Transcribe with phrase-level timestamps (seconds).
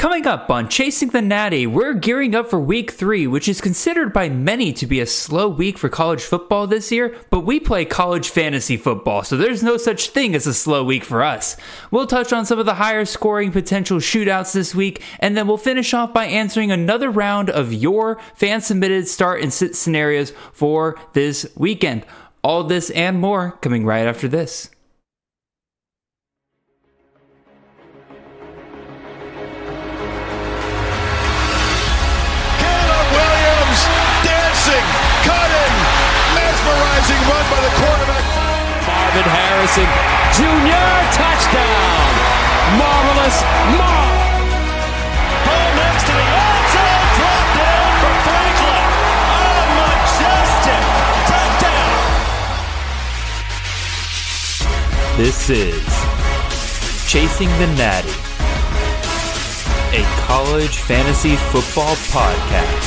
[0.00, 4.14] Coming up on Chasing the Natty, we're gearing up for week three, which is considered
[4.14, 7.84] by many to be a slow week for college football this year, but we play
[7.84, 11.54] college fantasy football, so there's no such thing as a slow week for us.
[11.90, 15.58] We'll touch on some of the higher scoring potential shootouts this week, and then we'll
[15.58, 20.98] finish off by answering another round of your fan submitted start and sit scenarios for
[21.12, 22.06] this weekend.
[22.42, 24.70] All this and more coming right after this.
[39.70, 39.86] Harrison
[40.34, 40.90] Jr.
[41.14, 42.10] touchdown.
[42.76, 43.38] Marvelous
[43.78, 44.10] Marv.
[45.46, 47.06] Ball next to the outside.
[47.14, 48.82] Drop down for Franklin.
[49.30, 50.82] Oh, majestic.
[51.30, 51.94] Touchdown.
[55.16, 55.86] This is
[57.08, 58.16] Chasing the Natty,
[59.96, 62.79] a college fantasy football podcast.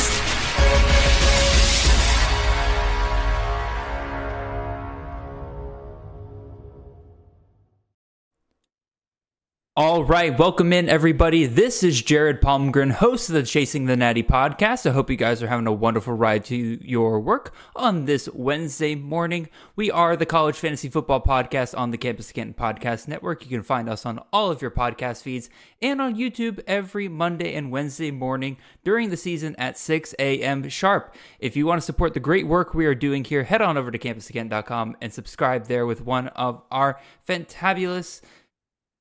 [9.76, 11.48] All right, welcome in everybody.
[11.48, 14.88] This is Jared Palmgren, host of the Chasing the Natty podcast.
[14.88, 18.94] I hope you guys are having a wonderful ride to your work on this Wednesday
[18.94, 19.50] morning.
[19.76, 23.46] We are the College Fantasy Football Podcast on the Campus Canton Podcast Network.
[23.46, 25.50] You can find us on all of your podcast feeds
[25.82, 30.70] and on YouTube every Monday and Wednesday morning during the season at 6 a.m.
[30.70, 31.16] sharp.
[31.40, 33.90] If you want to support the great work we are doing here, head on over
[33.90, 38.22] to campuscanton.com and subscribe there with one of our fantabulous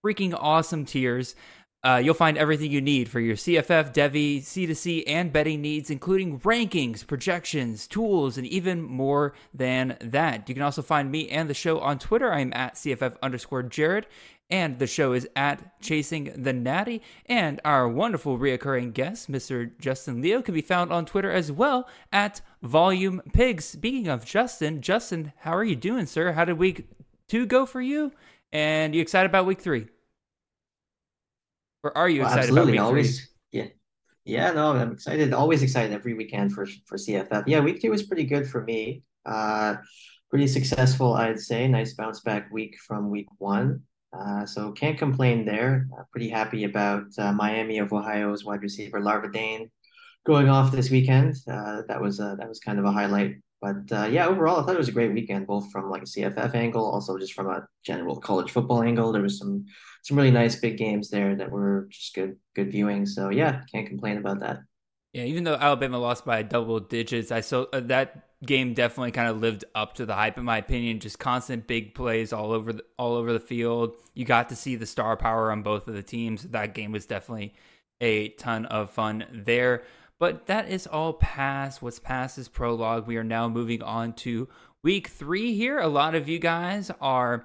[0.05, 1.35] freaking awesome tiers.
[1.85, 6.39] Uh, you'll find everything you need for your CFF, devy, C2C, and betting needs, including
[6.41, 10.49] rankings, projections, tools, and even more than that.
[10.49, 12.33] You can also find me and the show on Twitter.
[12.33, 14.07] I'm at CFF underscore Jared,
[14.49, 17.03] and the show is at Chasing the Natty.
[17.27, 19.77] And our wonderful reoccurring guest, Mr.
[19.81, 23.65] Justin Leo, can be found on Twitter as well at Volume Pigs.
[23.65, 26.31] Speaking of Justin, Justin, how are you doing, sir?
[26.31, 26.87] How did week
[27.27, 28.13] two go for you?
[28.53, 29.89] And you excited about week three?
[31.83, 32.75] Or are you Well, excited absolutely.
[32.75, 33.11] about week three?
[33.11, 33.67] Always, yeah.
[34.25, 35.33] Yeah, no, I'm excited.
[35.33, 37.45] Always excited every weekend for for CFF.
[37.47, 39.03] Yeah, week two was pretty good for me.
[39.27, 39.77] Uh,
[40.31, 41.67] pretty successful, I'd say.
[41.69, 43.83] Nice bounce back week from week one.
[44.13, 45.89] Uh, so can't complain there.
[45.99, 49.71] Uh, pretty happy about uh, Miami of Ohio's wide receiver Larvadain
[50.25, 51.35] going off this weekend.
[51.49, 53.37] Uh, that was uh, that was kind of a highlight.
[53.63, 56.07] But uh, yeah, overall, I thought it was a great weekend, both from like a
[56.07, 59.13] CFF angle, also just from a general college football angle.
[59.13, 59.67] There was some
[60.03, 63.07] some really nice big games there that were just good good viewing.
[63.07, 64.59] So yeah, can't complain about that.
[65.13, 69.29] Yeah, even though Alabama lost by double digits, I so uh, that game definitely kind
[69.29, 70.99] of lived up to the hype in my opinion.
[70.99, 73.95] Just constant big plays all over the, all over the field.
[74.15, 76.43] You got to see the star power on both of the teams.
[76.43, 77.55] That game was definitely
[78.01, 79.85] a ton of fun there.
[80.23, 81.83] But that is all past.
[81.83, 83.09] What's past is prologue.
[83.09, 84.47] We are now moving on to
[84.85, 85.81] week three here.
[85.81, 87.45] A lot of you guys are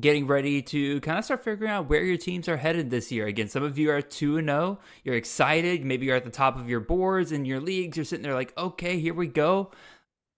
[0.00, 3.28] getting ready to kind of start figuring out where your teams are headed this year.
[3.28, 4.80] Again, some of you are 2 0.
[5.04, 5.84] You're excited.
[5.84, 7.96] Maybe you're at the top of your boards and your leagues.
[7.96, 9.70] You're sitting there like, okay, here we go.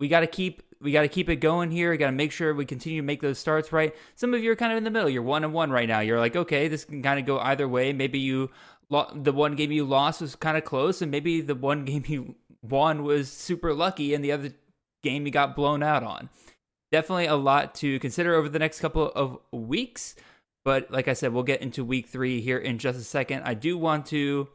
[0.01, 0.63] We got to keep.
[0.83, 1.91] We got to keep it going here.
[1.91, 3.97] We got to make sure we continue to make those starts right.
[4.15, 5.09] Some of you are kind of in the middle.
[5.09, 6.01] You're one and one right now.
[6.01, 7.93] You're like, okay, this can kind of go either way.
[7.95, 8.51] Maybe you
[8.91, 12.05] lo- the one game you lost was kind of close, and maybe the one game
[12.07, 14.53] you won was super lucky, and the other
[15.03, 16.29] game you got blown out on
[16.91, 20.15] definitely a lot to consider over the next couple of weeks.
[20.65, 23.43] But like I said, we'll get into week three here in just a second.
[23.45, 24.49] I do want to.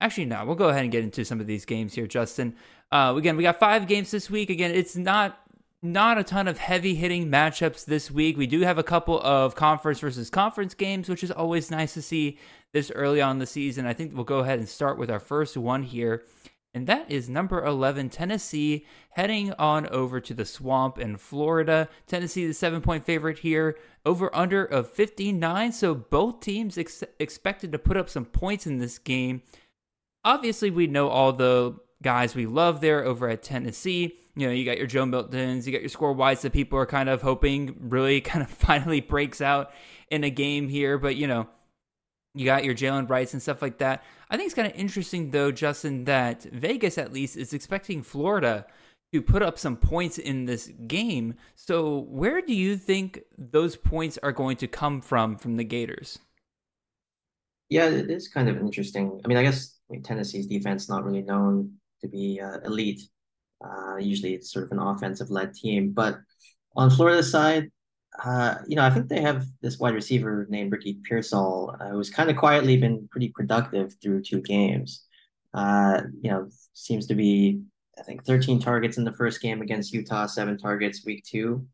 [0.00, 2.56] Actually, no, we'll go ahead and get into some of these games here, Justin.
[2.90, 4.50] Uh, again, we got five games this week.
[4.50, 5.38] Again, it's not
[5.80, 8.36] not a ton of heavy hitting matchups this week.
[8.36, 12.02] We do have a couple of conference versus conference games, which is always nice to
[12.02, 12.38] see
[12.72, 13.86] this early on the season.
[13.86, 16.22] I think we'll go ahead and start with our first one here
[16.74, 21.88] and that is number 11 Tennessee heading on over to the swamp in Florida.
[22.06, 27.72] Tennessee the 7 point favorite here, over under of 59, so both teams ex- expected
[27.72, 29.42] to put up some points in this game.
[30.24, 34.18] Obviously, we know all the guys we love there over at Tennessee.
[34.34, 36.86] You know, you got your Joe Miltons, you got your Squirrel Whites that people are
[36.86, 39.72] kind of hoping really kind of finally breaks out
[40.10, 41.48] in a game here, but you know,
[42.34, 44.02] you got your Jaylen Wrights and stuff like that.
[44.30, 48.66] I think it's kind of interesting, though, Justin, that Vegas at least is expecting Florida
[49.12, 51.34] to put up some points in this game.
[51.54, 56.18] So, where do you think those points are going to come from from the Gators?
[57.68, 59.20] Yeah, it is kind of interesting.
[59.24, 63.02] I mean, I guess I mean, Tennessee's defense not really known to be uh, elite.
[63.62, 66.18] Uh, usually, it's sort of an offensive-led team, but
[66.74, 67.70] on Florida's side,
[68.22, 72.10] uh, you know, I think they have this wide receiver named Ricky Pearsall, uh, who's
[72.10, 75.04] kind of quietly been pretty productive through two games.
[75.54, 77.62] Uh, you know, seems to be,
[77.98, 81.66] I think, 13 targets in the first game against Utah, seven targets week two.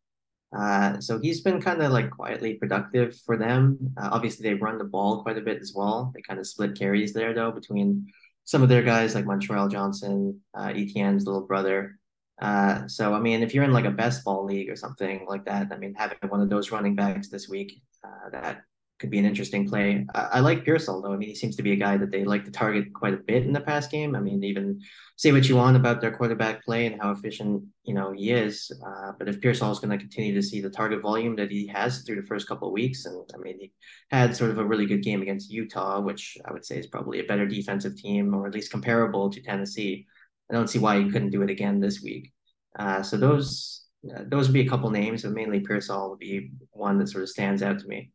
[0.57, 3.93] Uh, so he's been kind of like quietly productive for them.
[3.97, 6.13] Uh, obviously, they run the ball quite a bit as well.
[6.15, 8.07] They kind of split carries there, though, between
[8.45, 11.98] some of their guys like Montrell Johnson, uh, Etienne's little brother.
[12.41, 15.45] Uh, so I mean, if you're in like a best ball league or something like
[15.47, 18.63] that, I mean, having one of those running backs this week, uh, that
[18.99, 20.05] could be an interesting play.
[20.15, 21.13] I, I like Pearsall though.
[21.13, 23.19] I mean, he seems to be a guy that they like to target quite a
[23.19, 24.17] bit in the past game.
[24.17, 24.81] I mean, even
[25.17, 28.71] say what you want about their quarterback play and how efficient you know he is,
[28.87, 31.67] uh, but if Pearsall is going to continue to see the target volume that he
[31.69, 33.73] has through the first couple of weeks, and I mean, he
[34.11, 37.21] had sort of a really good game against Utah, which I would say is probably
[37.21, 40.07] a better defensive team or at least comparable to Tennessee.
[40.51, 42.33] I don't see why he couldn't do it again this week.
[42.79, 46.51] Uh, so those uh, those would be a couple names, but mainly Pearsall would be
[46.71, 48.11] one that sort of stands out to me.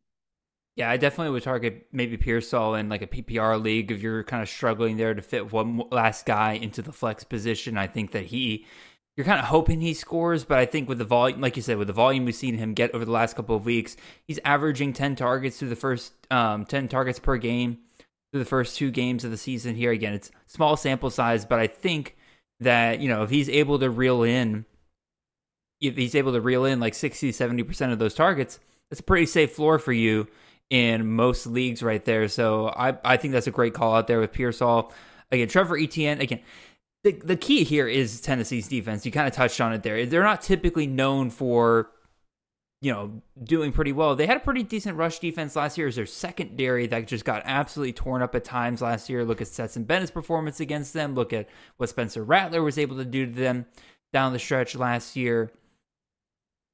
[0.76, 4.42] Yeah, I definitely would target maybe Pearsall in like a PPR league if you're kind
[4.42, 7.78] of struggling there to fit one last guy into the flex position.
[7.78, 8.66] I think that he,
[9.16, 11.78] you're kind of hoping he scores, but I think with the volume, like you said,
[11.78, 13.96] with the volume we've seen him get over the last couple of weeks,
[14.26, 17.78] he's averaging 10 targets through the first um, 10 targets per game
[18.32, 19.92] through the first two games of the season here.
[19.92, 22.16] Again, it's small sample size, but I think
[22.60, 24.64] that, you know, if he's able to reel in,
[25.80, 28.58] if he's able to reel in like 60, 70% of those targets,
[28.90, 30.28] that's a pretty safe floor for you
[30.70, 32.28] in most leagues right there.
[32.28, 34.92] So I, I think that's a great call out there with Pearsall.
[35.30, 36.40] Again, Trevor Etienne, again,
[37.02, 39.04] the, the key here is Tennessee's defense.
[39.04, 40.06] You kind of touched on it there.
[40.06, 41.90] They're not typically known for,
[42.84, 44.14] you know, doing pretty well.
[44.14, 47.40] They had a pretty decent rush defense last year as their secondary that just got
[47.46, 49.24] absolutely torn up at times last year.
[49.24, 51.14] Look at Stetson Bennett's performance against them.
[51.14, 51.48] Look at
[51.78, 53.64] what Spencer Rattler was able to do to them
[54.12, 55.50] down the stretch last year.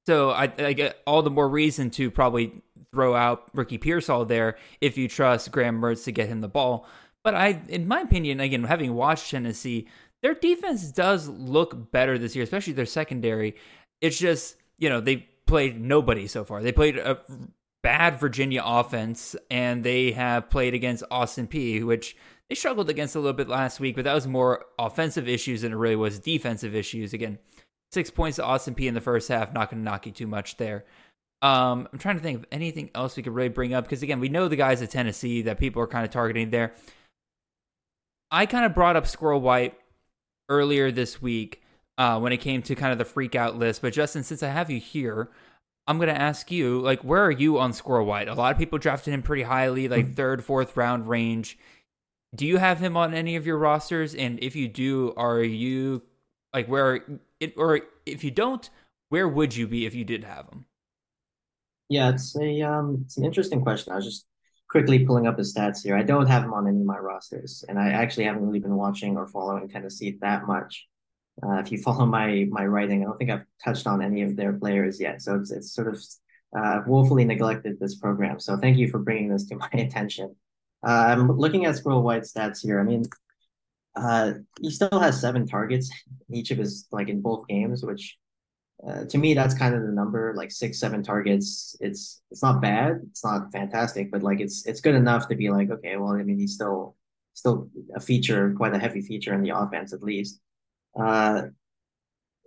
[0.09, 2.61] So I, I get all the more reason to probably
[2.93, 6.89] throw out Ricky Pearsall there if you trust Graham Mertz to get him the ball.
[7.23, 9.87] But I, in my opinion, again, having watched Tennessee,
[10.25, 13.55] their defense does look better this year, especially their secondary.
[14.01, 16.63] It's just, you know, they played nobody so far.
[16.63, 17.19] They played a
[17.83, 22.17] bad Virginia offense, and they have played against Austin Peay, which
[22.49, 25.73] they struggled against a little bit last week, but that was more offensive issues than
[25.73, 27.13] it really was defensive issues.
[27.13, 27.39] Again,
[27.93, 30.29] six points to Austin Peay in the first half, not going to knock you too
[30.29, 30.85] much there.
[31.43, 34.21] Um, I'm trying to think of anything else we could really bring up because again,
[34.21, 36.75] we know the guys at Tennessee that people are kind of targeting there.
[38.31, 39.75] I kind of brought up Squirrel White
[40.49, 41.60] earlier this week
[42.01, 44.49] uh, when it came to kind of the freak out list, but Justin, since I
[44.49, 45.29] have you here,
[45.87, 48.27] I'm going to ask you, like, where are you on Squirrel White?
[48.27, 50.13] A lot of people drafted him pretty highly, like hmm.
[50.15, 51.59] third, fourth round range.
[52.35, 54.15] Do you have him on any of your rosters?
[54.15, 56.01] And if you do, are you
[56.55, 57.05] like where
[57.39, 58.71] it, or if you don't,
[59.11, 60.65] where would you be if you did have him?
[61.91, 63.93] Yeah, it's a um, it's an interesting question.
[63.93, 64.27] I was just
[64.71, 65.99] quickly pulling up his stats here.
[65.99, 68.77] I don't have him on any of my rosters, and I actually haven't really been
[68.77, 70.87] watching or following Tennessee that much.
[71.43, 74.37] Uh, if you follow my my writing, I don't think I've touched on any of
[74.37, 75.23] their players yet.
[75.23, 76.03] So it's it's sort of
[76.57, 78.41] uh, woefully neglected this program.
[78.41, 80.37] So thank you for bringing this to my attention.
[80.87, 82.81] Uh, I'm looking at Squirrel White stats here.
[82.81, 83.05] I mean,
[83.97, 85.91] uh, he still has seven targets
[86.29, 88.19] in each of his like in both games, which
[88.87, 92.63] uh, to me that's kind of the number like six seven targets it's it's not
[92.63, 96.13] bad it's not fantastic but like it's it's good enough to be like okay well
[96.13, 96.97] i mean he's still
[97.35, 100.41] still a feature quite a heavy feature in the offense at least
[100.99, 101.43] uh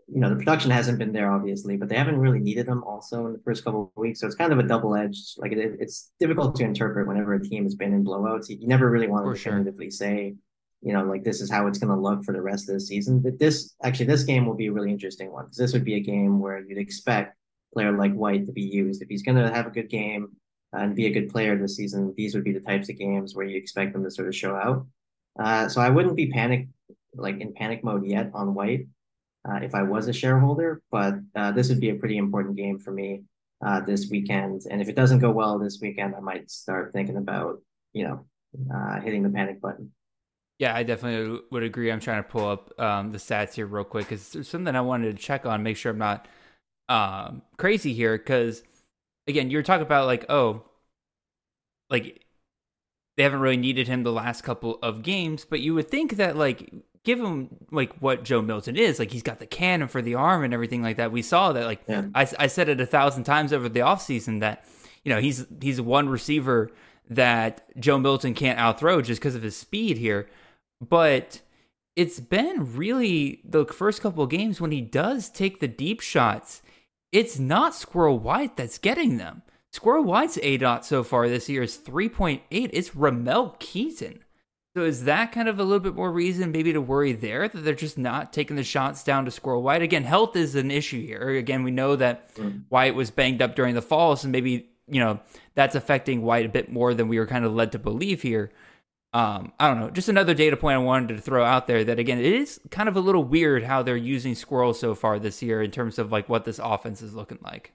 [0.08, 3.26] you know the production hasn't been there obviously but they haven't really needed them also
[3.26, 6.12] in the first couple of weeks so it's kind of a double-edged like it, it's
[6.20, 9.34] difficult to interpret whenever a team has been in blowouts you, never really want to
[9.34, 9.92] definitively sure.
[9.92, 10.36] say
[10.84, 12.80] you know, like this is how it's going to look for the rest of the
[12.80, 13.20] season.
[13.20, 15.96] But this actually, this game will be a really interesting one because this would be
[15.96, 17.38] a game where you'd expect
[17.72, 19.02] a player like White to be used.
[19.02, 20.34] If he's going to have a good game
[20.74, 23.46] and be a good player this season, these would be the types of games where
[23.46, 24.86] you expect them to sort of show out.
[25.40, 26.68] Uh, so I wouldn't be panic
[27.15, 28.88] like in panic mode yet on White
[29.48, 32.79] uh, if I was a shareholder, but uh, this would be a pretty important game
[32.79, 33.24] for me
[33.65, 34.62] uh, this weekend.
[34.70, 37.62] And if it doesn't go well this weekend, I might start thinking about
[37.93, 38.25] you know
[38.74, 39.91] uh, hitting the panic button.
[40.60, 41.91] Yeah, I definitely would agree.
[41.91, 44.82] I'm trying to pull up um, the stats here real quick because there's something I
[44.82, 46.27] wanted to check on, make sure I'm not
[46.88, 48.17] um, crazy here.
[48.17, 48.63] Because
[49.27, 50.63] again, you're talking about like, oh,
[51.89, 52.24] like
[53.17, 56.38] they haven't really needed him the last couple of games, but you would think that
[56.38, 56.72] like
[57.03, 60.43] give him like what Joe Milton is, like he's got the cannon for the arm
[60.43, 61.12] and everything like that.
[61.12, 61.65] We saw that.
[61.65, 62.05] Like yeah.
[62.15, 64.65] I, I said it a thousand times over the offseason that
[65.03, 66.72] you know he's he's one receiver
[67.10, 70.29] that Joe Milton can't outthrow just because of his speed here
[70.89, 71.41] but
[71.95, 76.62] it's been really the first couple of games when he does take the deep shots.
[77.12, 79.43] it's not Squirrel White that's getting them.
[79.72, 82.41] Squirrel White's aDOT so far this year is 3.8.
[82.50, 84.24] It's Ramel Keyton.
[84.75, 87.60] So is that kind of a little bit more reason maybe to worry there that
[87.60, 89.84] they're just not taking the shots down to Squirrel White?
[89.84, 91.30] Again, health is an issue here.
[91.30, 92.63] Again, we know that mm.
[92.70, 95.20] White was banged up during the fall, so maybe, you know,
[95.53, 98.51] that's affecting White a bit more than we were kind of led to believe here.
[99.13, 102.00] Um, I don't know, just another data point I wanted to throw out there that
[102.00, 105.44] again, it is kind of a little weird how they're using Squirrel so far this
[105.44, 107.74] year in terms of like what this offense is looking like.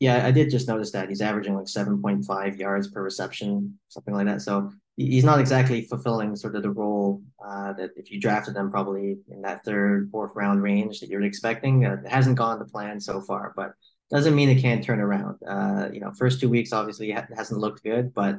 [0.00, 4.26] Yeah, I did just notice that he's averaging like 7.5 yards per reception, something like
[4.26, 4.42] that.
[4.42, 8.70] So he's not exactly fulfilling sort of the role uh, that if you drafted him
[8.70, 11.84] probably in that third, fourth round range that you're expecting.
[11.84, 13.72] Uh, it hasn't gone to plan so far, but
[14.10, 15.36] doesn't mean it can't turn around.
[15.46, 18.36] Uh, you know, first two weeks obviously ha- hasn't looked good, but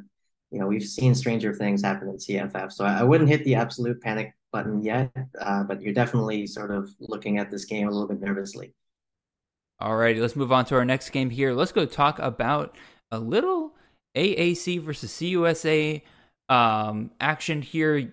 [0.51, 2.71] you know we've seen stranger things happen in CFF.
[2.71, 6.71] So I, I wouldn't hit the absolute panic button yet, uh, but you're definitely sort
[6.71, 8.73] of looking at this game a little bit nervously.
[9.79, 11.53] Alrighty, let's move on to our next game here.
[11.53, 12.75] Let's go talk about
[13.11, 13.75] a little
[14.15, 16.01] AAC versus CUSA
[16.49, 18.11] um, action here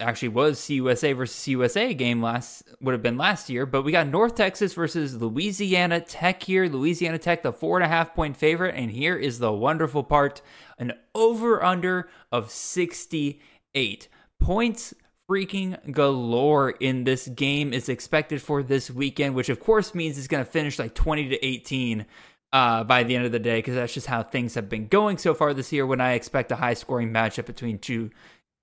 [0.00, 4.06] actually was CUSA versus CUSA game last would have been last year, but we got
[4.06, 6.68] North Texas versus Louisiana Tech here.
[6.68, 10.42] Louisiana Tech, the four and a half point favorite, and here is the wonderful part:
[10.78, 13.40] an over under of sixty
[13.74, 14.08] eight
[14.40, 14.94] points.
[15.30, 20.26] Freaking galore in this game is expected for this weekend, which of course means it's
[20.26, 22.04] going to finish like 20 to 18
[22.52, 25.18] uh, by the end of the day because that's just how things have been going
[25.18, 25.86] so far this year.
[25.86, 28.10] When I expect a high scoring matchup between two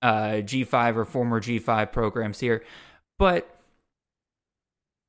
[0.02, 2.64] uh, G5 or former G5 programs here,
[3.18, 3.56] but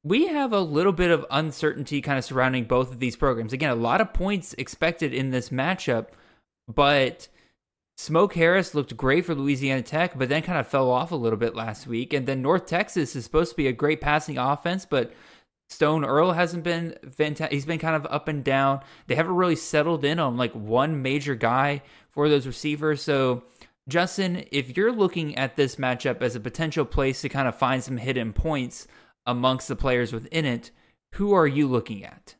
[0.04, 3.54] we have a little bit of uncertainty kind of surrounding both of these programs.
[3.54, 6.08] Again, a lot of points expected in this matchup,
[6.68, 7.28] but
[7.98, 11.38] Smoke Harris looked great for Louisiana Tech, but then kind of fell off a little
[11.38, 12.14] bit last week.
[12.14, 15.14] And then North Texas is supposed to be a great passing offense, but
[15.72, 17.54] Stone Earl hasn't been fantastic.
[17.54, 18.82] He's been kind of up and down.
[19.08, 23.02] They haven't really settled in on like one major guy for those receivers.
[23.02, 23.44] So,
[23.88, 27.82] Justin, if you're looking at this matchup as a potential place to kind of find
[27.82, 28.86] some hidden points
[29.26, 30.72] amongst the players within it,
[31.14, 32.36] who are you looking at?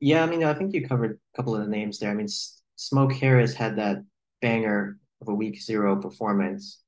[0.00, 2.10] Yeah, I mean, I think you covered a couple of the names there.
[2.10, 2.28] I mean,
[2.76, 4.04] Smoke Harris had that
[4.42, 6.82] banger of a week zero performance,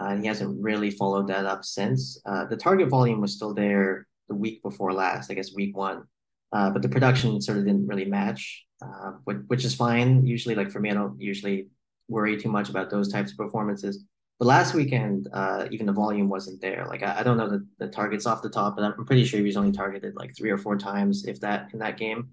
[0.00, 2.20] uh, and he hasn't really followed that up since.
[2.24, 6.04] Uh, the target volume was still there the week before last, I guess week one.
[6.52, 10.24] Uh, but the production sort of didn't really match, uh, which, which is fine.
[10.24, 11.68] Usually, like for me, I don't usually
[12.08, 14.04] worry too much about those types of performances.
[14.38, 16.86] But last weekend, uh, even the volume wasn't there.
[16.88, 19.38] Like I, I don't know the, the targets off the top, but I'm pretty sure
[19.38, 22.30] he was only targeted like three or four times, if that, in that game.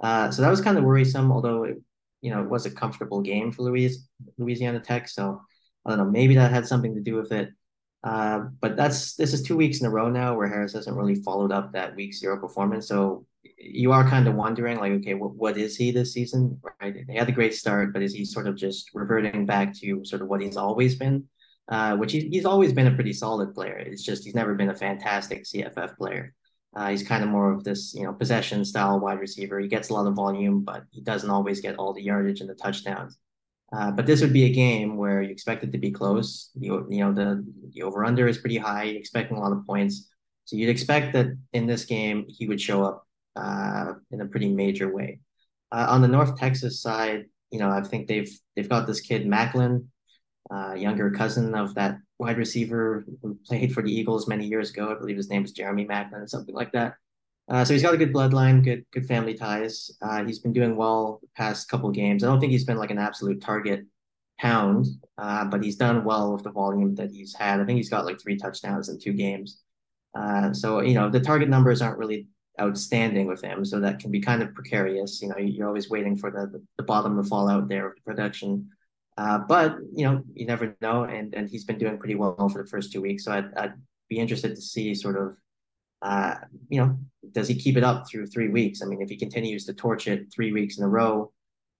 [0.00, 1.30] Uh, so that was kind of worrisome.
[1.30, 1.76] Although it,
[2.20, 3.96] you know, it was a comfortable game for Louis,
[4.38, 5.08] Louisiana Tech.
[5.08, 5.40] So
[5.84, 7.50] I don't know, maybe that had something to do with it.
[8.04, 11.14] Uh, but that's this is two weeks in a row now where Harris hasn't really
[11.14, 12.86] followed up that week zero performance.
[12.86, 16.60] So you are kind of wondering, like, okay, what, what is he this season?
[16.82, 16.94] Right?
[17.08, 20.20] He had a great start, but is he sort of just reverting back to sort
[20.20, 21.24] of what he's always been?
[21.66, 23.76] Uh, which he's, he's always been a pretty solid player.
[23.78, 26.34] It's just he's never been a fantastic CFF player.
[26.76, 29.58] Uh, he's kind of more of this, you know, possession style wide receiver.
[29.60, 32.50] He gets a lot of volume, but he doesn't always get all the yardage and
[32.50, 33.16] the touchdowns.
[33.74, 36.50] Uh, but this would be a game where you expect it to be close.
[36.54, 38.84] You, you know, the, the over under is pretty high.
[38.84, 40.10] You're expecting a lot of points.
[40.44, 44.48] So you'd expect that in this game, he would show up uh, in a pretty
[44.48, 45.20] major way.
[45.72, 49.26] Uh, on the North Texas side, you know, I think they've they've got this kid
[49.26, 49.86] Maclin,
[50.52, 54.90] uh, younger cousin of that wide receiver who played for the Eagles many years ago.
[54.90, 56.94] I believe his name is Jeremy Maclin something like that.
[57.48, 59.90] Uh, so he's got a good bloodline, good good family ties.
[60.00, 62.24] Uh, he's been doing well the past couple games.
[62.24, 63.84] I don't think he's been like an absolute target
[64.40, 64.86] pound,
[65.18, 67.60] uh, but he's done well with the volume that he's had.
[67.60, 69.60] I think he's got like three touchdowns in two games.
[70.14, 72.28] Uh, so you know the target numbers aren't really
[72.60, 75.20] outstanding with him, so that can be kind of precarious.
[75.20, 77.94] You know, you're always waiting for the the, the bottom to fall out there of
[77.96, 78.70] the production.
[79.16, 82.62] Uh, but you know, you never know, and and he's been doing pretty well for
[82.62, 83.24] the first two weeks.
[83.24, 83.74] So I'd, I'd
[84.08, 85.36] be interested to see sort of
[86.04, 86.34] uh,
[86.68, 86.98] you know,
[87.32, 88.82] does he keep it up through three weeks?
[88.82, 91.32] I mean, if he continues to torch it three weeks in a row,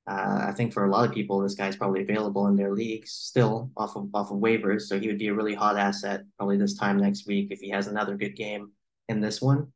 [0.07, 3.11] uh, I think for a lot of people, this guy's probably available in their leagues
[3.13, 4.83] still off of off of waivers.
[4.83, 7.69] So he would be a really hot asset probably this time next week if he
[7.71, 8.73] has another good game
[9.09, 9.73] in this one.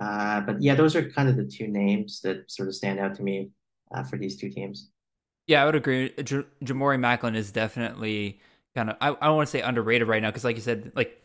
[0.00, 3.14] Uh, but yeah, those are kind of the two names that sort of stand out
[3.16, 3.50] to me
[3.92, 4.90] uh, for these two teams.
[5.46, 6.10] Yeah, I would agree.
[6.22, 8.40] J- Ja'Mori Maclin is definitely
[8.74, 10.92] kind of I, I don't want to say underrated right now because, like you said,
[10.94, 11.19] like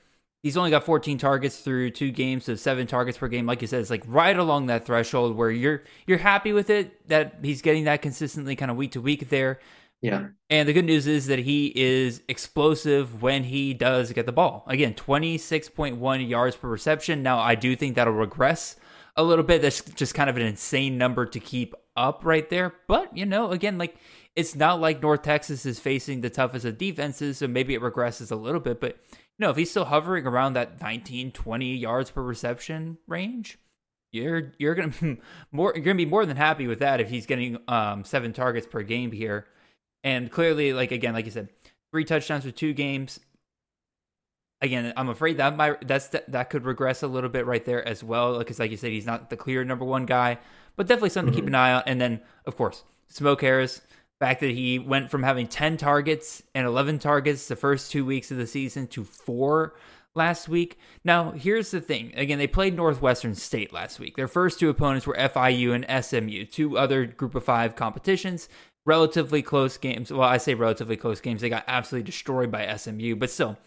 [0.46, 3.48] He's only got 14 targets through two games, so seven targets per game.
[3.48, 7.08] Like you said, it's like right along that threshold where you're you're happy with it
[7.10, 9.60] that he's getting that consistently, kind of week to week there.
[10.04, 10.28] Yeah.
[10.52, 14.64] And the good news is that he is explosive when he does get the ball.
[14.68, 17.24] Again, 26.1 yards per reception.
[17.24, 18.76] Now, I do think that'll regress
[19.16, 19.64] a little bit.
[19.64, 22.72] That's just kind of an insane number to keep up right there.
[22.88, 23.96] But, you know, again, like
[24.36, 28.32] it's not like North Texas is facing the toughest of defenses, so maybe it regresses
[28.32, 28.80] a little bit.
[28.80, 29.00] But,
[29.40, 33.58] know, if he's still hovering around that 19, 20 yards per reception range,
[34.12, 35.18] you're you're gonna be
[35.52, 38.68] more you're gonna be more than happy with that if he's getting um seven targets
[38.68, 39.46] per game here.
[40.04, 41.50] And clearly, like again, like you said,
[41.92, 43.20] three touchdowns with two games.
[44.62, 48.04] Again, I'm afraid that might that's that could regress a little bit right there as
[48.04, 50.38] well, because like you said, he's not the clear number one guy,
[50.76, 51.36] but definitely something mm-hmm.
[51.36, 51.56] to keep mm-hmm.
[51.56, 51.84] an eye on.
[51.86, 53.82] And then, of course, Smoke Harris,
[54.26, 58.32] fact that he went from having 10 targets and 11 targets the first two weeks
[58.32, 59.76] of the season to four
[60.16, 60.80] last week.
[61.04, 62.12] Now, here's the thing.
[62.16, 64.16] Again, they played Northwestern State last week.
[64.16, 68.50] Their first two opponents were FIU and SMU, two other group of five competitions.
[68.84, 70.12] Relatively close games.
[70.12, 71.42] Well, I say relatively close games.
[71.42, 73.60] They got absolutely destroyed by SMU, but still,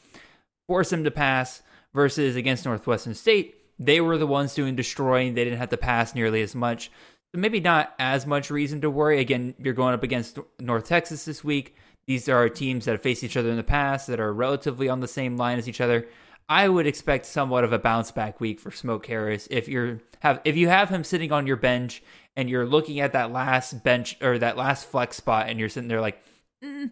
[0.66, 1.62] force them to pass
[1.94, 3.54] versus against Northwestern State.
[3.78, 5.34] They were the ones doing destroying.
[5.34, 6.90] They didn't have to pass nearly as much.
[7.35, 9.20] So maybe not as much reason to worry.
[9.20, 11.76] Again, you're going up against North Texas this week.
[12.06, 15.00] These are teams that have faced each other in the past that are relatively on
[15.00, 16.06] the same line as each other.
[16.49, 20.40] I would expect somewhat of a bounce back week for Smoke Harris if you're have
[20.44, 22.02] if you have him sitting on your bench
[22.37, 25.88] and you're looking at that last bench or that last flex spot and you're sitting
[25.88, 26.23] there like,
[26.64, 26.90] mm,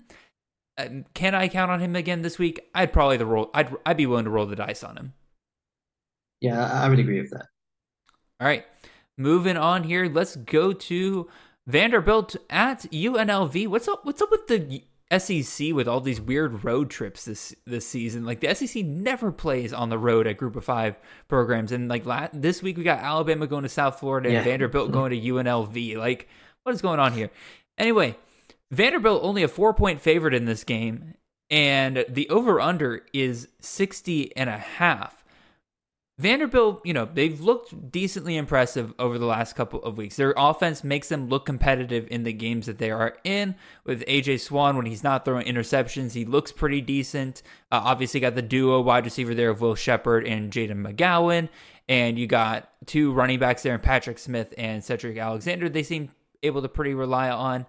[0.76, 2.60] uh, can I count on him again this week?
[2.74, 3.50] I'd probably the roll.
[3.54, 5.14] I'd I'd be willing to roll the dice on him.
[6.42, 7.46] Yeah, I would agree with that.
[8.38, 8.66] All right,
[9.18, 10.06] moving on here.
[10.06, 11.28] Let's go to
[11.66, 13.68] Vanderbilt at UNLV.
[13.68, 14.04] What's up?
[14.04, 14.84] What's up with the
[15.16, 18.24] SEC with all these weird road trips this this season.
[18.24, 20.96] Like the SEC never plays on the road at Group of Five
[21.28, 24.38] programs, and like la- this week we got Alabama going to South Florida yeah.
[24.38, 25.96] and Vanderbilt going to UNLV.
[25.96, 26.28] Like
[26.64, 27.30] what is going on here?
[27.78, 28.16] Anyway,
[28.72, 31.14] Vanderbilt only a four point favorite in this game,
[31.50, 35.24] and the over under is 60 and a half.
[36.18, 40.16] Vanderbilt, you know, they've looked decently impressive over the last couple of weeks.
[40.16, 43.54] Their offense makes them look competitive in the games that they are in.
[43.84, 47.42] With AJ Swann, when he's not throwing interceptions, he looks pretty decent.
[47.70, 51.50] Uh, obviously, got the duo wide receiver there of Will Sheppard and Jayden McGowan.
[51.86, 55.68] And you got two running backs there, and Patrick Smith and Sedrick Alexander.
[55.68, 56.10] They seem
[56.42, 57.66] able to pretty rely on.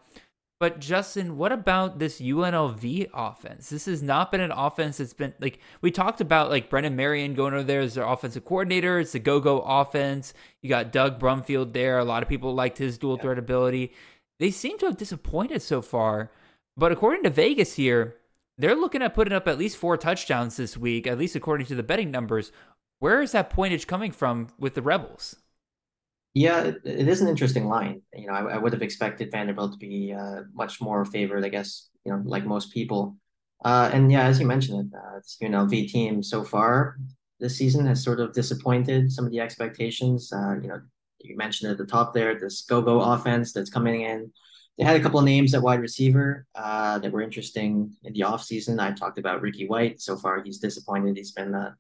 [0.60, 3.70] But Justin, what about this UNLV offense?
[3.70, 7.36] This has not been an offense that's been like we talked about like Brennan Marion
[7.36, 9.00] going over there as their offensive coordinator.
[9.00, 10.34] It's the go-go offense.
[10.64, 12.00] You got Doug Brumfield there.
[12.00, 13.94] A lot of people liked his dual threat ability.
[14.40, 16.32] They seem to have disappointed so far.
[16.76, 18.16] But according to Vegas here,
[18.58, 21.76] they're looking at putting up at least four touchdowns this week, at least according to
[21.76, 22.52] the betting numbers.
[23.00, 25.36] Where is that pointage coming from with the Rebels?
[26.38, 28.02] Yeah, it, is an interesting line.
[28.14, 31.50] You know, I, I would have expected Vanderbilt to be uh, much more favored, I
[31.50, 33.18] guess, you know, like most people.
[33.66, 36.98] Uh, and yeah, as you mentioned, it, uh, this UNLV team so far
[37.40, 40.32] this season has sort of disappointed some of the expectations.
[40.34, 40.82] Uh, you know,
[41.22, 44.32] you mentioned at the top there, this go-go offense that's coming in.
[44.78, 48.22] They had a couple of names at wide receiver uh, that were interesting in the
[48.22, 48.80] offseason.
[48.80, 50.02] I talked about Ricky White.
[50.02, 51.18] So far, he's disappointed.
[51.18, 51.76] He's been, a,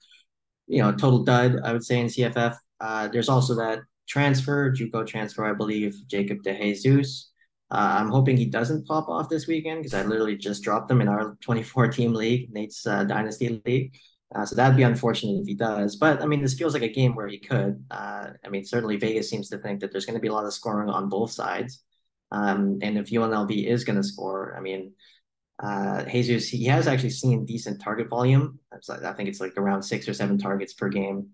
[0.67, 2.56] you know, total dud, I would say, in CFF.
[2.80, 7.26] Uh, there's also that transfer, JUCO transfer, I believe, Jacob DeJesus.
[7.70, 11.02] Uh, I'm hoping he doesn't pop off this weekend because I literally just dropped him
[11.02, 13.96] in our 24 team league, Nate's uh, dynasty league.
[14.36, 15.96] Uh, so that'd be unfortunate if he does.
[15.96, 17.84] But I mean, this feels like a game where he could.
[17.89, 20.46] Uh, I mean, certainly Vegas seems to think that there's going to be a lot
[20.46, 21.84] of scoring on both sides.
[22.32, 24.93] Um, and if UNLV is going to score, I mean,
[25.63, 28.60] uh, Jesus, he has actually seen decent target volume.
[28.72, 31.30] I think it's like around six or seven targets per game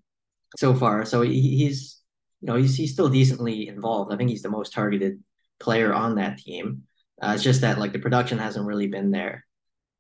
[0.56, 1.04] so far.
[1.06, 2.03] So he, he's
[2.44, 4.12] you know, he's, he's still decently involved.
[4.12, 5.24] I think he's the most targeted
[5.62, 6.84] player on that team.
[7.22, 9.46] Uh, it's just that like the production hasn't really been there.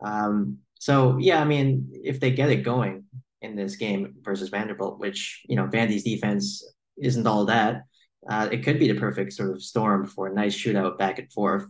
[0.03, 3.05] Um, so yeah, I mean, if they get it going
[3.41, 6.65] in this game versus Vanderbilt, which you know Vandy's defense
[6.97, 7.83] isn't all that,
[8.29, 11.31] uh, it could be the perfect sort of storm for a nice shootout back and
[11.31, 11.65] forth.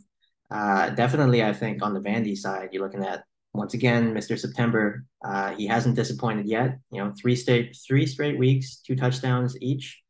[0.50, 4.40] Uh, definitely, I think on the Vandy side, you're looking at once again Mr.
[4.40, 5.06] September.
[5.24, 6.80] Uh, he hasn't disappointed yet.
[6.92, 10.03] You know, three straight three straight weeks, two touchdowns each.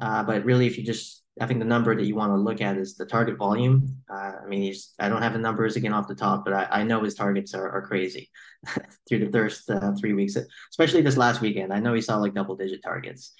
[0.00, 2.60] Uh, but really, if you just, I think the number that you want to look
[2.60, 3.96] at is the target volume.
[4.10, 6.66] Uh, I mean, he's, I don't have the numbers again off the top, but I,
[6.70, 8.30] I know his targets are, are crazy
[9.08, 10.36] through the first uh, three weeks,
[10.70, 11.72] especially this last weekend.
[11.72, 13.32] I know he saw like double digit targets.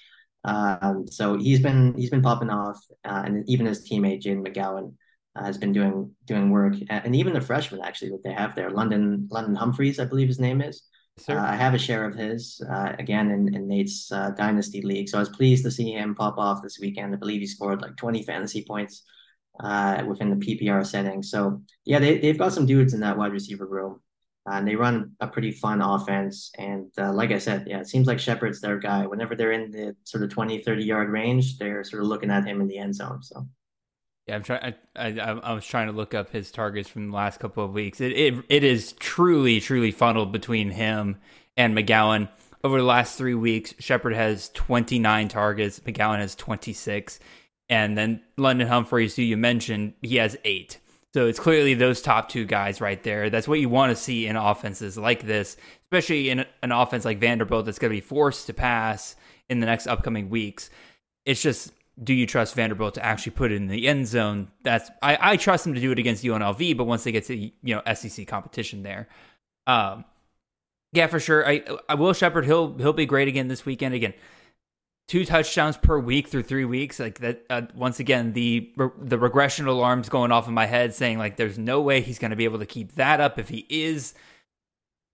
[0.43, 4.93] Um, so he's been he's been popping off, uh, and even his teammate Jayden McGowan
[5.35, 8.69] uh, has been doing doing work, and even the freshman actually that they have there,
[8.69, 10.83] London London Humphreys, I believe his name is.
[11.27, 15.09] Uh, I have a share of his uh, again in, in Nate's uh, dynasty league,
[15.09, 17.13] so I was pleased to see him pop off this weekend.
[17.13, 19.03] I believe he scored like 20 fantasy points
[19.59, 21.23] uh, within the PPR setting.
[21.23, 24.01] So yeah, they they've got some dudes in that wide receiver room.
[24.45, 26.51] and they run a pretty fun offense.
[26.57, 29.05] And uh, like I said, yeah, it seems like Sheppard's their guy.
[29.07, 32.45] Whenever they're in the sort of 20, 30 yard range, they're sort of looking at
[32.47, 33.21] him in the end zone.
[33.23, 33.47] So.
[34.29, 34.75] Yeah, I'm trying.
[34.95, 37.73] I, I, I was trying to look up his targets from the last couple of
[37.73, 37.99] weeks.
[37.99, 41.17] It, it it is truly truly funneled between him
[41.57, 42.29] and McGowan
[42.63, 43.73] over the last three weeks.
[43.79, 45.79] Sheppard has 29 targets.
[45.79, 47.19] McGowan has 26,
[47.69, 50.77] and then London Humphreys, who you mentioned, he has eight.
[51.15, 53.31] So it's clearly those top two guys right there.
[53.31, 57.17] That's what you want to see in offenses like this, especially in an offense like
[57.17, 59.15] Vanderbilt that's going to be forced to pass
[59.49, 60.69] in the next upcoming weeks.
[61.25, 64.49] It's just, do you trust Vanderbilt to actually put it in the end zone?
[64.63, 67.35] That's I, I trust them to do it against UNLV, but once they get to
[67.35, 69.07] you know SEC competition there,
[69.67, 70.05] um,
[70.93, 71.47] yeah, for sure.
[71.47, 72.45] I I will Sheppard.
[72.45, 73.93] He'll he'll be great again this weekend.
[73.93, 74.13] Again,
[75.09, 79.67] two touchdowns per week through three weeks like that uh, once again the the regression
[79.67, 82.43] alarms going off in my head saying like there's no way he's going to be
[82.43, 84.13] able to keep that up if he is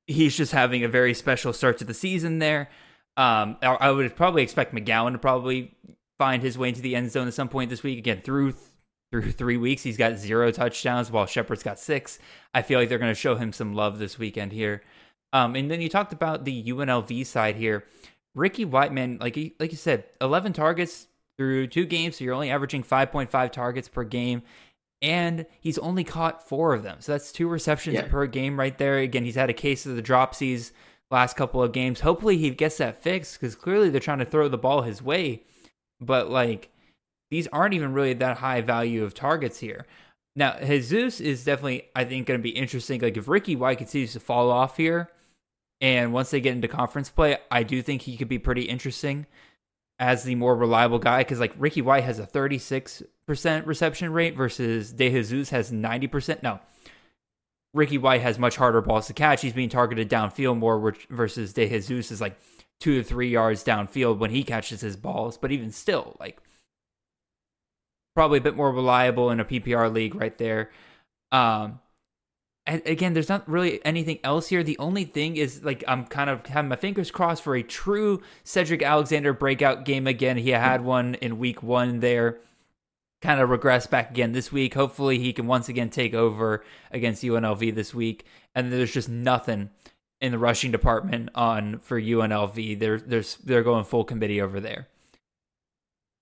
[0.06, 2.70] he's just having a very special start to the season there
[3.16, 5.74] um, I, I would probably expect mcgowan to probably
[6.18, 8.54] find his way into the end zone at some point this week again through
[9.12, 12.20] through three weeks he's got zero touchdowns while sheppard's got six
[12.54, 14.82] i feel like they're going to show him some love this weekend here
[15.34, 17.86] um, and then you talked about the unlv side here
[18.36, 22.52] Ricky Whiteman, like you, like you said, 11 targets through two games, so you're only
[22.52, 24.44] averaging 5.5 targets per game,
[25.02, 26.98] and he's only caught four of them.
[27.00, 28.08] So that's two receptions yeah.
[28.08, 28.98] per game right there.
[28.98, 30.72] Again, he's had a case of the dropsies
[31.10, 32.02] last couple of games.
[32.02, 35.44] Hopefully, he gets that fixed because clearly they're trying to throw the ball his way,
[36.00, 36.70] but like
[37.32, 39.86] these aren't even really that high value of targets here.
[40.36, 43.02] Now, Jesus is definitely, I think, going to be interesting.
[43.02, 45.10] Like if Ricky White continues to fall off here
[45.82, 49.28] and once they get into conference play, I do think he could be pretty interesting
[49.98, 53.06] as the more reliable guy because like Ricky White has a 36%
[53.66, 56.44] reception rate versus De Jesus has 90%.
[56.44, 56.60] No.
[57.74, 59.42] Ricky White has much harder balls to catch.
[59.42, 62.38] He's being targeted downfield more which, versus De Jesus is like
[62.82, 66.40] 2 to 3 yards downfield when he catches his balls, but even still like
[68.16, 70.72] probably a bit more reliable in a PPR league right there.
[71.32, 71.80] Um
[72.68, 74.64] and again, there's not really anything else here.
[74.64, 78.22] The only thing is like I'm kind of having my fingers crossed for a true
[78.44, 80.38] Sedrick Alexander breakout game again.
[80.38, 82.40] He had one in week one there,
[83.22, 84.74] kind of regress back again this week.
[84.74, 88.26] Hopefully, he can once again take over against UNLV this week.
[88.56, 89.70] And there's just nothing
[90.22, 92.80] in the rushing department on for UNLV.
[92.80, 94.88] They're there's they're going full committee over there.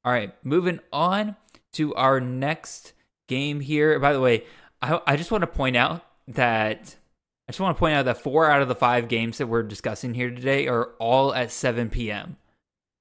[0.06, 1.36] All right, moving on
[1.74, 2.94] to our next
[3.28, 3.98] game here.
[4.00, 4.44] By the way,
[4.82, 6.96] I, I just want to point out that
[7.48, 9.64] I just want to point out that four out of the five games that we're
[9.64, 12.38] discussing here today are all at 7 p.m.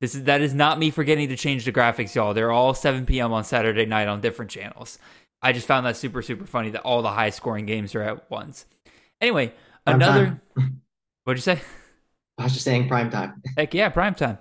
[0.00, 2.34] This is that is not me forgetting to change the graphics, y'all.
[2.34, 3.32] They're all 7 p.m.
[3.32, 4.98] on Saturday night on different channels.
[5.40, 8.30] I just found that super super funny that all the high scoring games are at
[8.30, 8.66] once.
[9.20, 9.52] Anyway,
[9.86, 10.40] another.
[11.24, 11.62] What'd you say?
[12.38, 13.40] I was just saying prime time.
[13.56, 14.38] Heck yeah, prime time.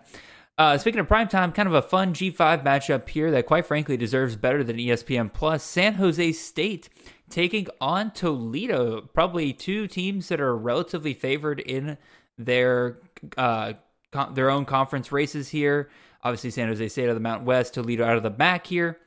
[0.57, 3.97] Uh, speaking of prime time, kind of a fun G5 matchup here that quite frankly
[3.97, 5.63] deserves better than ESPN Plus.
[5.63, 6.89] San Jose State
[7.29, 11.97] taking on Toledo, probably two teams that are relatively favored in
[12.37, 12.99] their
[13.37, 13.73] uh,
[14.11, 15.89] con- their own conference races here.
[16.23, 18.97] Obviously, San Jose State out of the Mountain West, Toledo out of the MAC here.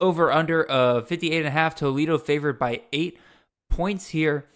[0.00, 3.18] Over under uh 58 and a half, Toledo favored by eight
[3.68, 4.46] points here.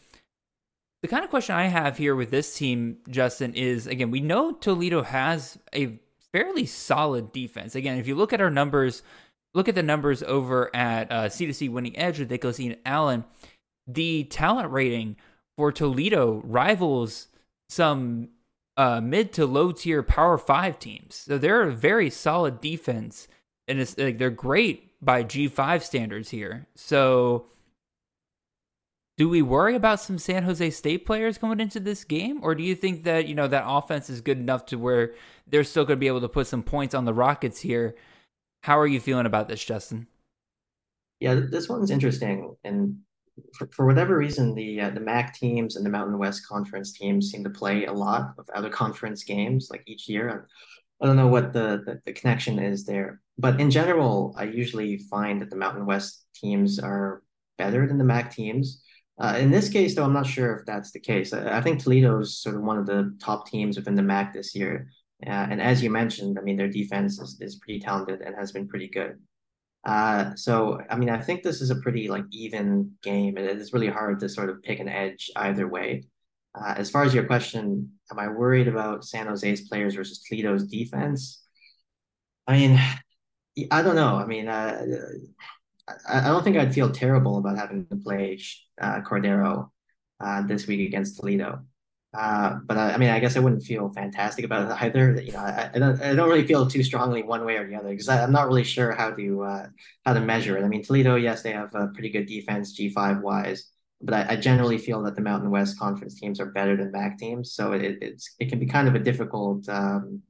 [1.03, 4.53] The kind of question I have here with this team, Justin, is again, we know
[4.53, 5.99] Toledo has a
[6.33, 7.75] fairly solid defense.
[7.75, 9.03] Again, if you look at our numbers
[9.55, 13.25] look at the numbers over at uh, C2C Winning Edge with Nicholas Ian Allen,
[13.87, 15.17] the talent rating
[15.57, 17.29] for Toledo rivals
[17.69, 18.29] some
[18.77, 21.15] uh, mid to low tier Power Five teams.
[21.17, 23.29] So they're a very solid defense,
[23.67, 26.67] and it's like they're great by G5 standards here.
[26.75, 27.47] So.
[29.21, 32.63] Do we worry about some San Jose State players going into this game, or do
[32.63, 35.13] you think that you know that offense is good enough to where
[35.47, 37.97] they're still going to be able to put some points on the Rockets here
[38.63, 40.07] how are you feeling about this, Justin?
[41.19, 42.97] Yeah, this one's interesting, and
[43.55, 47.31] for, for whatever reason, the uh, the MAC teams and the Mountain West Conference teams
[47.31, 50.49] seem to play a lot of other conference games like each year.
[51.01, 54.99] I don't know what the, the, the connection is there, but in general, I usually
[54.99, 57.23] find that the Mountain West teams are
[57.57, 58.83] better than the MAC teams.
[59.21, 61.35] Uh, in this case, though, I'm not sure if that's the case.
[61.35, 64.55] I, I think Toledo's sort of one of the top teams within the MAC this
[64.55, 64.89] year.
[65.27, 68.53] Uh, and as you mentioned, I mean, their defense is, is pretty talented and has
[68.53, 69.19] been pretty good.
[69.85, 73.37] Uh, so, I mean, I think this is a pretty like even game.
[73.37, 76.05] It is really hard to sort of pick an edge either way.
[76.55, 80.65] Uh, as far as your question, am I worried about San Jose's players versus Toledo's
[80.67, 81.43] defense?
[82.47, 82.81] I mean,
[83.71, 84.17] I don't know.
[84.17, 84.83] I mean, uh,
[85.89, 88.41] I, I don't think I'd feel terrible about having to play
[88.81, 89.71] uh, Cordeiro
[90.21, 91.65] uh, this week against Toledo.
[92.13, 95.21] Uh, but I, I, mean, I guess I wouldn't feel fantastic about it either.
[95.23, 97.77] You know, I, I don't, I don't really feel too strongly one way or the
[97.77, 99.67] other because I'm not really sure how to uh,
[100.05, 100.65] how to measure it.
[100.65, 104.37] I mean, Toledo, yes, they have a pretty good defense G5 wise, but I, I,
[104.37, 107.99] generally feel that the Mountain West Conference teams are better than MAC teams, so it,
[108.03, 110.23] it's it can be kind of a difficult um,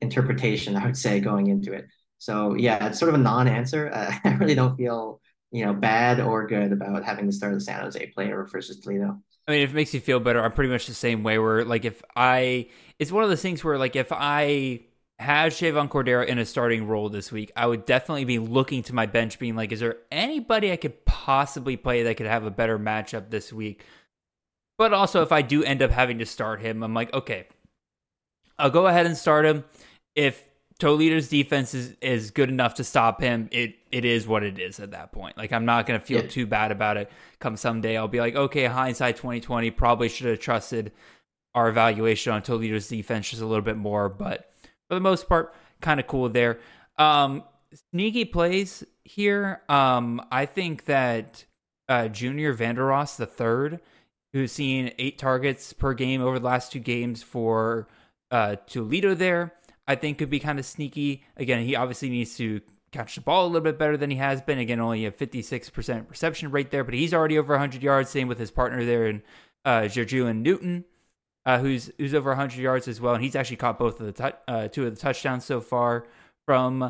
[0.00, 1.86] interpretation, I would say, going into it.
[2.18, 3.90] So yeah, it's sort of a non-answer.
[3.92, 5.20] Uh, I really don't feel
[5.52, 9.20] you know bad or good about having to start the San Jose player versus Toledo.
[9.46, 11.38] I mean, if it makes you feel better, I'm pretty much the same way.
[11.38, 14.80] Where like if I, it's one of those things where like if I
[15.18, 18.94] had Chevan Cordeiro in a starting role this week, I would definitely be looking to
[18.94, 22.50] my bench, being like, is there anybody I could possibly play that could have a
[22.50, 23.84] better matchup this week?
[24.76, 27.46] But also, if I do end up having to start him, I'm like, okay,
[28.58, 29.64] I'll go ahead and start him.
[30.16, 30.42] If
[30.84, 34.80] Toledo's defense is, is good enough to stop him, it it is what it is
[34.80, 35.34] at that point.
[35.38, 36.28] Like I'm not gonna feel yeah.
[36.28, 37.10] too bad about it.
[37.38, 40.92] Come someday, I'll be like, okay, hindsight 2020, probably should have trusted
[41.54, 44.52] our evaluation on Toledo's defense just a little bit more, but
[44.86, 46.60] for the most part, kind of cool there.
[46.98, 47.44] Um,
[47.90, 49.62] sneaky plays here.
[49.70, 51.46] Um, I think that
[51.88, 53.80] uh, Junior Vandeross the third,
[54.34, 57.88] who's seen eight targets per game over the last two games for
[58.30, 59.54] uh, Toledo there
[59.86, 61.24] I think could be kind of sneaky.
[61.36, 62.60] Again, he obviously needs to
[62.92, 64.58] catch the ball a little bit better than he has been.
[64.58, 68.10] Again, only a 56% reception rate there, but he's already over 100 yards.
[68.10, 69.22] Same with his partner there in
[69.64, 70.84] uh, Jer'Juan Newton,
[71.44, 74.34] uh, who's who's over 100 yards as well, and he's actually caught both of the
[74.48, 76.06] uh, two of the touchdowns so far
[76.46, 76.82] from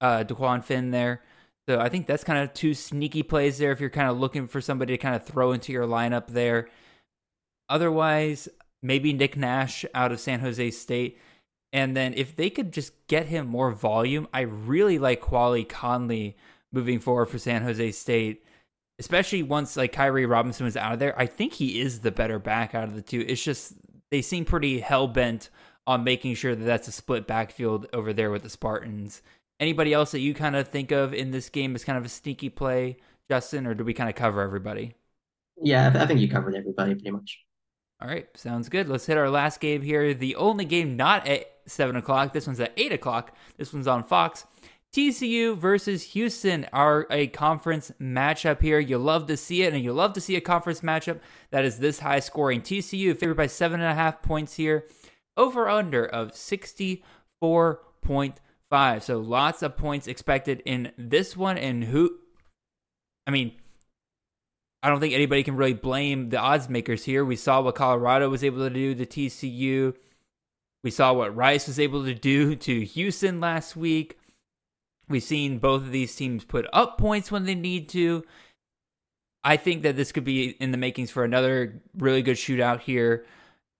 [0.00, 1.22] uh, Dequan Finn there.
[1.68, 4.48] So I think that's kind of two sneaky plays there if you're kind of looking
[4.48, 6.68] for somebody to kind of throw into your lineup there.
[7.68, 8.48] Otherwise,
[8.82, 11.18] maybe Nick Nash out of San Jose State.
[11.72, 16.36] And then if they could just get him more volume, I really like Quali Conley
[16.72, 18.44] moving forward for San Jose State,
[18.98, 21.18] especially once like Kairee Robinson was out of there.
[21.18, 23.24] I think he is the better back out of the two.
[23.26, 23.74] It's just
[24.10, 25.50] they seem pretty hell bent
[25.86, 29.22] on making sure that that's a split backfield over there with the Spartans.
[29.58, 32.08] Anybody else that you kind of think of in this game as kind of a
[32.08, 32.96] sneaky play,
[33.28, 34.94] Justin, or do we kind of cover everybody?
[35.62, 37.44] Yeah, I think you covered everybody pretty much.
[38.02, 38.88] All right, sounds good.
[38.88, 40.14] Let's hit our last game here.
[40.14, 42.32] The only game not at seven o'clock.
[42.32, 43.36] This one's at eight o'clock.
[43.58, 44.46] This one's on Fox.
[44.92, 48.80] TCU versus Houston are a conference matchup here.
[48.80, 51.78] You love to see it, and you love to see a conference matchup that is
[51.78, 52.62] this high scoring.
[52.62, 54.86] TCU favored by seven and a half points here.
[55.36, 59.02] Over under of 64.5.
[59.02, 61.56] So lots of points expected in this one.
[61.56, 62.18] And who,
[63.28, 63.59] I mean,
[64.82, 67.24] I don't think anybody can really blame the odds makers here.
[67.24, 69.94] We saw what Colorado was able to do to TCU.
[70.82, 74.18] We saw what Rice was able to do to Houston last week.
[75.08, 78.24] We've seen both of these teams put up points when they need to.
[79.44, 83.26] I think that this could be in the makings for another really good shootout here.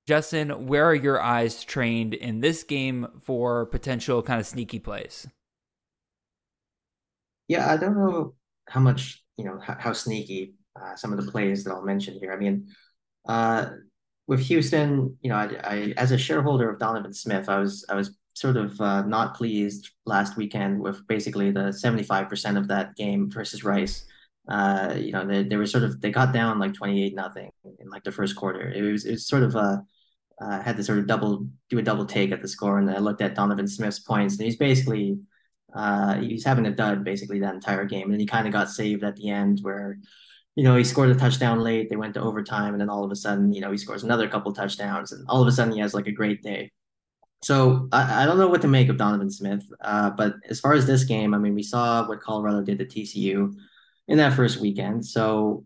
[0.06, 5.28] Justin, where are your eyes trained in this game for potential kind of sneaky plays?
[7.48, 8.34] Yeah, I don't know
[8.68, 12.14] how much, you know, how, how sneaky uh, some of the plays that I'll mention
[12.14, 12.32] here.
[12.32, 12.68] I mean,
[13.28, 13.70] uh,
[14.26, 17.94] with Houston, you know, I, I, as a shareholder of Donovan Smith, I was I
[17.94, 22.68] was sort of uh, not pleased last weekend with basically the seventy five percent of
[22.68, 24.04] that game versus Rice.
[24.48, 27.50] Uh, you know, they, they were sort of they got down like twenty eight nothing
[27.64, 28.70] in like the first quarter.
[28.70, 29.84] It was it was sort of a
[30.40, 32.98] uh, had to sort of double do a double take at the score, and I
[32.98, 35.18] looked at Donovan Smith's points, and he's basically
[35.74, 39.04] uh, he's having a dud basically that entire game, and he kind of got saved
[39.04, 39.98] at the end where
[40.56, 41.88] you know, he scored a touchdown late.
[41.88, 44.28] They went to overtime, and then all of a sudden, you know, he scores another
[44.28, 46.72] couple touchdowns, and all of a sudden, he has like a great day.
[47.42, 49.64] So I, I don't know what to make of Donovan Smith.
[49.80, 52.84] Uh, but as far as this game, I mean, we saw what Colorado did to
[52.84, 53.54] TCU
[54.08, 55.06] in that first weekend.
[55.06, 55.64] So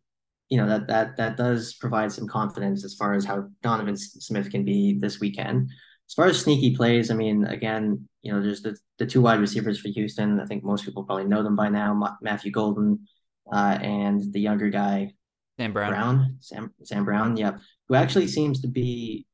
[0.50, 4.50] you know that that that does provide some confidence as far as how Donovan Smith
[4.50, 5.70] can be this weekend.
[6.08, 9.40] As far as sneaky plays, I mean, again, you know, there's the, the two wide
[9.40, 10.38] receivers for Houston.
[10.38, 12.18] I think most people probably know them by now.
[12.20, 13.06] Matthew Golden
[13.52, 15.14] uh, and the younger guy,
[15.58, 15.90] Sam Brown.
[15.90, 19.26] Brown, Sam Sam Brown, yeah, who actually seems to be,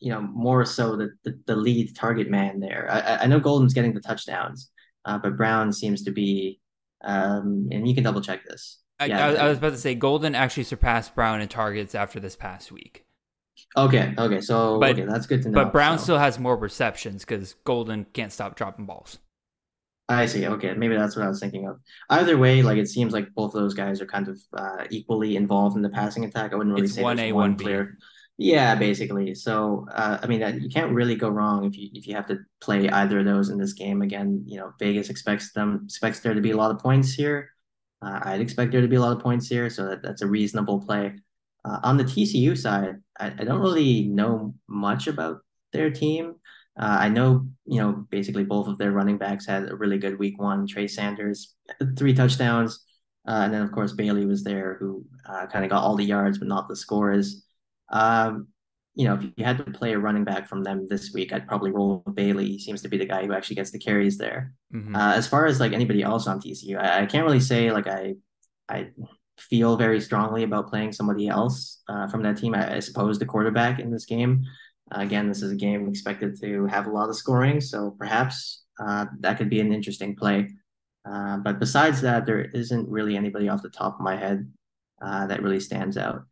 [0.00, 2.88] you know, more so the the, the lead target man there.
[2.90, 4.70] I, I know Golden's getting the touchdowns,
[5.04, 6.60] uh, but Brown seems to be,
[7.02, 8.80] um, and you can double check this.
[9.00, 12.20] I, yeah, I, I was about to say Golden actually surpassed Brown in targets after
[12.20, 13.04] this past week.
[13.76, 15.64] Okay, okay, so but, okay, that's good to know.
[15.64, 16.04] But Brown so.
[16.04, 19.18] still has more receptions because Golden can't stop dropping balls.
[20.08, 20.46] I see.
[20.46, 21.80] Okay, maybe that's what I was thinking of.
[22.10, 25.36] Either way, like it seems like both of those guys are kind of uh, equally
[25.36, 26.52] involved in the passing attack.
[26.52, 27.64] I wouldn't really it's say one A, one B.
[28.36, 29.34] Yeah, basically.
[29.34, 32.38] So, uh, I mean, you can't really go wrong if you if you have to
[32.60, 34.02] play either of those in this game.
[34.02, 37.50] Again, you know, Vegas expects them expects there to be a lot of points here.
[38.02, 40.26] Uh, I'd expect there to be a lot of points here, so that, that's a
[40.26, 41.14] reasonable play.
[41.64, 45.38] Uh, on the TCU side, I, I, don't really know much about
[45.72, 46.34] their team.
[46.78, 50.18] Uh, I know, you know, basically both of their running backs had a really good
[50.18, 50.66] week one.
[50.66, 51.54] Trey Sanders,
[51.96, 52.84] three touchdowns.
[53.26, 56.04] Uh, and then, of course, Bailey was there, who uh, kind of got all the
[56.04, 57.44] yards, but not the scores.
[57.90, 58.48] Um,
[58.94, 61.48] you know, if you had to play a running back from them this week, I'd
[61.48, 62.46] probably roll with Bailey.
[62.46, 64.52] He seems to be the guy who actually gets the carries there.
[64.72, 64.94] Mm-hmm.
[64.94, 67.88] Uh, as far as like anybody else on TCU, I, I, can't really say like
[67.88, 68.14] I,
[68.68, 68.90] I
[69.36, 72.54] feel very strongly about playing somebody else uh, from that team.
[72.54, 74.44] I, I, suppose the quarterback in this game.
[74.90, 79.06] Again, this is a game expected to have a lot of scoring, so perhaps uh,
[79.20, 80.50] that could be an interesting play.
[81.04, 84.50] Uh, but besides that, there isn't really anybody off the top of my head
[85.02, 86.24] uh, that really stands out.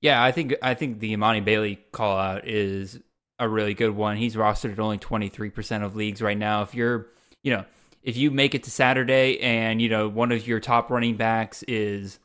[0.00, 2.98] Yeah, I think I think the Emani Bailey call out is
[3.38, 4.16] a really good one.
[4.16, 6.62] He's rostered at only 23% of leagues right now.
[6.62, 7.08] If you're,
[7.42, 7.64] you know,
[8.02, 11.62] if you make it to Saturday and, you know, one of your top running backs
[11.64, 12.18] is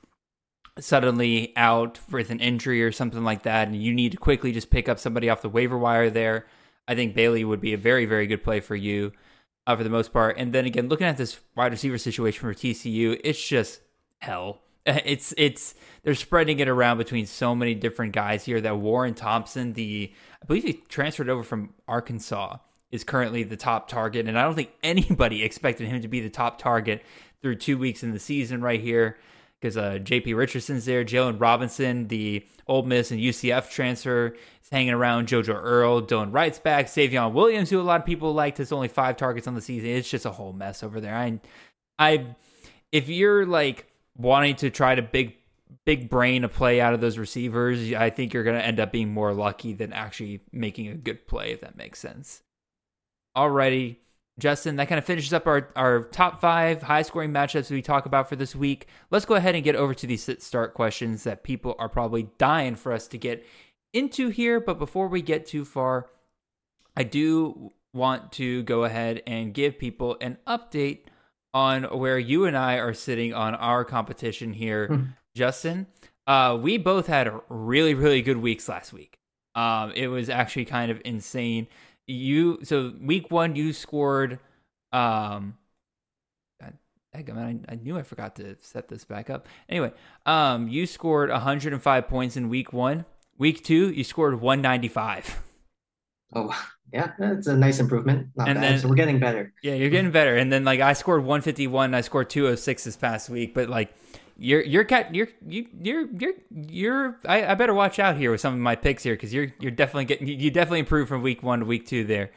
[0.80, 4.70] suddenly out with an injury or something like that, and you need to quickly just
[4.70, 6.46] pick up somebody off the waiver wire there,
[6.88, 9.12] I think Bailey would be a very, very good play for you
[9.66, 10.38] uh, for the most part.
[10.38, 13.82] And then again, looking at this wide receiver situation for TCU, it's just
[14.20, 14.62] hell.
[14.88, 19.74] It's it's they're spreading it around between so many different guys here that Warren Thompson,
[19.74, 22.58] the I believe he transferred over from Arkansas,
[22.92, 26.30] is currently the top target, and I don't think anybody expected him to be the
[26.30, 27.02] top target
[27.42, 29.18] through two weeks in the season right here
[29.60, 30.34] because uh, J.P.
[30.34, 35.28] Richardson's there, Jaylon Robinson, the Ole Miss and UCF transfer, is hanging around.
[35.28, 38.88] JoJo Earle, Dylan Wright's back, Savion Williams, who a lot of people liked, has only
[38.88, 39.90] five targets on the season.
[39.90, 41.16] It's just a whole mess over there.
[41.16, 41.40] I,
[41.98, 42.36] I,
[42.92, 43.88] if you're like
[44.18, 45.36] wanting to try to big
[45.84, 48.92] big brain a play out of those receivers, I think you're going to end up
[48.92, 52.42] being more lucky than actually making a good play, if that makes sense.
[53.36, 53.98] Alrighty,
[54.38, 58.06] Justin, that kind of finishes up our, our top five high scoring matchups we talk
[58.06, 58.88] about for this week.
[59.10, 62.76] Let's go ahead and get over to these start questions that people are probably dying
[62.76, 63.46] for us to get
[63.94, 64.60] into here.
[64.60, 66.08] But before we get too far,
[66.98, 71.06] I do want to go ahead and give people an update
[71.54, 75.04] on where you and I are sitting on our competition here, hmm.
[75.34, 75.88] Justin.
[76.28, 79.18] Uh, we both had really, really good weeks last week.
[79.56, 81.68] Um, it was actually kind of insane.
[82.08, 84.40] You so week one you scored.
[84.92, 85.58] Um,
[86.62, 89.48] I, I, I knew I forgot to set this back up.
[89.70, 89.92] Anyway,
[90.26, 93.06] um, you scored 105 points in week one.
[93.38, 95.42] Week two, you scored 195.
[96.34, 96.54] Oh,
[96.94, 98.30] yeah, that's a nice improvement.
[98.36, 98.64] Not and bad.
[98.64, 99.54] Then, so we're getting better.
[99.62, 100.36] Yeah, you're getting better.
[100.36, 103.94] And then like I scored 151, I scored 206 this past week, but like
[104.38, 108.42] you're you're cat you're you you're you're you're I, I better watch out here with
[108.42, 111.42] some of my picks here because you're you're definitely getting you definitely improved from week
[111.42, 112.32] one to week two there.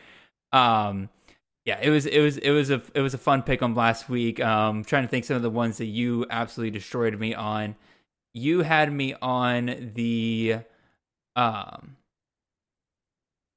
[0.52, 1.08] Um,
[1.64, 4.08] yeah, it was it was it was a it was a fun pick on last
[4.08, 4.40] week.
[4.40, 7.76] Um, trying to think some of the ones that you absolutely destroyed me on.
[8.34, 10.58] You had me on the
[11.37, 11.96] um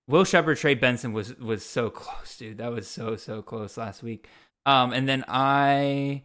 [0.08, 2.58] Will Sheppard, Trey Benson was was so close, dude.
[2.58, 4.28] That was so so close last week.
[4.66, 6.24] Um, and then I,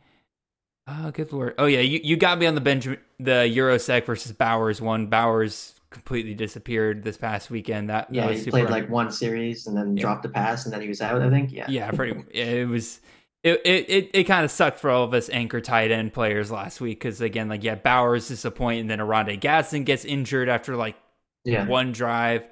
[0.86, 4.32] oh good lord, oh yeah, you, you got me on the bench, the Yurosek versus
[4.32, 5.06] Bowers one.
[5.06, 7.90] Bowers completely disappeared this past weekend.
[7.90, 10.00] That yeah, that he played like one series and then yeah.
[10.00, 11.22] dropped a pass and then he was out.
[11.22, 12.22] I think yeah, yeah, pretty.
[12.30, 13.00] it was.
[13.42, 16.50] It, it, it, it kind of sucked for all of us anchor tight end players
[16.50, 20.74] last week because again like yeah Bowers disappoint and then Oronde Gadsden gets injured after
[20.74, 20.96] like
[21.44, 21.64] yeah.
[21.64, 22.44] one drive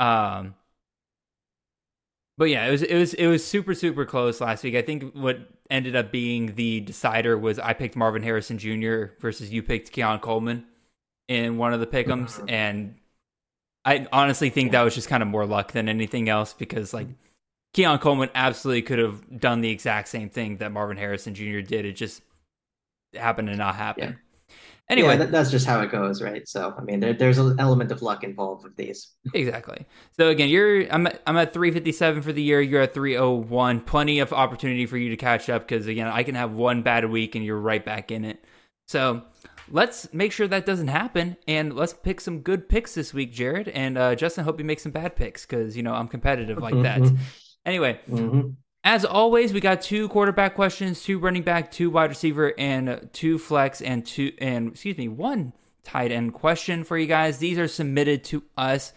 [0.00, 0.54] um,
[2.40, 4.74] but yeah, it was it was it was super super close last week.
[4.74, 9.12] I think what ended up being the decider was I picked Marvin Harrison Jr.
[9.20, 10.64] versus you picked Keon Coleman
[11.28, 12.48] in one of the pickums, mm-hmm.
[12.48, 12.94] and
[13.84, 17.08] I honestly think that was just kind of more luck than anything else because like
[17.74, 21.60] Keon Coleman absolutely could have done the exact same thing that Marvin Harrison Jr.
[21.60, 21.84] did.
[21.84, 22.22] It just
[23.14, 24.02] happened to not happen.
[24.02, 24.14] Yeah.
[24.90, 26.46] Anyway, yeah, that, that's just how it goes, right?
[26.48, 29.12] So, I mean, there, there's an element of luck involved with these.
[29.34, 29.86] exactly.
[30.16, 32.60] So again, you're I'm at, I'm at 357 for the year.
[32.60, 33.82] You're at 301.
[33.82, 37.08] Plenty of opportunity for you to catch up because again, I can have one bad
[37.08, 38.44] week and you're right back in it.
[38.88, 39.22] So
[39.70, 43.68] let's make sure that doesn't happen and let's pick some good picks this week, Jared.
[43.68, 46.82] And uh, Justin, hope you make some bad picks because you know I'm competitive like
[46.82, 47.00] that.
[47.64, 48.00] anyway.
[48.10, 48.50] Mm-hmm.
[48.82, 53.38] As always, we got two quarterback questions, two running back, two wide receiver, and two
[53.38, 55.52] flex, and two and excuse me, one
[55.84, 57.38] tight end question for you guys.
[57.38, 58.94] These are submitted to us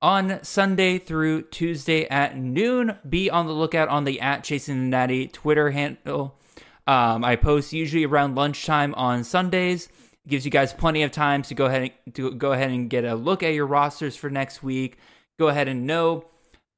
[0.00, 2.96] on Sunday through Tuesday at noon.
[3.08, 6.38] Be on the lookout on the at Chasing the Natty Twitter handle.
[6.86, 9.88] Um, I post usually around lunchtime on Sundays.
[10.28, 13.04] Gives you guys plenty of time to go ahead and to go ahead and get
[13.04, 14.96] a look at your rosters for next week.
[15.40, 16.26] Go ahead and know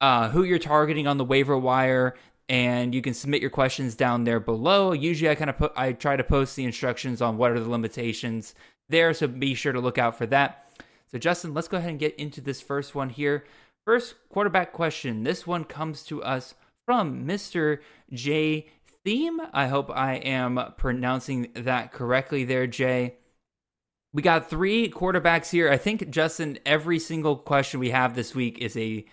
[0.01, 2.15] uh, who you're targeting on the waiver wire
[2.49, 4.93] and you can submit your questions down there below.
[4.93, 7.69] Usually, I kind of put I try to post the instructions on what are the
[7.69, 8.55] limitations
[8.89, 10.65] there, so be sure to look out for that.
[11.11, 13.45] So, Justin, let's go ahead and get into this first one here.
[13.85, 15.23] First quarterback question.
[15.23, 17.79] This one comes to us from Mr.
[18.11, 18.67] J
[19.05, 19.41] Theme.
[19.53, 23.15] I hope I am pronouncing that correctly there, Jay.
[24.13, 25.69] We got three quarterbacks here.
[25.69, 29.05] I think Justin, every single question we have this week is a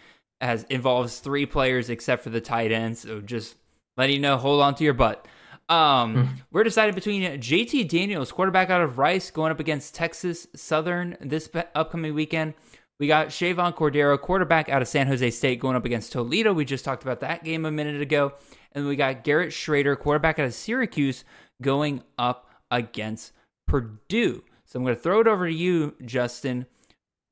[0.44, 3.00] has involves three players except for the tight ends.
[3.00, 3.56] So just
[3.96, 5.26] letting you know, hold on to your butt.
[5.68, 6.28] Um, mm.
[6.52, 11.48] We're decided between JT Daniels, quarterback out of Rice, going up against Texas Southern this
[11.74, 12.54] upcoming weekend.
[13.00, 16.52] We got Chevan Cordeiro, quarterback out of San Jose State, going up against Toledo.
[16.52, 18.34] We just talked about that game a minute ago.
[18.72, 21.24] And we got Garrett Shrader, quarterback out of Syracuse,
[21.60, 23.32] going up against
[23.66, 24.44] Purdue.
[24.64, 26.66] So I'm going to throw it over to you, Justin.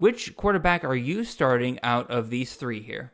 [0.02, 3.12] Which quarterback are you starting out of these three here?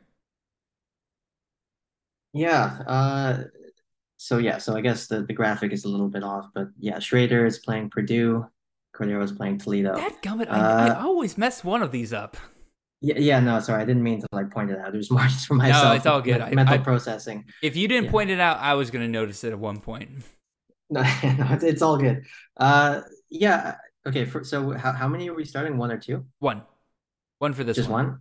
[2.32, 2.78] Yeah.
[2.86, 3.42] Uh,
[4.16, 4.56] so yeah.
[4.56, 7.58] So I guess the, the graphic is a little bit off, but yeah, Shrader is
[7.58, 8.46] playing Purdue.
[8.96, 9.96] Cordeiro is playing Toledo.
[9.96, 12.38] That gummit, uh, I, I always mess one of these up.
[13.02, 14.94] Yeah, yeah, no, sorry, I didn't mean to like point it out.
[14.94, 15.84] It was more just for myself.
[15.84, 16.40] No, it's all good.
[16.54, 17.44] mental I, processing.
[17.62, 18.12] If you didn't yeah.
[18.12, 20.08] point it out, I was going to notice it at one point.
[20.90, 22.24] No, no, it's, it's all good.
[22.56, 23.74] Uh, yeah,
[24.06, 24.24] okay.
[24.24, 25.76] For, so how how many are we starting?
[25.76, 26.24] One or two?
[26.38, 26.62] One,
[27.38, 27.76] one for this.
[27.76, 28.06] Just one.
[28.06, 28.18] one.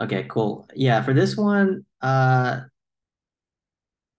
[0.00, 0.68] Okay, cool.
[0.74, 2.60] Yeah, for this one, uh,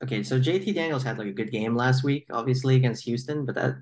[0.03, 0.23] okay.
[0.23, 3.75] So JT Daniels had like a good game last week, obviously against Houston, but that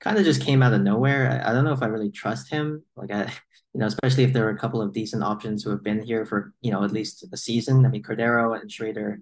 [0.00, 1.30] kind of just came out of nowhere.
[1.30, 2.82] I, I, don't know if I really trust him.
[2.96, 3.24] Like I,
[3.74, 6.26] you know, especially if there are a couple of decent options who have been here
[6.26, 7.86] for you know at least a season.
[7.86, 9.18] I mean, Cordeiro and Shrader.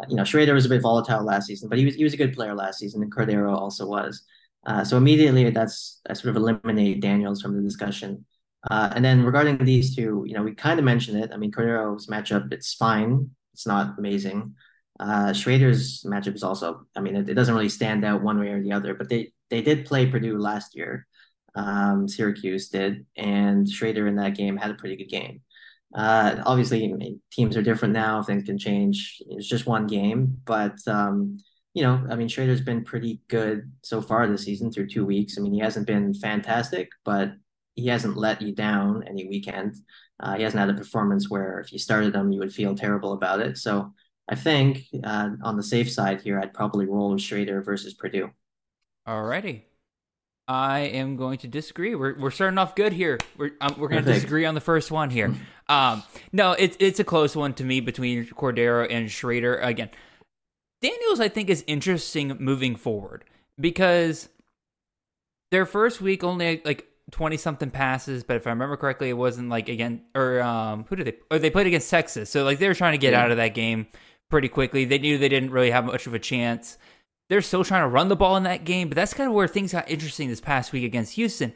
[0.00, 2.14] Uh, you know, Shrader was a bit volatile last season, but he was he was
[2.14, 4.22] a good player last season, and Cordeiro also was.
[4.66, 8.26] Uh, so immediately, that's I sort of eliminate Daniels from the discussion.
[8.68, 11.30] Uh, and then regarding these two, you know, we kind of mentioned it.
[11.32, 13.30] I mean, Cordeiro's matchup, it's fine.
[13.54, 14.54] It's not amazing.
[14.98, 18.48] Uh, Shrader's matchup is also, I mean, it, it, doesn't really stand out one way
[18.48, 21.06] or the other, but they they did play Purdue last year.
[21.54, 25.40] Um, Syracuse did, and Shrader in that game had a pretty good game.
[25.94, 29.22] Uh, obviously, I mean, teams are different now; things can change.
[29.30, 31.38] It's just one game, but um,
[31.72, 35.38] you know, I mean, Shrader's been pretty good so far this season through two weeks.
[35.38, 37.32] I mean, he hasn't been fantastic, but
[37.74, 39.76] he hasn't let you down any weekend.
[40.18, 43.12] Uh, he hasn't had a performance where if you started him, you would feel terrible
[43.12, 43.58] about it.
[43.58, 43.92] So
[44.28, 48.30] I think uh, on the safe side here, I'd probably roll with Shrader versus Purdue.
[49.08, 49.62] Alrighty.
[50.46, 51.94] I am going to disagree.
[51.94, 53.18] We're, we're starting off good here.
[53.36, 55.34] We're um, we're going to disagree on the first one here.
[55.70, 56.02] Um,
[56.32, 59.88] no, it's it's a close one to me between Cordeiro and Shrader Again,
[60.82, 63.24] Daniels I think is interesting moving forward
[63.56, 64.28] because
[65.52, 69.48] their first week only like twenty something passes, but if I remember correctly, it wasn't
[69.48, 72.68] like again or um who did they or they played against Texas, so like they
[72.68, 73.22] were trying to get yeah.
[73.22, 73.86] out of that game
[74.30, 74.84] pretty quickly.
[74.84, 76.78] They knew they didn't really have much of a chance.
[77.28, 79.46] They're still trying to run the ball in that game, but that's kind of where
[79.46, 81.52] things got interesting this past week against Houston.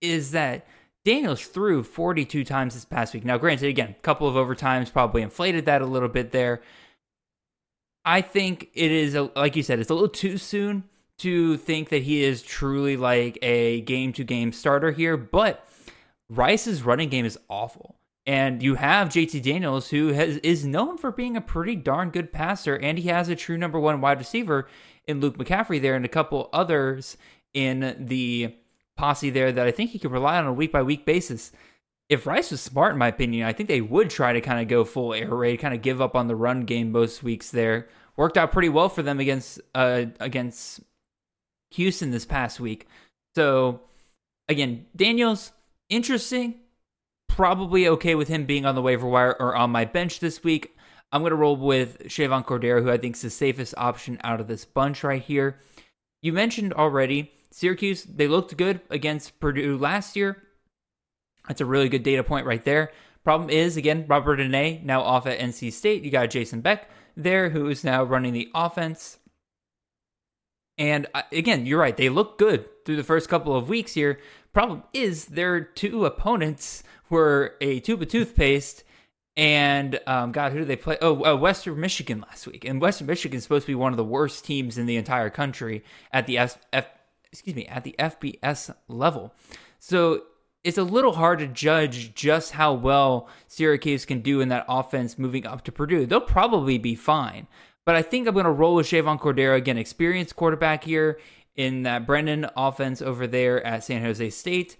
[0.00, 0.66] Is that
[1.04, 3.24] Daniels threw 42 times this past week.
[3.24, 6.60] Now, granted, again, a couple of overtimes probably inflated that a little bit there.
[8.04, 10.84] I think it is, a, like you said, it's a little too soon
[11.20, 15.66] to think that he is truly like a game to game starter here, but
[16.28, 17.96] Rice's running game is awful.
[18.26, 22.32] And you have JT Daniels, who has, is known for being a pretty darn good
[22.32, 24.68] passer, and he has a true number one wide receiver
[25.06, 27.16] in Luke McCaffrey there, and a couple others
[27.54, 28.54] in the
[28.96, 31.52] posse there that I think he can rely on a week by week basis.
[32.08, 34.68] If Rice was smart, in my opinion, I think they would try to kind of
[34.68, 37.88] go full air raid, kind of give up on the run game most weeks there.
[38.16, 40.80] Worked out pretty well for them against uh, against
[41.70, 42.86] Houston this past week.
[43.34, 43.80] So
[44.48, 45.52] again, Daniels,
[45.88, 46.60] interesting,
[47.28, 50.76] probably okay with him being on the waiver wire or on my bench this week.
[51.12, 54.40] I'm going to roll with Chevan Cordeiro, who I think is the safest option out
[54.40, 55.58] of this bunch right here.
[56.22, 60.42] You mentioned already Syracuse, they looked good against Purdue last year.
[61.48, 62.92] That's a really good data point right there.
[63.24, 66.04] Problem is, again, Robert Anae now off at NC State.
[66.04, 69.18] You got Jason Beck there, who is now running the offense.
[70.80, 71.96] And uh, again, you're right.
[71.96, 74.18] They look good through the first couple of weeks here.
[74.52, 78.82] Problem is, their two opponents were a tube of toothpaste
[79.36, 80.98] and um, God, who did they play?
[81.00, 82.64] Oh, uh, Western Michigan last week.
[82.64, 85.30] And Western Michigan is supposed to be one of the worst teams in the entire
[85.30, 86.86] country at the F, F
[87.30, 89.32] excuse me at the FBS level.
[89.78, 90.24] So
[90.64, 95.18] it's a little hard to judge just how well Syracuse can do in that offense
[95.18, 96.06] moving up to Purdue.
[96.06, 97.46] They'll probably be fine.
[97.86, 101.18] But I think I'm going to roll with Chevan Cordeiro again, experienced quarterback here
[101.56, 104.76] in that Brennan offense over there at San Jose State.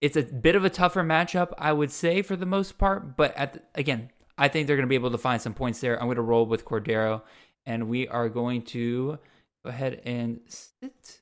[0.00, 3.16] It's a bit of a tougher matchup, I would say, for the most part.
[3.16, 5.98] But the, again, I think they're going to be able to find some points there.
[5.98, 7.22] I'm going to roll with Cordeiro,
[7.66, 9.18] and we are going to
[9.64, 11.20] go ahead and sit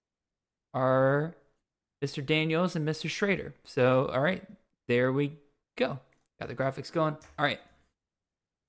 [0.75, 1.35] our
[2.03, 2.25] Mr.
[2.25, 3.09] Daniels and Mr.
[3.09, 3.53] Shrader.
[3.65, 4.43] So, all right,
[4.89, 5.39] there we
[5.77, 5.99] go.
[6.41, 7.17] Got the graphics going.
[7.39, 7.61] All right.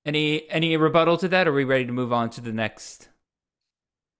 [0.04, 1.46] Any any rebuttal to that?
[1.48, 3.08] Or are we ready to move on to the next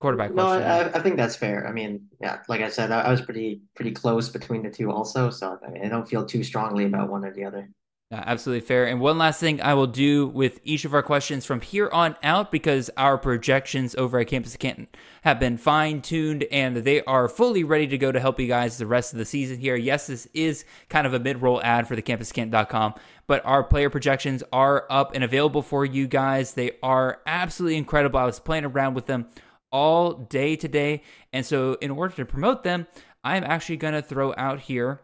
[0.00, 0.62] quarterback No, question?
[0.62, 1.66] I, I think that's fair.
[1.66, 4.90] I mean, yeah, like I said, I, I was pretty pretty close between the two
[4.90, 7.68] also, so I, I don't feel too strongly about one or the other.
[8.12, 8.86] Uh, absolutely fair.
[8.86, 12.16] And one last thing I will do with each of our questions from here on
[12.22, 14.88] out because our projections over at Campus Canton
[15.22, 18.76] have been fine tuned and they are fully ready to go to help you guys
[18.76, 19.74] the rest of the season here.
[19.74, 22.94] Yes, this is kind of a mid roll ad for the campuscanton.com,
[23.26, 26.52] but our player projections are up and available for you guys.
[26.52, 28.20] They are absolutely incredible.
[28.20, 29.26] I was playing around with them
[29.72, 31.02] all day today.
[31.32, 32.86] And so, in order to promote them,
[33.24, 35.00] I'm actually going to throw out here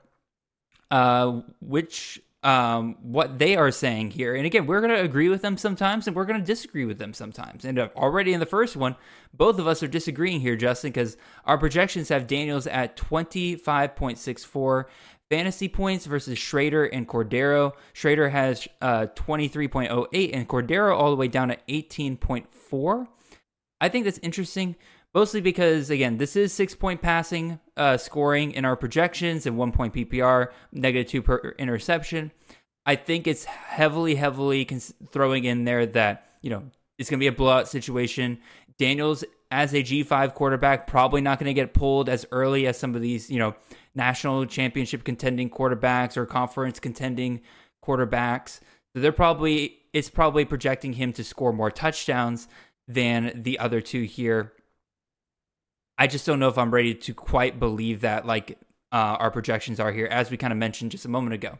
[0.90, 4.34] uh, which um, what they are saying here.
[4.34, 6.98] And again, we're going to agree with them sometimes and we're going to disagree with
[6.98, 7.64] them sometimes.
[7.64, 8.96] And uh, already in the first one,
[9.34, 14.84] both of us are disagreeing here, Justin, because our projections have Daniels at 25.64
[15.28, 17.72] fantasy points versus Shrader and Cordeiro.
[17.94, 23.06] Shrader has uh, 23.08 and Cordeiro all the way down at 18.4.
[23.82, 24.76] I think that's interesting
[25.14, 29.72] mostly because again this is six point passing uh, scoring in our projections and one
[29.72, 32.30] point ppr negative two per interception.
[32.84, 36.62] I think it's heavily heavily cons- throwing in there that you know
[36.98, 38.38] it's going to be a blowout situation.
[38.78, 42.94] Daniels as a g5 quarterback probably not going to get pulled as early as some
[42.94, 43.54] of these you know
[43.94, 47.40] national championship contending quarterbacks or conference contending
[47.82, 48.60] quarterbacks.
[48.92, 52.46] So they're probably it's probably projecting him to score more touchdowns
[52.86, 54.52] than the other two here
[56.00, 58.58] I just don't know if I'm ready to quite believe that like
[58.90, 61.58] uh, our projections are here, as we kind of mentioned just a moment ago.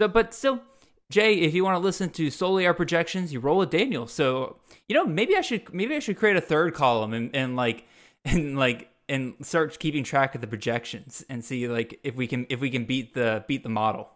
[0.00, 0.60] So, but still,
[1.08, 4.08] Jay, if you want to listen to solely our projections, you roll with Daniel.
[4.08, 4.56] So,
[4.88, 7.86] you know, maybe I should maybe I should create a third column and, and like
[8.24, 12.46] and like and start keeping track of the projections and see like if we can
[12.50, 14.10] if we can beat the beat the model.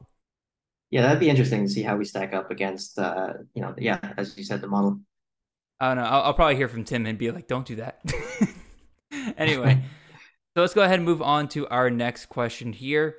[0.90, 3.98] Yeah, that'd be interesting to see how we stack up against, uh, you know, yeah,
[4.16, 5.00] as you said, the model.
[5.80, 6.08] I don't know.
[6.08, 8.00] I'll, I'll probably hear from Tim and be like, "Don't do that."
[9.38, 9.82] anyway,
[10.54, 13.16] so let's go ahead and move on to our next question here.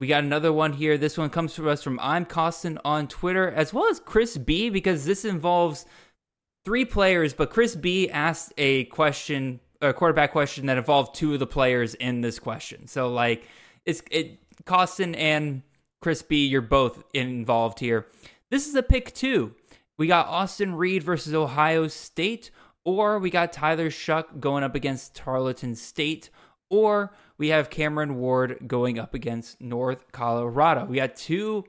[0.00, 0.98] We got another one here.
[0.98, 4.68] This one comes from us from I'm Costin on Twitter, as well as Chris B,
[4.68, 5.86] because this involves
[6.64, 11.40] three players, but Chris B asked a question, a quarterback question that involved two of
[11.40, 12.86] the players in this question.
[12.86, 13.48] So like
[13.84, 15.62] it's it Costin and
[16.00, 18.06] Chris B, you're both involved here.
[18.50, 19.54] This is a pick two.
[19.98, 22.50] We got Austin Reed versus Ohio State,
[22.84, 26.30] or we got Tyler Shough going up against Tarleton State,
[26.70, 30.84] or we have Cameron Ward going up against North Colorado.
[30.86, 31.64] We got two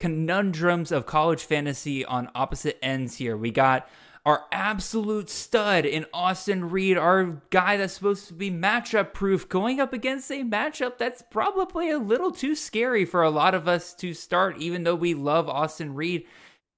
[0.00, 3.36] conundrums of college fantasy on opposite ends here.
[3.36, 3.88] We got
[4.24, 9.80] our absolute stud in Austin Reed, our guy that's supposed to be matchup proof, going
[9.80, 13.94] up against a matchup that's probably a little too scary for a lot of us
[13.94, 16.24] to start, even though we love Austin Reed.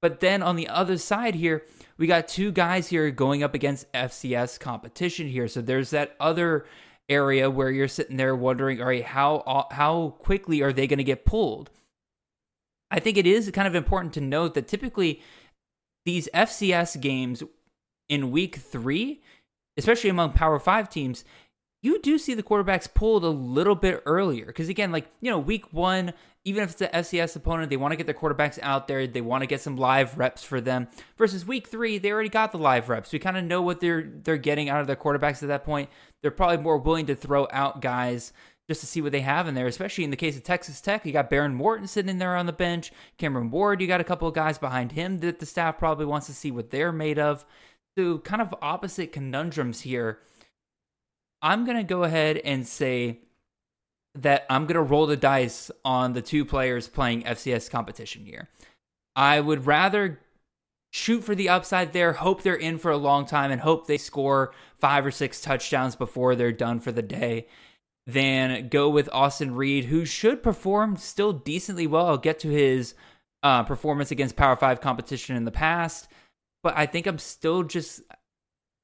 [0.01, 1.65] But then on the other side here,
[1.97, 5.49] we got two guys here going up against FCS competition here.
[5.49, 6.67] So there's that other
[7.09, 10.99] area where you're sitting there wondering, all right, how uh, how quickly are they going
[10.99, 11.71] to get pulled?
[12.91, 15.23] I think it is kind of important to note that typically
[16.05, 17.43] these FCS games
[18.09, 19.23] in week three,
[19.77, 21.25] especially among Power Five teams,
[21.85, 24.47] you do see the quarterbacks pulled a little bit earlier.
[24.47, 27.93] Because again, like, you know, week one, even if it's an FCS opponent, they want
[27.93, 29.07] to get their quarterbacks out there.
[29.07, 30.89] They want to get some live reps for them.
[31.19, 33.13] Versus week three, they already got the live reps.
[33.13, 35.91] We kind of know what they're they're getting out of their quarterbacks at that point.
[36.23, 38.33] They're probably more willing to throw out guys
[38.67, 41.05] just to see what they have in there, especially in the case of Texas Tech.
[41.05, 42.93] You got Behren Morton sitting there on the bench.
[43.19, 46.29] Cameron Ward, you got a couple of guys behind him that the staff probably wants
[46.29, 47.45] to see what they're made of.
[47.99, 50.21] So, kind of opposite conundrums here.
[51.45, 53.21] I'm going to go ahead and say
[54.15, 58.49] that I'm going to roll the dice on the two players playing FCS competition here.
[59.15, 60.21] I would rather
[60.91, 63.99] shoot for the upside there, hope they're in for a long time, and hope they
[63.99, 67.47] score five or six touchdowns before they're done for the day
[68.07, 72.07] than go with Austin Reed, who should perform still decently well.
[72.07, 72.95] I'll get to his
[73.43, 76.09] uh, performance against Power Five competition in the past,
[76.63, 78.01] but I think I'm still just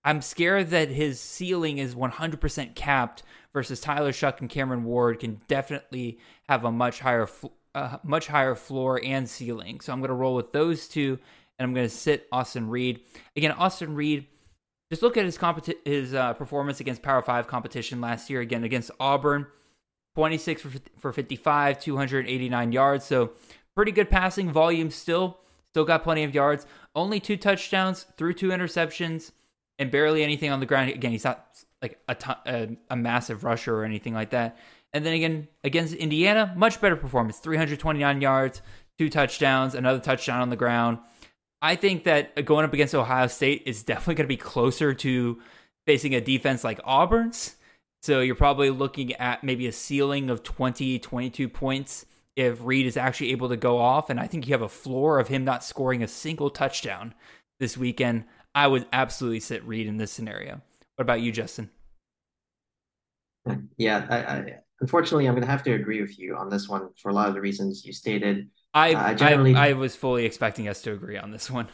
[0.05, 3.22] I'm scared that his ceiling is 100% capped
[3.53, 7.28] versus Tyler Shough and Cameron Ward can definitely have a much higher
[7.74, 9.80] uh, much higher floor and ceiling.
[9.80, 11.18] So I'm going to roll with those two
[11.59, 13.01] and I'm going to sit Austin Reed.
[13.36, 14.26] Again, Austin Reed
[14.90, 15.38] just look at his
[15.84, 19.46] his uh, performance against Power 5 competition last year again against Auburn.
[20.16, 23.05] 26 for, for 55, 289 yards.
[23.05, 23.30] So
[23.76, 25.38] pretty good passing volume still.
[25.68, 26.66] Still got plenty of yards.
[26.96, 29.30] Only two touchdowns through two interceptions
[29.81, 30.91] and barely anything on the ground.
[30.91, 31.45] Again, he's not
[31.83, 34.59] like a, ton, a, a massive rusher or anything like that.
[34.93, 38.61] And then again, against Indiana, much better performance 329 yards,
[38.99, 40.99] two touchdowns, another touchdown on the ground.
[41.62, 45.41] I think that going up against Ohio State is definitely going to be closer to
[45.87, 47.57] facing a defense like Auburn's.
[48.03, 52.07] So you're probably looking at maybe a ceiling of 20, 22 points
[52.37, 54.11] if Reed is actually able to go off.
[54.11, 57.14] And I think you have a floor of him not scoring a single touchdown
[57.59, 58.24] this weekend.
[58.55, 60.61] I would absolutely sit Reed in this scenario.
[60.96, 61.70] What about you, Justin?
[63.76, 66.90] Yeah, I, I, unfortunately, I'm going to have to agree with you on this one
[67.01, 68.51] for a lot of the reasons you stated.
[68.74, 71.68] I, uh, generally, I, I was fully expecting us to agree on this one.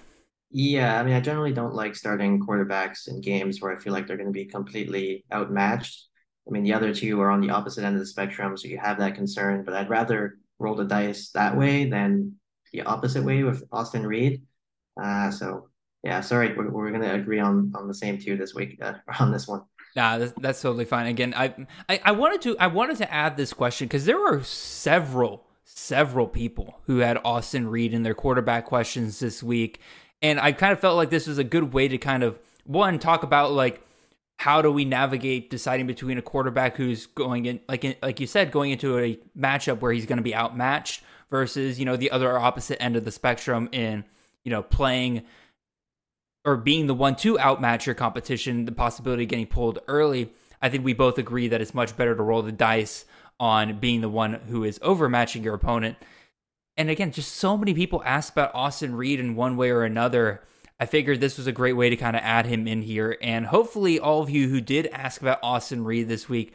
[0.50, 4.06] Yeah, I mean, I generally don't like starting quarterbacks in games where I feel like
[4.06, 6.06] they're going to be completely outmatched.
[6.46, 8.78] I mean, the other two are on the opposite end of the spectrum, so you
[8.78, 12.36] have that concern, but I'd rather roll the dice that way than
[12.72, 14.42] the opposite way with Austin Reed.
[15.00, 15.68] Uh, so
[16.06, 18.94] yeah, sorry, we're, we're going to agree on on the same two this week uh,
[19.20, 19.62] on this one.
[19.96, 21.06] Nah, that's, that's totally fine.
[21.06, 21.52] Again, I,
[21.88, 26.28] I I wanted to I wanted to add this question because there were several several
[26.28, 29.80] people who had Austin Reed in their quarterback questions this week,
[30.22, 33.00] and I kind of felt like this was a good way to kind of one
[33.00, 33.82] talk about like
[34.36, 38.52] how do we navigate deciding between a quarterback who's going in like like you said
[38.52, 42.38] going into a matchup where he's going to be outmatched versus you know the other
[42.38, 44.04] opposite end of the spectrum in
[44.44, 45.24] you know playing
[46.46, 50.30] or being the one to outmatch your competition, the possibility of getting pulled early,
[50.62, 53.04] I think we both agree that it's much better to roll the dice
[53.38, 55.96] on being the one who is overmatching your opponent.
[56.76, 60.42] And again, just so many people ask about Austin Reed in one way or another.
[60.78, 63.18] I figured this was a great way to kind of add him in here.
[63.20, 66.54] And hopefully, all of you who did ask about Austin Reed this week,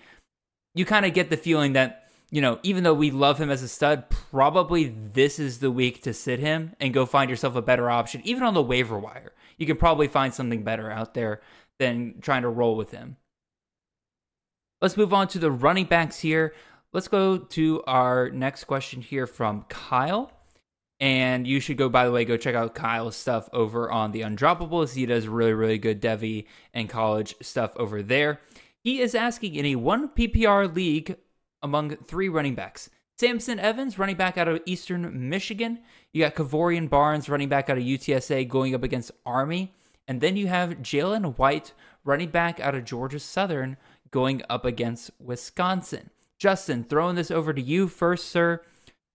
[0.73, 3.61] you kind of get the feeling that, you know, even though we love him as
[3.61, 7.61] a stud, probably this is the week to sit him and go find yourself a
[7.61, 11.39] better option, even on the waiver wire you can probably find something better out there
[11.78, 13.16] than trying to roll with him.
[14.82, 16.55] Let's move on to the running backs here.
[16.93, 20.32] Let's go to our next question here from Kyle.
[20.99, 24.22] And you should go, by the way, go check out Kyle's stuff over on the
[24.22, 24.95] Undroppables.
[24.95, 28.41] He does really, really good Devy and college stuff over there.
[28.84, 31.18] He is asking in a one PPR league
[31.62, 35.80] among three running backs Samson Evans, running back out of Eastern Michigan.
[36.12, 39.74] You got Kevorian Barnes, running back out of UTSA, going up against Army.
[40.07, 43.78] And then you have Jalen White, running back out of Georgia Southern,
[44.09, 46.09] going up against Wisconsin.
[46.39, 48.64] Justin, throwing this over to you first, sir.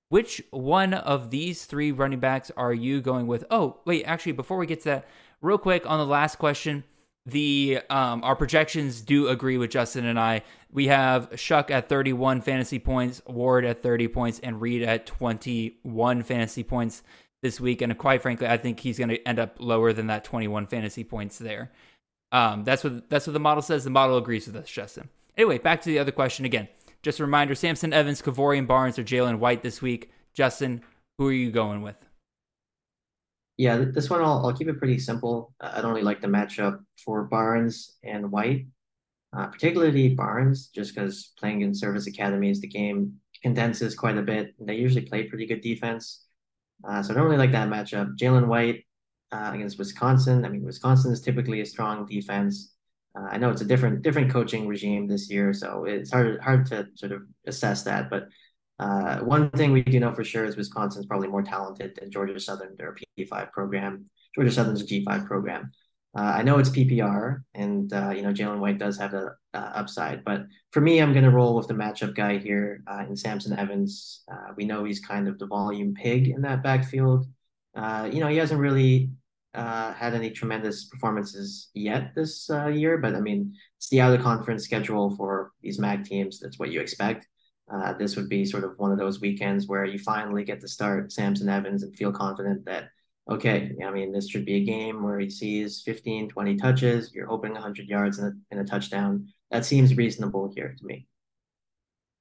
[0.09, 3.45] Which one of these three running backs are you going with?
[3.51, 5.09] Oh, wait, actually, before we get to that,
[5.43, 6.85] real quick on the last question,
[7.27, 10.43] the um, our projections do agree with Justin and I.
[10.73, 16.23] We have Shough at 31 fantasy points, Ward at 30 points, and Reed at 21
[16.23, 17.03] fantasy points
[17.43, 17.83] this week.
[17.83, 21.03] And quite frankly, I think he's going to end up lower than that 21 fantasy
[21.03, 21.73] points there.
[22.31, 23.83] Um, that's what that's what the model says.
[23.83, 25.09] The model agrees with us, Justin.
[25.37, 26.69] Anyway, back to the other question again.
[27.03, 30.11] Just a reminder: Samson Evans, Kevorian Barnes, or Jalen White this week.
[30.33, 30.83] Justin,
[31.19, 32.06] who are you going with?
[33.57, 35.55] Yeah, this one I'll, I'll keep it pretty simple.
[35.61, 38.67] I don't really like the matchup for Barnes and White,
[39.37, 44.55] uh, particularly Barnes, just because playing in service academies, the game condenses quite a bit.
[44.61, 46.25] They usually play pretty good defense.
[46.87, 48.17] Uh, so I don't really like that matchup.
[48.19, 48.85] Jalen White
[49.33, 50.45] uh, against Wisconsin.
[50.45, 52.75] I mean, Wisconsin is typically a strong defense.
[53.19, 56.67] Uh, I know it's a different different coaching regime this year, so it's hard hard
[56.67, 58.11] to sort of assess that.
[58.11, 58.29] But
[58.79, 62.39] uh, one thing we do know for sure is Wisconsin's probably more talented than Georgia
[62.39, 62.75] Southern.
[62.77, 64.07] They're a P5 program.
[64.35, 65.71] Georgia Southern's a G5 program.
[66.17, 69.73] Uh, I know it's PPR, and uh, you know Jalen White does have the uh,
[69.75, 73.17] upside, but for me, I'm going to roll with the matchup guy here uh, in
[73.17, 74.23] Samson Evans.
[74.31, 77.27] Uh, we know he's kind of the volume pig in that backfield.
[77.75, 79.11] you know he hasn't really
[79.55, 84.65] had any tremendous performances yet this year, but I mean it's the out of conference
[84.65, 86.41] schedule for these MAC teams.
[86.41, 87.27] That's what you expect
[87.73, 90.69] uh, this would be sort of one of those weekends where you finally get to
[90.69, 92.91] start Samson Evans and feel confident that,
[93.29, 97.13] okay, I mean, this should be a game where he sees 15, 20 touches.
[97.13, 99.29] You're hoping 100 yards and a, and a touchdown.
[99.51, 101.09] That seems reasonable here to me.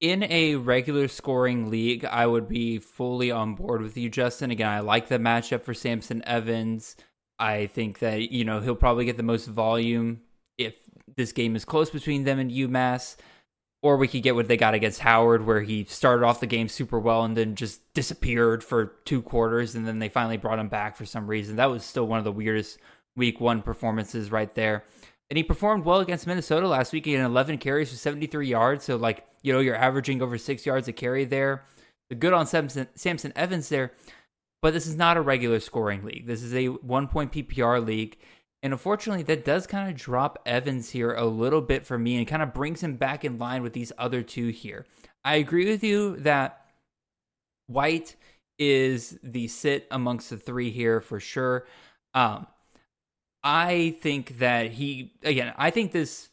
[0.01, 4.51] In a regular scoring league, I would be fully on board with you, Justin.
[4.51, 6.95] Again, I like the matchup for Samson Evans.
[7.37, 10.21] I think that, you know, he'll probably get the most volume
[10.57, 10.73] if
[11.15, 13.15] this game is close between them and UMass
[13.82, 16.67] or we could get what they got against Howard, where he started off the game
[16.67, 20.69] super well and then just disappeared for two quarters, and then they finally brought him
[20.69, 21.57] back for some reason.
[21.57, 22.80] That was still one of the weirdest
[23.15, 24.84] week one performances right there.
[25.30, 27.05] And he performed well against Minnesota last week.
[27.05, 28.86] He had 11 carries for 73 yards.
[28.86, 31.63] So, like, you know, you're averaging over six yards a carry there.
[32.09, 33.93] The good on Samson, Samson Evans there.
[34.61, 36.28] But this is not a regular scoring league.
[36.28, 38.17] This is a one point PPR league.
[38.63, 42.27] And unfortunately, that does kind of drop Evans here a little bit for me and
[42.27, 44.85] kind of brings him back in line with these other two here.
[45.23, 46.65] I agree with you that
[47.67, 48.15] White
[48.57, 51.67] is the sit amongst the three here for sure.
[52.13, 52.47] Um,
[53.43, 56.29] I think that he, again, I think this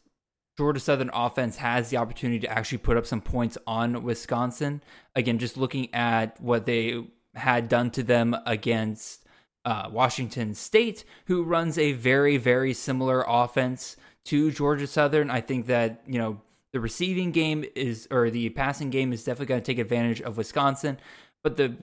[0.57, 4.81] Georgia Southern offense has the opportunity to actually put up some points on Wisconsin.
[5.15, 7.03] Again, just looking at what they
[7.35, 9.22] had done to them against
[9.65, 15.29] uh, Washington State, who runs a very, very similar offense to Georgia Southern.
[15.29, 16.41] I think that, you know,
[16.71, 20.37] the receiving game is, or the passing game is definitely going to take advantage of
[20.37, 20.97] Wisconsin,
[21.43, 21.75] but the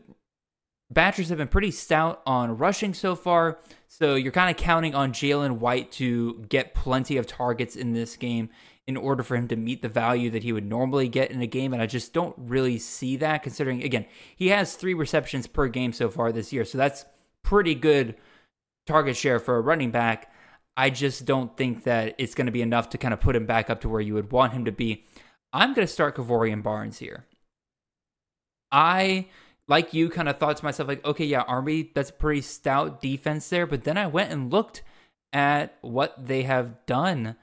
[0.92, 3.60] Badgers have been pretty stout on rushing so far.
[3.86, 8.16] So you're kind of counting on Jalen White to get plenty of targets in this
[8.16, 8.50] game
[8.88, 11.46] in order for him to meet the value that he would normally get in a
[11.46, 11.72] game.
[11.72, 15.92] And I just don't really see that considering, again, he has three receptions per game
[15.92, 16.64] so far this year.
[16.64, 17.04] So that's
[17.42, 18.16] pretty good
[18.86, 20.32] target share for a running back.
[20.76, 23.46] I just don't think that it's going to be enough to kind of put him
[23.46, 25.04] back up to where you would want him to be.
[25.52, 27.26] I'm going to start Kevorian Barnes here.
[28.72, 29.26] I,
[29.68, 33.00] like you, kind of thought to myself, like, okay, yeah, Army, that's a pretty stout
[33.00, 33.66] defense there.
[33.66, 34.82] But then I went and looked
[35.32, 37.36] at what they have done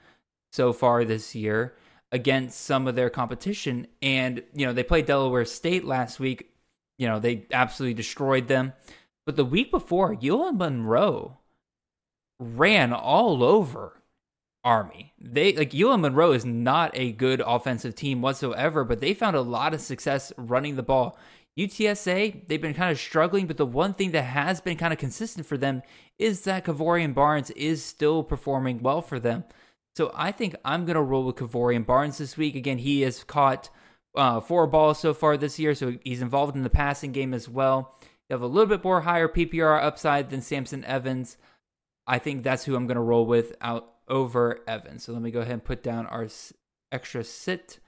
[0.51, 1.75] so far this year
[2.11, 3.87] against some of their competition.
[4.01, 6.49] And, you know, they played Delaware State last week.
[6.97, 8.73] You know, they absolutely destroyed them.
[9.27, 11.39] But the week before, UL Monroe
[12.39, 14.01] ran all over
[14.63, 15.11] Army.
[15.19, 19.41] They like UL Monroe is not a good offensive team whatsoever, but they found a
[19.41, 21.19] lot of success running the ball.
[21.59, 24.99] UTSA, they've been kind of struggling, but the one thing that has been kind of
[24.99, 25.83] consistent for them
[26.17, 29.43] is that Kevorian Barnes is still performing well for them.
[29.97, 32.55] So I think I'm going to roll with Kevorian Barnes this week.
[32.55, 33.69] Again, he has caught
[34.15, 37.49] uh, four balls so far this year, so he's involved in the passing game as
[37.49, 37.93] well.
[38.29, 41.37] You have a little bit more higher PPR upside than Samson Evans.
[42.05, 45.03] I think that's who I'm going to roll with out over Evans.
[45.03, 46.27] So let me go ahead and put down our
[46.91, 47.79] extra sit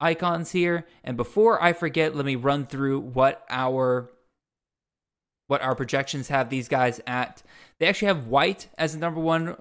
[0.00, 0.86] icons here.
[1.04, 4.10] And before I forget, let me run through what our
[5.46, 7.42] what our projections have these guys at.
[7.78, 9.56] They actually have White as the number one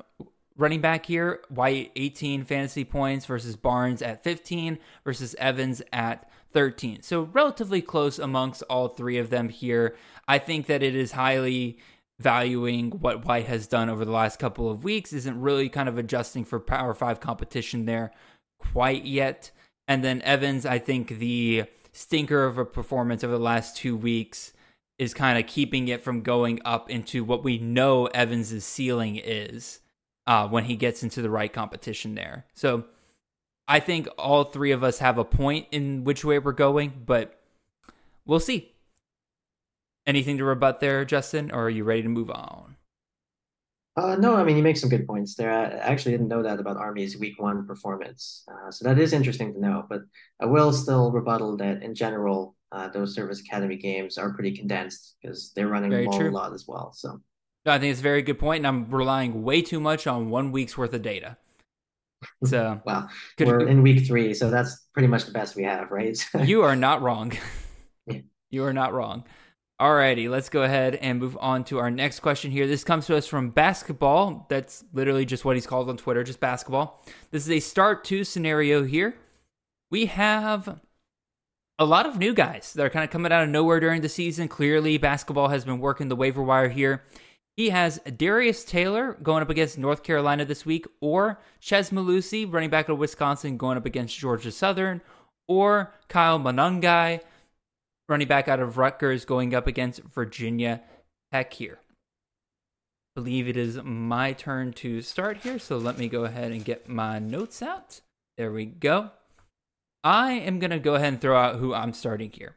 [0.56, 1.42] running back here.
[1.50, 7.02] White 18 fantasy points versus Barnes at 15 versus Evans at 13.
[7.04, 9.95] So relatively close amongst all three of them here.
[10.28, 11.78] I think that it is highly
[12.20, 15.97] valuing what White has done over the last couple of weeks, isn't really kind of
[15.97, 18.12] adjusting for Power 5 competition there
[18.60, 19.52] quite yet.
[19.88, 24.54] And then Evans, I think the stinker of a performance over the last two weeks
[24.97, 29.80] is kind of keeping it from going up into what we know Evans's ceiling is
[30.28, 32.45] uh, when he gets into the right competition there.
[32.54, 32.84] So
[33.70, 37.40] I think all three of us have a point in which way we're going, but
[38.26, 38.74] we'll see.
[40.08, 42.78] Anything to rebut there, Justin, or are you ready to move on?
[43.96, 45.52] Uh, no, I mean, you make some good points there.
[45.52, 48.44] I actually didn't know that about Army's week one performance.
[48.52, 49.86] Uh, so that is interesting to know.
[49.88, 50.02] But
[50.40, 55.16] I will still rebuttal that in general, uh, those service academy games are pretty condensed
[55.22, 56.30] because they're running Very the ball true.
[56.30, 56.92] a lot as well.
[56.94, 57.22] So
[57.68, 60.32] no, I think it's a very good point, and I'm relying way too much on
[60.32, 61.38] one week's worth of data.
[62.46, 63.10] So, well,
[63.40, 66.18] we're in week three, so that's pretty much the best we have, right?
[66.44, 67.34] you are not wrong.
[68.08, 68.22] Yeah.
[68.50, 69.24] You are not wrong.
[69.80, 72.66] Alrighty, let's go ahead and move on to our next question here.
[72.66, 74.48] This comes to us from basketball.
[74.50, 77.06] That's literally just what he's called on Twitter, just basketball.
[77.30, 79.16] This is a start two scenario here.
[79.92, 80.82] We have
[81.78, 84.10] a lot of new guys that are kind of coming out of nowhere during the
[84.10, 84.50] season.
[84.50, 87.04] Clearly, basketball has been working the waiver wire here.
[87.60, 92.70] He has Darius Taylor going up against North Carolina this week, or Chez Mellusi, running
[92.70, 95.01] back of Wisconsin, going up against Georgia Southern,
[95.45, 97.20] or Kyle Monangai,
[98.07, 100.80] running back out of Rutgers, going up against Virginia
[101.34, 101.80] Tech here.
[101.82, 106.64] I believe it is my turn to start here, so let me go ahead and
[106.64, 107.99] get my notes out.
[108.38, 109.10] There we go.
[110.01, 112.55] I am going to go ahead and throw out who I'm starting here.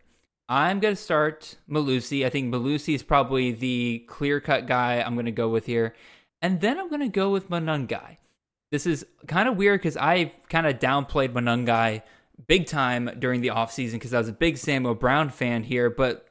[0.52, 2.26] I'm going to start Mellusi.
[2.26, 5.94] I think Mellusi is probably the clear cut guy I'm going to go with here.
[6.42, 8.18] And then I'm going to go with Monangai.
[8.70, 12.02] This is kind of weird because I kind of downplayed Monangai
[12.48, 16.28] big time during the offseason because I was a big Samuel Brown fan here, but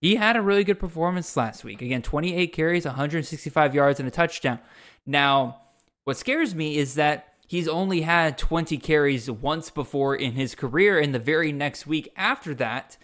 [0.00, 1.82] he had a really good performance last week.
[1.82, 4.60] Again, 28 carries, 165 yards, and a touchdown.
[5.06, 5.62] Now,
[6.04, 11.00] what scares me is that he's only had 20 carries once before in his career,
[11.00, 12.96] and the very next week after that,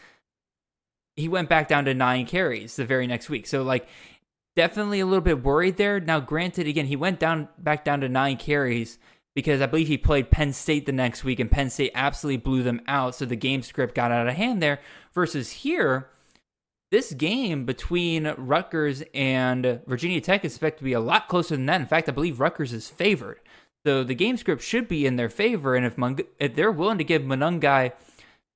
[1.17, 3.47] he went back down to nine carries the very next week.
[3.47, 3.89] So like
[4.55, 5.99] definitely a little bit worried there.
[6.01, 8.99] Now, granted, again, he went down back down to nine carries
[9.35, 12.63] because I believe he played Penn State the next week, and Penn State absolutely blew
[12.63, 13.15] them out.
[13.15, 14.81] So the game script got out of hand there.
[15.15, 16.09] Versus here,
[16.91, 21.67] this game between Rutgers and Virginia Tech is expected to be a lot closer than
[21.67, 21.81] that.
[21.81, 23.41] In fact, I believe Rutgers is favored.
[23.85, 25.75] So the game script should be in their favor.
[25.75, 27.93] And if, Mung- if they're willing to give Monangai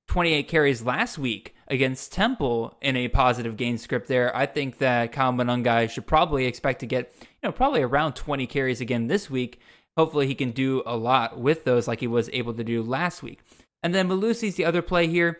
[0.07, 5.11] 28 carries last week against Temple in a positive game script there, I think that
[5.11, 9.29] Kyle Monangai should probably expect to get, you know, probably around 20 carries again this
[9.29, 9.59] week.
[9.97, 13.23] Hopefully he can do a lot with those like he was able to do last
[13.23, 13.39] week.
[13.81, 15.39] And then Mellusi's the other play here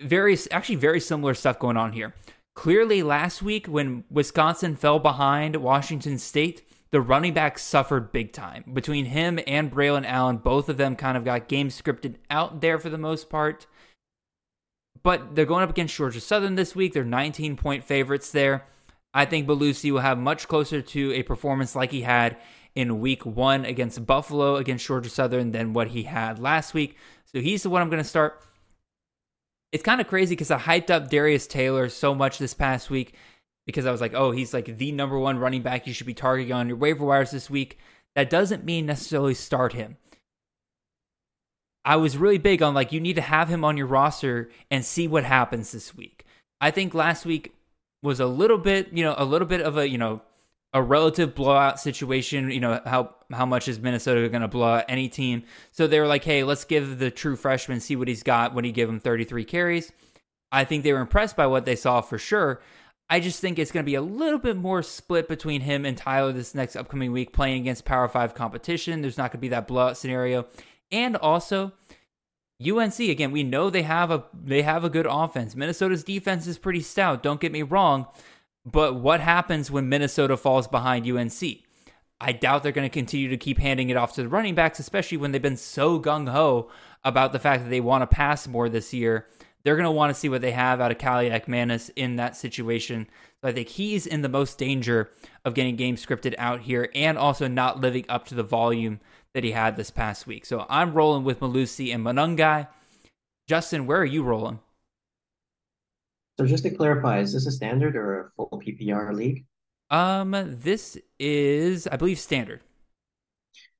[0.00, 2.14] very actually very similar stuff going on here.
[2.54, 8.64] Clearly, last week when Wisconsin fell behind Washington State, the running back suffered big time.
[8.72, 12.78] Between him and Braylon Allen, both of them kind of got game scripted out there
[12.78, 13.66] for the most part.
[15.04, 16.92] But they're going up against Georgia Southern this week.
[16.92, 18.66] They're 19 point favorites there.
[19.12, 22.36] I think Mellusi will have much closer to a performance like he had
[22.74, 26.96] in week one against Buffalo against Georgia Southern than what he had last week.
[27.26, 28.42] So he's the one I'm going to start
[29.74, 33.16] it's kind of crazy because I hyped up Darius Taylor so much this past week
[33.66, 36.14] because I was like, oh, he's like the number one running back you should be
[36.14, 37.80] targeting on your waiver wires this week.
[38.14, 39.96] That doesn't mean necessarily start him.
[41.84, 44.84] I was really big on like, you need to have him on your roster and
[44.84, 46.24] see what happens this week.
[46.60, 47.54] I think last week
[48.02, 50.22] was a little bit, you know, a little bit of a, you know,
[50.72, 52.50] a relative blowout situation.
[52.50, 55.44] You know how how much is Minnesota going to blow out any team?
[55.70, 58.64] So they were like, hey, let's give the true freshman see what he's got when
[58.64, 59.92] he give him 33 carries.
[60.50, 62.60] I think they were impressed by what they saw for sure.
[63.08, 65.96] I just think it's going to be a little bit more split between him and
[65.96, 69.02] Tyler this next upcoming week playing against Power 5 competition.
[69.02, 70.46] There's not going to be that blowout scenario.
[70.90, 71.72] And also
[72.64, 75.56] UNC again, we know they have a they have a good offense.
[75.56, 78.06] Minnesota's defense is pretty stout, don't get me wrong,
[78.64, 81.42] but what happens when Minnesota falls behind UNC?
[82.20, 84.78] I doubt they're going to continue to keep handing it off to the running backs,
[84.78, 86.70] especially when they've been so gung ho
[87.02, 89.26] about the fact that they want to pass more this year.
[89.62, 93.08] They're going to want to see what they have out of Kaliakmanis in that situation.
[93.40, 95.10] So I think he's in the most danger
[95.44, 99.00] of getting game scripted out here and also not living up to the volume
[99.34, 100.46] that he had this past week.
[100.46, 102.68] So I'm rolling with Mellusi and Monangai.
[103.46, 104.60] Justin, where are you rolling?
[106.38, 109.44] So just to clarify, is this a standard or a full PPR league?
[109.90, 110.30] Um,
[110.60, 112.60] this is, I believe, standard.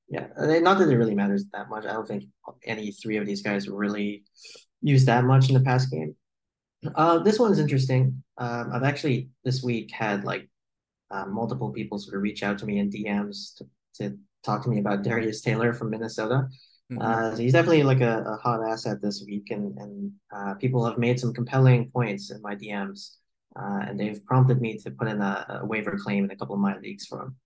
[0.09, 1.87] Yeah, not that it really matters that much.
[1.87, 2.25] I don't think
[2.65, 4.25] any three of these guys really
[4.83, 6.15] used that much in the past game.
[6.95, 8.23] Uh, this one's interesting.
[8.37, 10.49] Um, I've actually this week had like
[11.11, 14.69] uh, multiple people sort of reach out to me in DMs to, to talk to
[14.69, 16.49] me about Darius Taylor from Minnesota.
[16.93, 17.01] Mm-hmm.
[17.01, 20.85] Uh, so he's definitely like a, a, hot asset this week, and and uh, people
[20.85, 23.17] have made some compelling points in my DMs,
[23.57, 26.55] uh, and they've prompted me to put in a, a, waiver claim in a couple
[26.55, 27.37] of my leagues for him.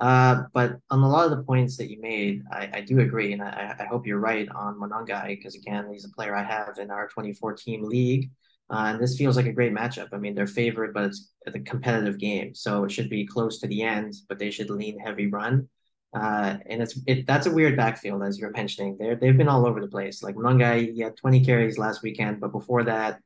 [0.00, 3.34] Uh, but on a lot of the points that you made, I, I do agree,
[3.34, 6.78] and I, I hope you're right on Monangai because again, he's a player I have
[6.78, 8.30] in our 24 team league,
[8.70, 10.08] uh, and this feels like a great matchup.
[10.12, 13.66] I mean, they're favored, but it's a competitive game, so it should be close to
[13.66, 15.68] the end, but they should lean heavy run.
[16.16, 18.96] Uh, and it's it, that's a weird backfield as you're mentioning.
[18.98, 20.22] They they've been all over the place.
[20.22, 23.20] Like one guy, he had 20 carries last weekend, but before that,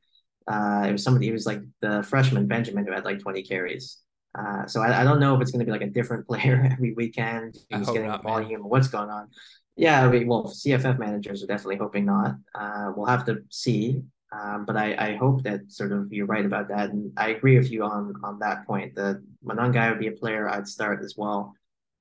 [0.47, 1.29] uh, it was somebody.
[1.29, 3.97] It was like the freshman Benjamin who had like 20 carries.
[4.37, 6.67] Uh, so I, I don't know if it's going to be like a different player
[6.69, 8.61] every weekend who's getting not, volume.
[8.61, 8.69] Man.
[8.69, 9.29] What's going on?
[9.77, 12.35] Yeah, I mean, well, CFF managers are definitely hoping not.
[12.53, 14.01] Uh, we'll have to see.
[14.33, 17.57] Um, but I, I hope that sort of you're right about that, and I agree
[17.57, 18.95] with you on on that point.
[18.95, 21.53] The Monangai would be a player I'd start as well.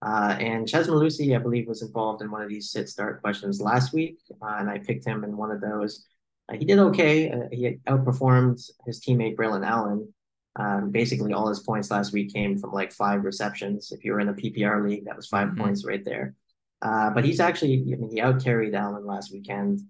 [0.02, 3.60] Uh, and Chez Mellusi, I believe, was involved in one of these sit start questions
[3.60, 6.06] last week, uh, and I picked him in one of those.
[6.48, 7.30] Uh, he did okay.
[7.30, 10.12] Uh, he outperformed his teammate Braylon Allen.
[10.56, 13.92] Um, basically, all his points last week came from like five receptions.
[13.92, 15.60] If you were in a PPR league, that was 5 mm-hmm.
[15.60, 16.34] points right there.
[16.82, 19.80] Uh, but he's actually, I mean, he out carried Allen last weekend.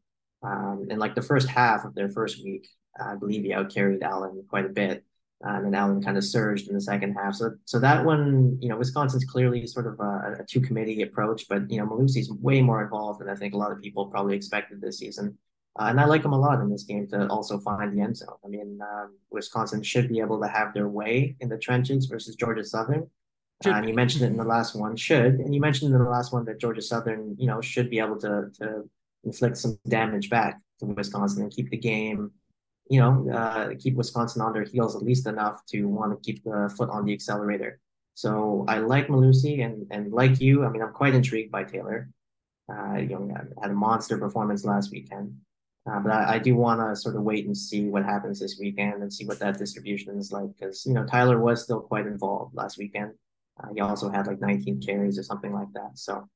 [0.42, 2.66] Um, in like the first half of their first week,
[2.98, 5.04] I believe he out carried Allen quite a bit.
[5.42, 7.34] Um, and Allen kind of surged in the second half.
[7.34, 11.48] So, so that one, you know, Wisconsin's clearly sort of a, a two committee approach,
[11.48, 14.36] but you know, Mellusi's way more involved than I think a lot of people probably
[14.36, 15.38] expected this season.
[15.78, 18.18] Uh, and I like him a lot in this game to also find the end
[18.18, 18.36] zone.
[18.44, 22.34] I mean, um, Wisconsin should be able to have their way in the trenches versus
[22.34, 23.08] Georgia Southern.
[23.64, 26.10] Uh, and you mentioned it in the last one, should, and you mentioned in the
[26.10, 28.88] last one that Georgia Southern, you know, should be able to to
[29.24, 32.32] inflict some damage back to Wisconsin and keep the game
[32.90, 36.42] you know, uh, keep Wisconsin on their heels at least enough to want to keep
[36.42, 37.78] the foot on the accelerator.
[38.14, 42.10] So I like Mellusi and and like you, I mean, I'm quite intrigued by Taylor.
[42.68, 45.36] Uh, you know, had a monster performance last weekend,
[45.90, 48.58] uh, but I, I do want to sort of wait and see what happens this
[48.60, 52.06] weekend and see what that distribution is like because you know Tyler was still quite
[52.06, 53.12] involved last weekend.
[53.62, 55.92] Uh, he also had like 19 carries or something like that.
[55.94, 56.28] So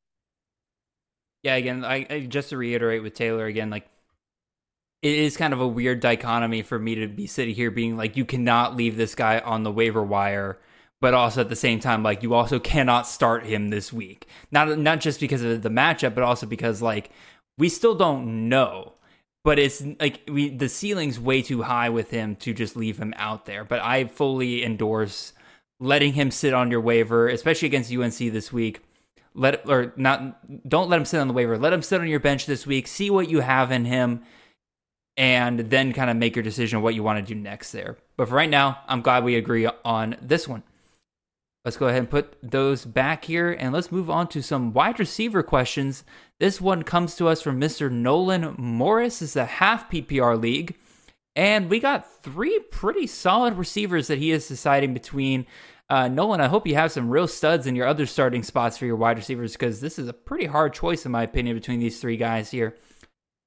[1.42, 3.86] yeah, again, I, I just to reiterate with Taylor again, like
[5.04, 8.16] it is kind of a weird dichotomy for me to be sitting here being like,
[8.16, 10.58] you cannot leave this guy on the waiver wire,
[11.02, 14.26] but also at the same time, like you also cannot start him this week.
[14.50, 17.10] Not not just because of the matchup, but also because like
[17.58, 18.94] we still don't know.
[19.44, 23.12] But it's like we the ceiling's way too high with him to just leave him
[23.18, 23.62] out there.
[23.62, 25.34] But I fully endorse
[25.80, 28.80] letting him sit on your waiver, especially against UNC this week.
[29.34, 31.58] Let or not don't let him sit on the waiver.
[31.58, 32.86] Let him sit on your bench this week.
[32.86, 34.22] See what you have in him
[35.16, 37.96] and then kind of make your decision what you want to do next there.
[38.16, 40.62] But for right now, I'm glad we agree on this one.
[41.64, 44.98] Let's go ahead and put those back here and let's move on to some wide
[44.98, 46.04] receiver questions.
[46.38, 47.90] This one comes to us from Mr.
[47.90, 49.22] Nolan Morris.
[49.22, 50.76] Is a half PPR league.
[51.34, 55.46] And we got three pretty solid receivers that he is deciding between.
[55.88, 58.86] Uh, Nolan, I hope you have some real studs in your other starting spots for
[58.86, 62.00] your wide receivers because this is a pretty hard choice, in my opinion, between these
[62.00, 62.76] three guys here.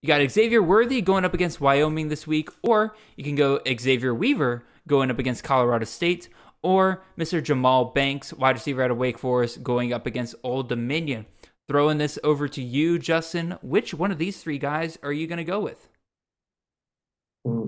[0.07, 4.13] You got Xavier Worthy going up against Wyoming this week, or you can go Xavier
[4.15, 6.29] Weaver going up against Colorado State,
[6.61, 7.43] or Mr.
[7.43, 11.25] Jahmal Banks, wide receiver out of Wake Forest, going up against Old Dominion.
[11.67, 13.57] Throwing this over to you, Justin.
[13.61, 15.89] Which one of these three guys are you going to go with?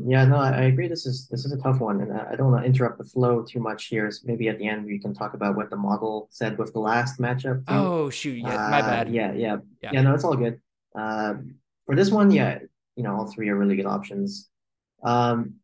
[0.05, 0.87] Yeah, no, I, agree.
[0.87, 3.43] This is this is a tough one, and I don't want to interrupt the flow
[3.43, 4.09] too much here.
[4.11, 6.79] So maybe at the end we can talk about what the model said with the
[6.79, 7.65] last matchup.
[7.67, 9.09] Oh shoot, yeah, my Uh, bad.
[9.09, 9.89] yeah, yeah, Yeah.
[9.91, 10.61] yeah, No, it's all good.
[10.95, 11.55] Um,
[11.89, 12.59] for this one, yeah,
[12.95, 14.47] you know, all three are really good options.
[15.03, 15.55] Um,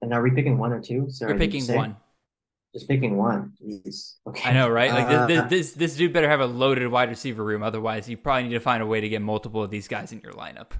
[0.00, 1.10] and are we picking one or two?
[1.10, 1.96] Sorry, You're did you picking one.
[2.74, 3.52] Just picking one.
[3.62, 4.14] Jeez.
[4.26, 4.50] Okay.
[4.50, 4.90] I know, right?
[4.90, 7.62] Like Uh, this, this, this dude better have a loaded wide receiver room.
[7.62, 10.20] Otherwise, you probably need to find a way to get multiple of these guys in
[10.20, 10.72] your lineup.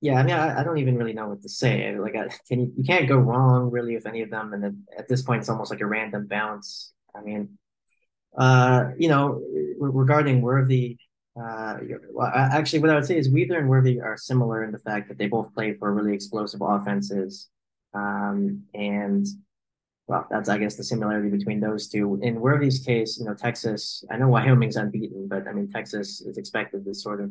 [0.00, 1.94] Yeah, I mean, I, I don't even really know what to say.
[1.98, 4.84] Like, I, can you, you can't go wrong really with any of them, and then
[4.96, 6.92] at this point, it's almost like a random bounce.
[7.14, 7.58] I mean,
[8.38, 9.42] uh, you know,
[9.78, 10.96] re- regarding Worthy,
[11.40, 11.78] uh,
[12.12, 15.08] well, actually, what I would say is Weaver and Worthy are similar in the fact
[15.08, 17.48] that they both play for really explosive offenses,
[17.92, 19.26] um, and
[20.06, 22.20] well, that's I guess the similarity between those two.
[22.22, 26.36] In Worthy's case, you know, Texas, I know Wyoming's unbeaten, but I mean, Texas is
[26.36, 27.30] expected to sort of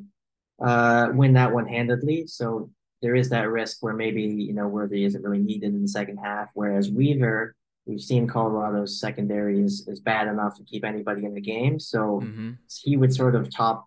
[0.61, 2.25] uh, win that one handedly.
[2.27, 5.87] So there is that risk where maybe, you know, Worthy isn't really needed in the
[5.87, 6.49] second half.
[6.53, 11.41] Whereas Weaver, we've seen Colorado's secondary is, is bad enough to keep anybody in the
[11.41, 11.79] game.
[11.79, 12.51] So hmm
[12.81, 13.85] he would sort of top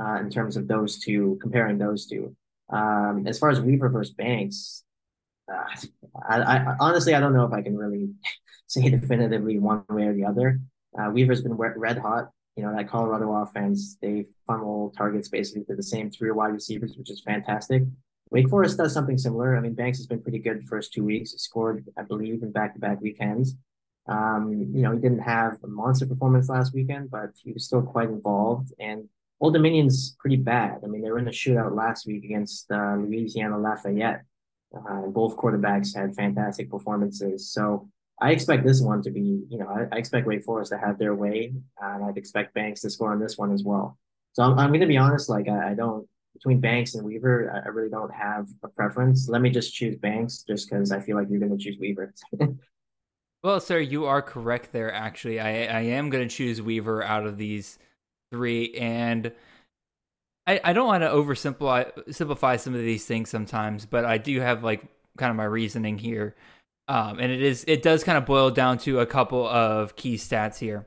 [0.00, 2.34] uh, in terms of those two, comparing those two.
[2.70, 4.84] Um, as far as Weaver versus Banks,
[5.52, 5.64] uh,
[6.28, 8.10] I, I honestly I don't know if I can really
[8.66, 10.60] say definitively one way or the other.
[10.98, 12.30] Uh, Weaver's been red hot.
[12.56, 16.96] You know that Colorado offense, they funnel targets basically to the same three wide receivers,
[16.96, 17.82] which is fantastic.
[18.30, 19.56] Wake Forest does something similar.
[19.56, 21.32] I mean, Banks has been pretty good the first two weeks.
[21.32, 23.54] He scored, I believe, in back-to-back weekends.
[24.08, 27.82] Um, you know, he didn't have a monster performance last weekend, but he was still
[27.82, 28.72] quite involved.
[28.80, 29.08] And
[29.40, 30.80] Old Dominion's pretty bad.
[30.82, 34.24] I mean, they were in a shootout last week against uh, Louisiana Lafayette.
[34.74, 37.50] Uh, both quarterbacks had fantastic performances.
[37.50, 37.88] So
[38.20, 40.98] I expect this one to be, you know, I, I expect Wake Forest to have
[40.98, 43.98] their way, and I'd expect Banks to score on this one as well.
[44.32, 47.50] So I'm, I'm going to be honest, like I, I don't between Banks and Weaver,
[47.50, 49.26] I, I really don't have a preference.
[49.28, 52.14] Let me just choose Banks, just because I feel like you're going to choose Weaver.
[53.42, 54.92] Well, sir, you are correct there.
[54.92, 57.78] Actually, I I am going to choose Weaver out of these
[58.30, 59.32] three, and
[60.46, 64.40] I I don't want to oversimplify simplify some of these things sometimes, but I do
[64.40, 64.84] have like
[65.18, 66.34] kind of my reasoning here,
[66.88, 70.16] um, and it is it does kind of boil down to a couple of key
[70.16, 70.86] stats here,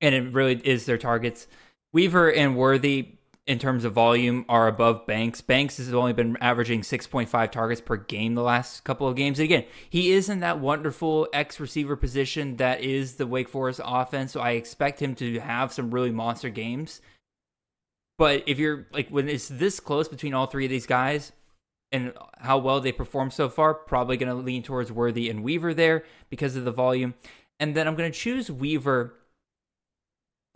[0.00, 1.46] and it really is their targets.
[1.92, 5.40] Weaver and Worthy in terms of volume are above Banks.
[5.42, 9.38] Banks has only been averaging 6.5 targets per game the last couple of games.
[9.38, 13.80] And again, he is in that wonderful X receiver position that is the Wake Forest
[13.84, 14.32] offense.
[14.32, 17.02] So I expect him to have some really monster games.
[18.16, 21.32] But if you're like when it's this close between all three of these guys
[21.92, 25.74] and how well they perform so far, probably going to lean towards Worthy and Weaver
[25.74, 27.14] there because of the volume.
[27.60, 29.14] And then I'm going to choose Weaver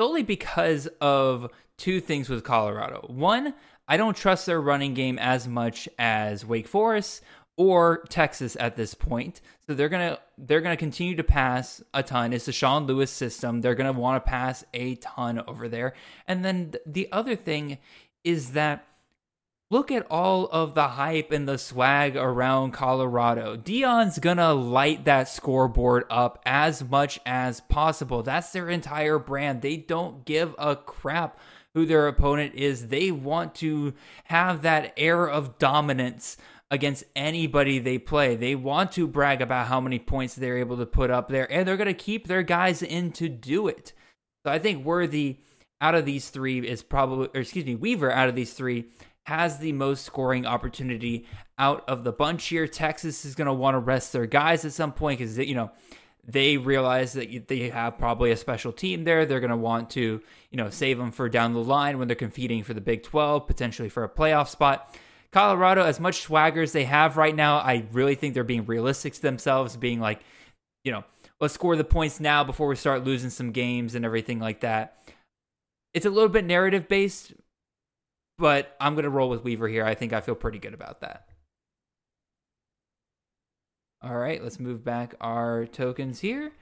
[0.01, 3.07] solely because of two things with Colorado.
[3.09, 3.55] One,
[3.87, 7.22] I don't trust their running game as much as Wake Forest
[7.57, 9.41] or Texas at this point.
[9.66, 12.33] So they're gonna they're gonna continue to pass a ton.
[12.33, 13.61] It's the Sean Lewis system.
[13.61, 15.95] They're gonna want to pass a ton over there.
[16.26, 17.79] And then the other thing
[18.24, 18.87] is that
[19.70, 23.57] look at all of the hype and the swag around Colorado.
[23.57, 28.22] Deion's gonna light that scoreboard up as much as possible.
[28.22, 29.62] That's their entire brand.
[29.62, 31.39] They don't give a crap
[31.74, 32.88] who their opponent is.
[32.88, 33.94] They want to
[34.24, 36.36] have that air of dominance
[36.70, 38.36] against anybody they play.
[38.36, 41.66] They want to brag about how many points they're able to put up there, and
[41.66, 43.92] they're going to keep their guys in to do it.
[44.44, 45.38] So I think Worthy
[45.80, 48.86] out of these three is probably, or excuse me, Weaver out of these three
[49.26, 51.26] has the most scoring opportunity
[51.58, 52.66] out of the bunch here.
[52.66, 55.70] Texas is going to want to rest their guys at some point because, you know,
[56.26, 59.24] they realize that they have probably a special team there.
[59.24, 62.14] They're going to want to, you know, save them for down the line when they're
[62.16, 64.94] competing for the Big 12, potentially for a playoff spot.
[65.30, 69.14] Colorado, as much swagger as they have right now, I really think they're being realistic
[69.14, 70.20] to themselves, being like,
[70.84, 71.04] you know,
[71.40, 74.96] let's score the points now before we start losing some games and everything like that.
[75.94, 77.32] It's a little bit narrative based,
[78.38, 79.84] but I'm going to roll with Weaver here.
[79.84, 81.28] I think I feel pretty good about that.
[84.03, 86.53] All right, let's move back our tokens here.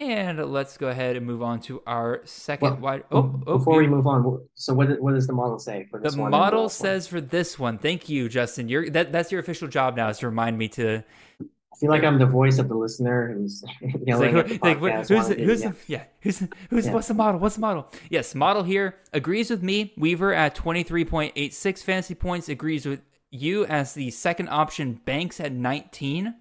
[0.00, 3.04] And let's go ahead and move on to our second well, wide.
[3.10, 6.14] Oh, oh before we move on, so what what does the model say for this
[6.14, 6.30] the one?
[6.30, 7.78] The model says for this one.
[7.78, 8.68] Thank you, Justin.
[8.68, 11.02] You're that that's your official job now is to remind me to
[11.40, 13.64] I feel like I'm the voice of the listener who's
[14.06, 15.08] yelling like, at the like, podcast.
[15.08, 15.72] Who's, who's, yeah.
[15.86, 16.92] yeah, who's, who's, yeah.
[16.92, 17.40] what's the model?
[17.40, 17.88] What's the model?
[18.10, 19.92] Yes, model here agrees with me.
[19.96, 23.00] Weaver at 23.86 fantasy points agrees with
[23.30, 25.00] you as the second option.
[25.04, 26.34] Banks at 19,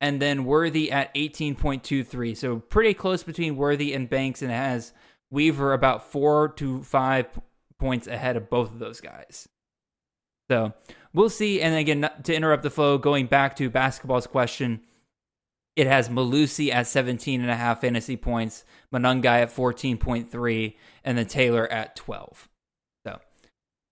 [0.00, 2.36] and then Worthy at 18.23.
[2.36, 4.92] So pretty close between Worthy and Banks, and has
[5.30, 7.26] Weaver about four to five
[7.78, 9.48] points ahead of both of those guys.
[10.50, 10.72] So
[11.12, 11.60] we'll see.
[11.60, 14.80] And again, to interrupt the flow, going back to basketball's question,
[15.76, 20.74] it has Mellusi at 17 and a half fantasy points, Monangai at 14.3,
[21.04, 22.48] and then Taylor at 12.
[23.06, 23.20] So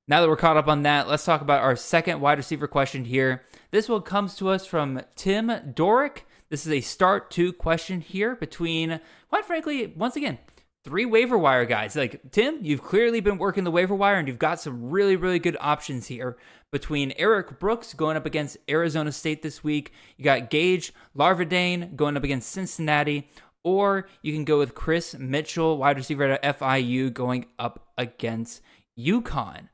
[0.09, 3.05] now that we're caught up on that, let's talk about our second wide receiver question
[3.05, 3.45] here.
[3.71, 6.25] This one comes to us from Tim Dorick.
[6.49, 10.39] This is a start to question here between, quite frankly, once again,
[10.85, 11.97] three waiver wire guys.
[11.97, 15.41] Like Tim, you've clearly been working the waiver wire and you've got some really, really
[15.41, 16.37] good options here
[16.71, 19.93] between Erik Brooks going up against Arizona State this week.
[20.17, 23.29] You got Gage Larvadain going up against Cincinnati.
[23.65, 28.63] Or you can go with Chris Mitchell, wide receiver at FIU, going up against
[28.97, 29.71] UConn.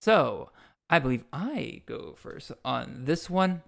[0.00, 0.52] So
[0.88, 3.62] I believe I go first on this one.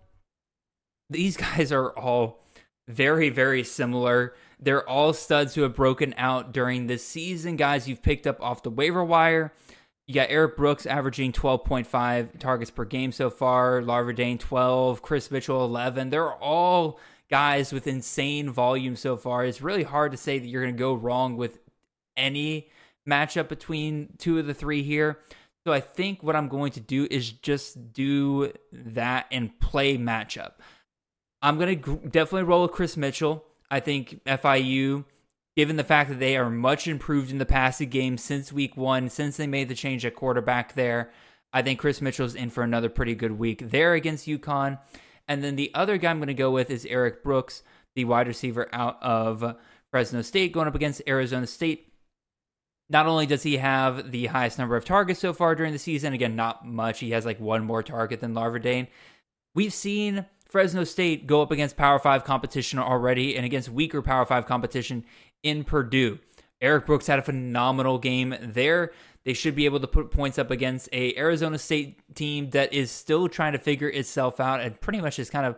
[1.10, 2.44] These guys are all
[2.86, 4.34] very, very similar.
[4.60, 8.62] They're all studs who have broken out during this season, guys you've picked up off
[8.62, 9.52] the waiver wire.
[10.06, 15.64] You got Erik Brooks averaging 12.5 targets per game so far, Larvadain 12, Chris Mitchell
[15.66, 16.08] 11.
[16.08, 16.98] They're all
[17.30, 19.44] guys with insane volume so far.
[19.44, 21.58] It's really hard to say that you're going to go wrong with
[22.16, 22.70] any
[23.08, 25.18] matchup between two of the three here.
[25.66, 30.52] So I think what I'm going to do is just do that and play matchup.
[31.42, 33.44] I'm going to definitely roll with Chris Mitchell.
[33.70, 35.04] I think FIU,
[35.56, 39.09] given the fact that they are much improved in the passing game since week one,
[39.09, 41.11] since they made the change at quarterback there,
[41.52, 44.78] I think Chris Mitchell's in for another pretty good week there against UConn.
[45.26, 47.62] And then the other guy I'm going to go with is Erik Brooks,
[47.94, 49.56] the wide receiver out of
[49.90, 51.88] Fresno State, going up against Arizona State.
[52.91, 56.14] Not only does he have the highest number of targets so far during the season,
[56.14, 57.01] again, not much.
[57.01, 58.89] He has like one more target than Larvadain.
[59.55, 64.24] We've seen Fresno State go up against Power 5 competition already and against weaker Power
[64.24, 65.05] 5 competition
[65.43, 66.18] in Purdue.
[66.61, 68.93] Erik Brooks had a phenomenal game there.
[69.24, 72.91] They should be able to put points up against a Arizona State team that is
[72.91, 75.57] still trying to figure itself out and pretty much is kind of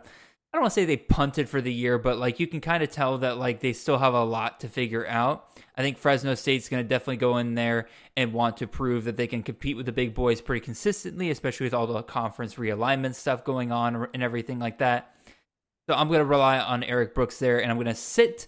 [0.53, 2.83] I don't want to say they punted for the year, but like you can kind
[2.83, 5.47] of tell that like they still have a lot to figure out.
[5.81, 9.17] I think Fresno State's going to definitely go in there and want to prove that
[9.17, 13.15] they can compete with the big boys pretty consistently, especially with all the conference realignment
[13.15, 15.15] stuff going on and everything like that.
[15.89, 18.47] So I'm going to rely on Erik Brooks there, and I'm going to sit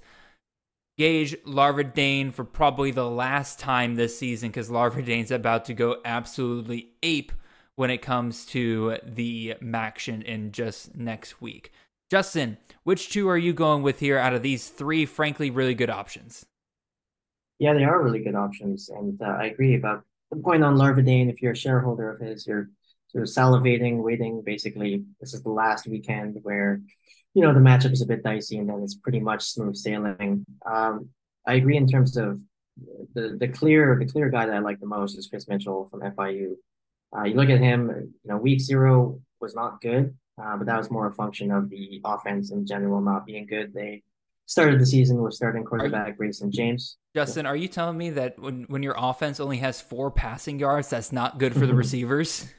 [1.00, 6.92] Gage Larvadain for probably the last time this season because Larvadain's about to go absolutely
[7.02, 7.32] ape
[7.76, 11.72] when it comes to the MACtion in just next week.
[12.12, 15.90] Justin, which two are you going with here out of these three, frankly, really good
[15.90, 16.46] options?
[17.64, 18.90] Yeah, they are really good options.
[18.90, 21.30] And uh, I agree about the point on Larvadain.
[21.30, 22.70] If you're a shareholder of his, you're
[23.08, 24.42] sort of salivating, waiting.
[24.46, 26.82] Basically, this is the last weekend where,
[27.34, 30.44] you know, the matchup is a bit dicey and then it's pretty much smooth sailing.
[30.70, 31.08] Um,
[31.48, 32.42] I agree in terms of
[33.16, 36.02] the the clear the clear guy that I like the most is Chris Mitchell from
[36.02, 36.56] FIU.
[37.16, 37.90] Uh, you look at him,
[38.24, 40.14] you know, week zero was not good.
[40.38, 43.74] Uh, but that was more a function of the offense in general not being good.
[43.74, 44.04] They
[44.45, 46.97] started the season with starting quarterback Grayson James.
[47.15, 50.89] Justin, are you telling me that when, when your offense only has four passing yards,
[50.89, 52.51] that's not good for the receivers?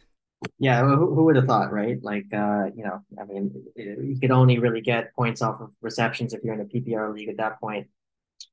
[0.58, 1.98] Yeah, who, who would have thought, right?
[2.02, 6.34] Like, uh, you know, I mean, you could only really get points off of receptions
[6.34, 7.88] if you're in a PPR league at that point.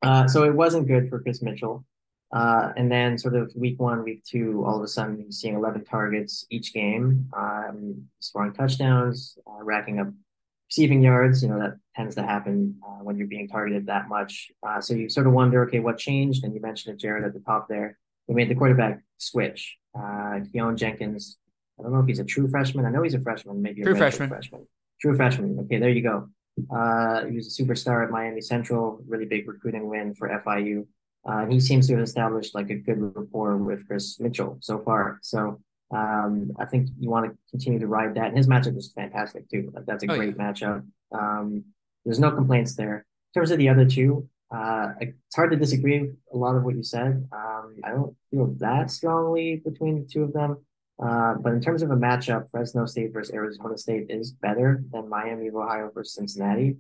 [0.01, 1.85] Uh, so it wasn't good for Chris Mitchell.
[2.31, 5.55] Uh, and then sort of week one, week two, all of a sudden he's seeing
[5.55, 10.07] 11 targets each game, um, scoring touchdowns, uh, racking up
[10.69, 11.43] receiving yards.
[11.43, 14.49] You know, that tends to happen uh, when you're being targeted that much.
[14.65, 16.43] Uh, so you sort of wonder, okay, what changed?
[16.43, 17.97] And you mentioned it, Jared, at the top there.
[18.27, 19.77] We made the quarterback switch.
[19.95, 21.37] Uh, Keyone Jenkins
[21.79, 22.85] I don't know if he's a true freshman.
[22.85, 24.29] I know he's a freshman, maybe a true freshman.
[24.29, 24.67] freshman.
[25.01, 25.57] True freshman.
[25.61, 26.29] Okay, there you go.
[26.69, 30.85] Uh, he was a superstar at Miami Central, really big recruiting win for FIU.
[31.27, 35.17] Uh, he seems to have established like a good rapport with Chris Mitchell so far.
[35.23, 35.59] So
[35.91, 38.27] um, I think you want to continue to ride that.
[38.27, 39.71] And his matchup was fantastic too.
[39.73, 40.85] Like, that's a Oh, great matchup.
[41.11, 41.63] Um,
[42.05, 43.05] there's no complaints there.
[43.33, 46.63] In terms of the other two, uh, it's hard to disagree with a lot of
[46.63, 47.27] what you said.
[47.31, 50.57] Um, I don't feel that strongly between the two of them.
[51.01, 55.09] Uh, but in terms of a matchup, Fresno State versus Arizona State is better than
[55.09, 56.77] Miami of Ohio versus Cincinnati.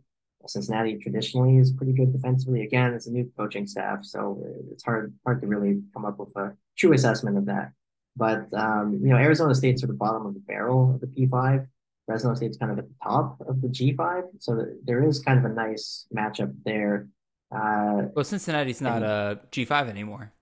[0.47, 2.63] Cincinnati traditionally is pretty good defensively.
[2.63, 6.35] Again, it's a new coaching staff, so it's hard hard to really come up with
[6.35, 7.71] a true assessment of that.
[8.15, 11.67] But um, you know, Arizona State's at the bottom of the barrel of the P5.
[12.05, 15.45] Fresno State's kind of at the top of the G5, so there is kind of
[15.45, 17.07] a nice matchup there.
[17.53, 20.33] Uh, well, Cincinnati's not a G5 anymore.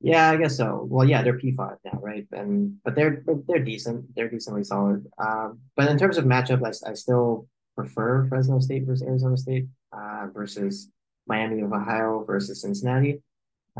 [0.00, 0.86] Yeah, I guess so.
[0.88, 2.26] Well, yeah, they're P5 now, right?
[2.32, 4.14] And but they're they're decent.
[4.14, 5.06] They're decently solid.
[5.18, 7.46] Um, but in terms of matchup, I, I still
[7.76, 10.90] prefer Fresno State versus Arizona State uh, versus
[11.26, 13.20] Miami of Ohio versus Cincinnati.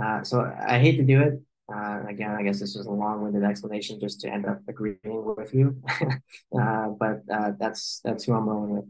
[0.00, 1.40] Uh, so I hate to do it.
[1.72, 5.54] Uh, again, I guess this was a long-winded explanation just to end up agreeing with
[5.54, 5.80] you.
[6.60, 8.84] uh, but uh, that's that's who I'm rolling with.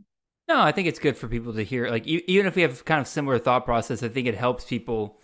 [0.48, 1.88] No, I think it's good for people to hear.
[1.90, 5.18] Like even if we have kind of similar thought process, I think it helps people.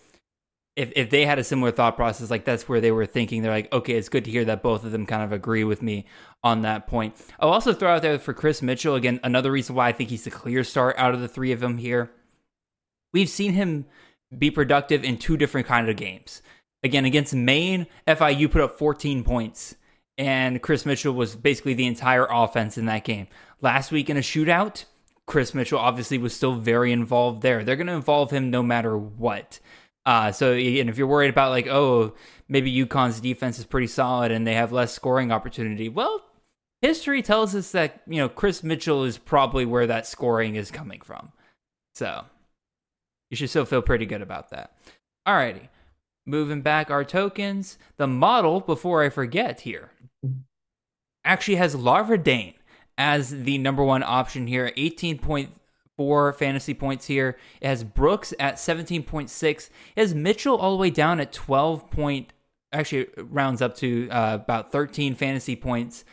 [0.75, 3.51] If if they had a similar thought process, like that's where they were thinking, they're
[3.51, 6.05] like, okay, it's good to hear that both of them kind of agree with me
[6.43, 7.15] on that point.
[7.39, 10.23] I'll also throw out there for Chris Mitchell again, another reason why I think he's
[10.23, 12.11] the clear start out of the three of them here.
[13.11, 13.85] We've seen him
[14.37, 16.41] be productive in two different kind of games.
[16.83, 19.75] Again, against Maine, FIU put up 14 points,
[20.17, 23.27] and Chris Mitchell was basically the entire offense in that game.
[23.61, 24.85] Last week in a shootout,
[25.25, 27.63] Chris Mitchell obviously was still very involved there.
[27.63, 29.59] They're going to involve him no matter what.
[30.05, 32.13] Uh, so, and if you're worried about like, oh,
[32.47, 36.23] maybe UConn's defense is pretty solid and they have less scoring opportunity, well,
[36.81, 41.01] history tells us that you know Chris Mitchell is probably where that scoring is coming
[41.01, 41.33] from.
[41.93, 42.23] So,
[43.29, 44.77] you should still feel pretty good about that.
[45.27, 45.67] Alrighty,
[46.27, 47.77] moving back our tokens.
[47.95, 49.91] The model, before I forget here,
[51.23, 52.55] actually has Larvadain
[52.97, 54.71] as the number one option here.
[54.77, 57.37] 18.4 fantasy points here.
[57.61, 59.43] It has Brooks at 17.6.
[59.43, 62.33] It has Mitchell all the way down at 12 point.
[62.73, 66.03] Actually, rounds up to uh, about 13 fantasy points.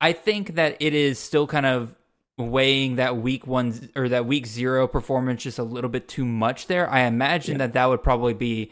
[0.00, 1.96] I think that it is still kind of
[2.36, 6.66] weighing that week one or that week zero performance just a little bit too much
[6.66, 6.90] there.
[6.90, 7.58] I imagine yeah.
[7.58, 8.70] that that would probably be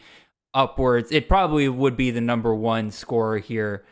[0.53, 1.11] upwards.
[1.11, 3.83] It probably would be the number one scorer here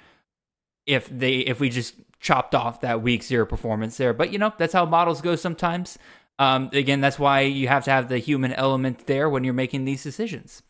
[0.85, 4.13] if they if we just chopped off that week zero performance there.
[4.13, 5.97] But you know that's how models go sometimes.
[6.39, 9.85] Um, again, that's why you have to have the human element there when you're making
[9.85, 10.63] these decisions.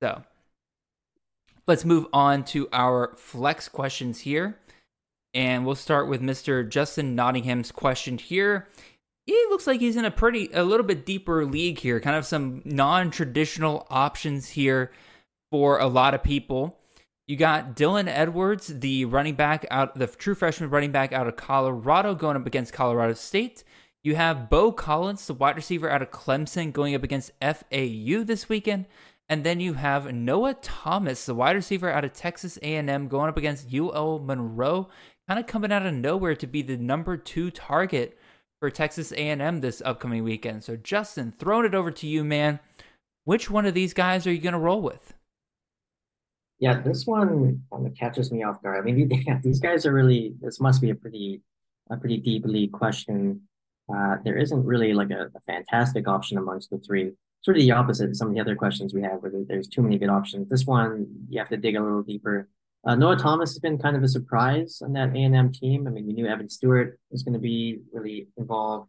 [0.00, 0.22] So
[1.66, 4.58] let's move on to our flex questions here.
[5.34, 6.68] And we'll start with Mr.
[6.68, 8.68] Justin Nottingham's question here.
[9.26, 12.26] He looks like he's in a pretty, a little bit deeper league here, kind of
[12.26, 14.90] some non traditional options here
[15.52, 16.78] for a lot of people.
[17.28, 21.36] You got Dylan Edwards, the running back out, the true freshman running back out of
[21.36, 23.62] Colorado, going up against Colorado State.
[24.02, 28.48] You have Beaux Collins, the wide receiver out of Clemson, going up against FAU this
[28.48, 28.86] weekend.
[29.28, 33.36] And then you have Noah Thomas, the wide receiver out of Texas A&M, going up
[33.36, 34.88] against UL Monroe
[35.28, 38.18] kind of coming out of nowhere to be the number two target
[38.58, 40.64] for Texas A&M this upcoming weekend.
[40.64, 42.58] So Justin, throwing it over to you, man.
[43.24, 45.14] Which one of these guys are you going to roll with?
[46.62, 48.78] Yeah, this one kind of catches me off guard.
[48.78, 50.34] I mean, yeah, these guys are really.
[50.40, 51.42] This must be a pretty,
[51.90, 53.40] a pretty deep league question.
[53.92, 57.10] Uh, there isn't really like a, a, fantastic option amongst the three.
[57.40, 59.82] Sort of the opposite of some of the other questions we have, where there's too
[59.82, 60.48] many good options.
[60.48, 62.48] This one, you have to dig a little deeper.
[62.86, 65.88] Uh, Noah Thomas has been kind of a surprise on that A&M team.
[65.88, 68.88] I mean, we knew Evan Stewart was going to be really involved.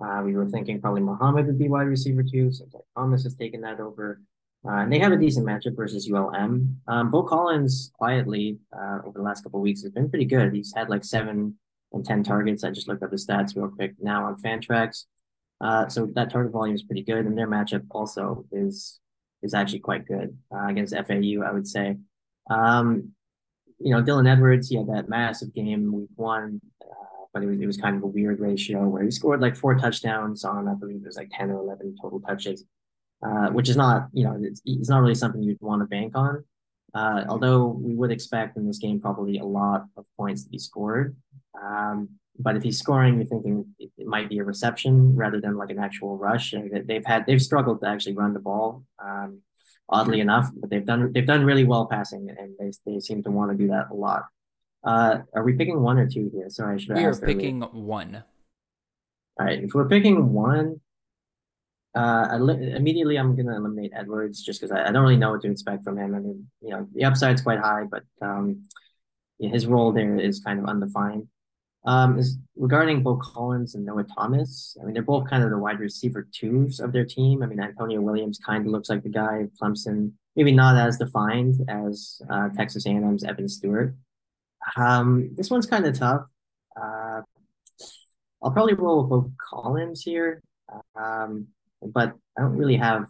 [0.00, 2.52] Uh, we were thinking probably Muhammad would be wide receiver too.
[2.52, 2.64] So
[2.96, 4.20] Thomas has taken that over.
[4.66, 6.80] Uh, and they have a decent matchup versus ULM.
[6.88, 10.52] Um, Beaux Collins quietly uh, over the last couple weeks has been pretty good.
[10.52, 11.54] He's had like seven
[11.92, 12.64] and 10 targets.
[12.64, 15.04] I just looked up the stats real quick now on Fantrax.
[15.60, 17.24] Uh, so that target volume is pretty good.
[17.24, 19.00] And their matchup also is
[19.42, 21.96] is actually quite good uh, against FAU, I would say.
[22.50, 23.12] Um,
[23.78, 27.60] you know, Dylan Edwards, he had that massive game week one, uh, but it was,
[27.60, 30.74] it was kind of a weird ratio where he scored like four touchdowns on, I
[30.74, 32.64] believe it was like 10 or 11 total touches,
[33.24, 36.12] uh, which is not, you know, it's, it's not really something you'd want to bank
[36.14, 36.44] on.
[36.94, 40.58] Uh, although we would expect in this game probably a lot of points to be
[40.58, 41.14] scored.
[41.62, 42.08] Um,
[42.38, 45.70] but if he's scoring, you're thinking it, it, might be a reception rather than like
[45.70, 46.52] an actual rush.
[46.52, 48.84] And they've had they've struggled to actually run the ball.
[49.04, 49.42] Um,
[49.88, 53.30] oddly enough, but they've done they've done really well passing, and they they seem to
[53.30, 54.24] want to do that a lot.
[54.84, 56.48] Uh, are we picking one or two here?
[56.48, 57.36] Sorry, I should We are asked earlier.
[57.36, 58.22] picking one.
[59.38, 60.80] All right, if we're picking one,
[61.98, 62.36] uh,
[62.76, 65.82] immediately I'm gonna eliminate Edwards just because I, I don't really know what to expect
[65.84, 66.14] from him.
[66.14, 68.64] I mean, you know, the upside's quite high, but um,
[69.38, 71.26] yeah, his role there is kind of undefined.
[71.84, 74.76] Um, is regarding Beaux Collins and Noah Thomas.
[74.80, 77.42] I mean, they're both kind of the wide receiver twos of their team.
[77.42, 79.46] I mean, Antonio Williams kind of looks like the guy.
[79.60, 83.94] Clemson, maybe not as defined as uh, Texas A&M's Evan Stewart.
[84.76, 86.22] Um, this one's kind of tough.
[86.76, 87.22] Uh,
[88.42, 90.42] I'll probably roll with Beaux Collins here,
[90.94, 91.48] um,
[91.82, 93.06] but I don't really have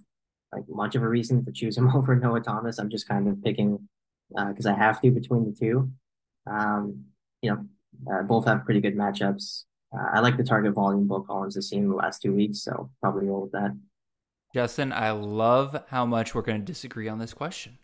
[0.52, 2.78] like much of a reason to choose him over Noah Thomas.
[2.78, 3.88] I'm just kind of picking
[4.30, 5.90] because uh, I have to between the two.
[6.46, 7.04] Um,
[7.42, 7.66] you know,
[8.12, 9.64] uh, both have pretty good matchups.
[9.94, 12.62] Uh, I like the target volume Beaux Collins has seen in the last two weeks,
[12.62, 13.76] so probably roll with that.
[14.54, 17.78] Justin, I love how much we're going to disagree on this question.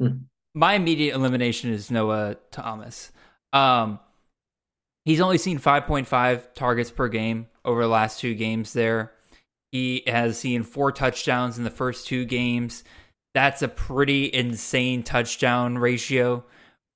[0.00, 0.18] Hmm.
[0.54, 3.12] My immediate elimination is Noah Thomas.
[3.52, 4.00] Um,
[5.04, 9.12] he's only seen 5.5 targets per game over the last two games there.
[9.72, 12.84] He has seen four touchdowns in the first two games.
[13.34, 16.44] That's a pretty insane touchdown ratio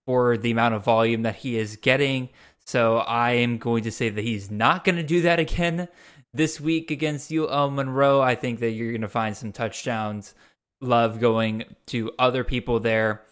[0.07, 2.29] for the amount of volume that he is getting.
[2.67, 5.89] So I am going to say that he's not going to do that again
[6.33, 8.21] this week against UL Monroe.
[8.21, 10.35] I think that you're going to find some touchdowns
[10.81, 13.23] love going to other people there.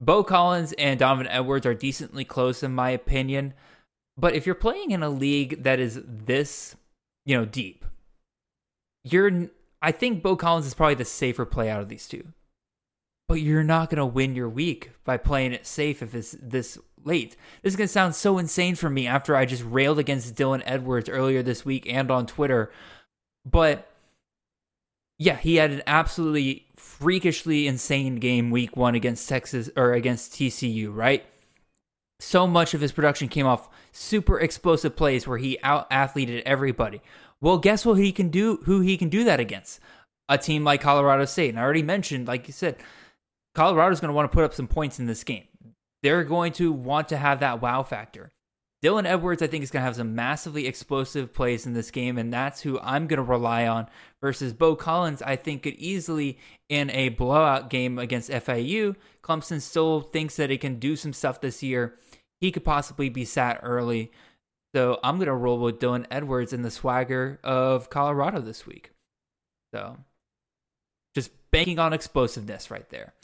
[0.00, 3.54] Beaux Collins and Donovan Edwards are decently close in my opinion.
[4.16, 6.76] But if you're playing in a league that is this,
[7.24, 7.84] you know, deep,
[9.04, 9.50] you're
[9.82, 12.32] I think Beaux Collins is probably the safer play out of these two.
[13.28, 16.78] But you're not going to win your week by playing it safe if it's this
[17.04, 17.36] late.
[17.62, 20.62] This is going to sound so insane for me after I just railed against Dylan
[20.64, 22.72] Edwards earlier this week and on Twitter.
[23.48, 23.88] But
[25.18, 30.94] yeah, he had an absolutely freakishly insane game week 1 against Texas or against TCU,
[30.94, 31.24] right?
[32.18, 37.00] So much of his production came off super explosive plays where he out athleted everybody.
[37.40, 39.80] Well, guess what he can do who he can do that against?
[40.28, 41.50] A team like Colorado State.
[41.50, 42.76] And I already mentioned, like you said,
[43.54, 45.44] Colorado's going to want to put up some points in this game.
[46.02, 48.32] They're going to want to have that wow factor.
[48.82, 52.16] Dylan Edwards, I think, is going to have some massively explosive plays in this game,
[52.16, 53.88] and that's who I'm going to rely on.
[54.22, 56.38] Versus Beaux Collins, I think could easily,
[56.70, 61.42] in a blowout game against FAU, Clemson still thinks that it can do some stuff
[61.42, 61.96] this year.
[62.40, 64.12] He could possibly be sat early.
[64.74, 68.92] So I'm going to roll with Dylan Edwards in the swagger of Colorado this week.
[69.74, 69.96] So
[71.14, 73.14] just banking on explosiveness right there.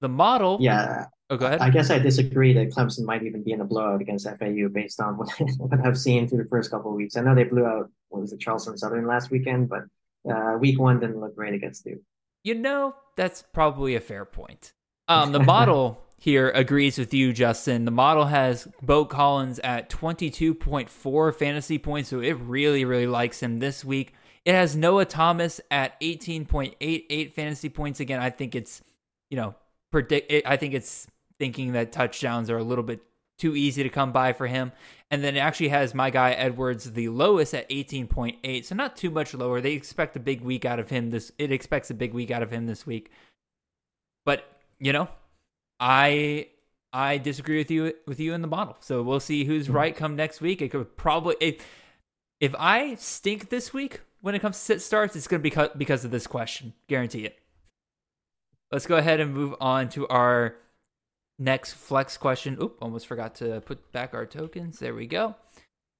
[0.00, 0.58] The model.
[0.60, 1.06] Yeah.
[1.30, 1.60] Oh, go ahead.
[1.60, 5.00] I guess I disagree that Clemson might even be in a blowout against FAU based
[5.00, 5.28] on what,
[5.58, 7.16] what I've seen through the first couple of weeks.
[7.16, 9.84] I know they blew out what was it Charleston Southern last weekend, but
[10.30, 12.00] uh, week one didn't look great against Duke.
[12.44, 14.72] You know, that's probably a fair point.
[15.08, 17.84] Um, the model here agrees with you, Justin.
[17.84, 23.58] The model has Beaux Collins at 22.4 fantasy points, so it really, really likes him
[23.58, 24.14] this week.
[24.44, 28.00] It has Noah Thomas at 18.88 fantasy points.
[28.00, 28.82] Again, I think it's,
[29.28, 29.54] you know,
[29.90, 30.32] predict.
[30.46, 31.06] I think it's
[31.38, 33.00] thinking that touchdowns are a little bit
[33.38, 34.72] too easy to come by for him.
[35.10, 39.10] And then it actually has my guy Edwards the lowest at 18.8, so not too
[39.10, 39.60] much lower.
[39.60, 42.42] They expect a big week out of him this it expects a big week out
[42.42, 43.10] of him this week.
[44.24, 44.44] But,
[44.80, 45.08] you know,
[45.80, 46.48] I
[46.92, 48.76] I disagree with you with you in the bottle.
[48.80, 49.72] So we'll see who's hmm.
[49.74, 50.62] right come next week.
[50.62, 51.66] It could probably if,
[52.40, 55.68] if I stink this week when it comes to sit starts, it's going to be
[55.78, 56.72] because of this question.
[56.88, 57.38] Guarantee it.
[58.72, 60.56] Let's go ahead and move on to our
[61.38, 62.58] next flex question.
[62.60, 64.78] Oop, almost forgot to put back our tokens.
[64.78, 65.36] There we go.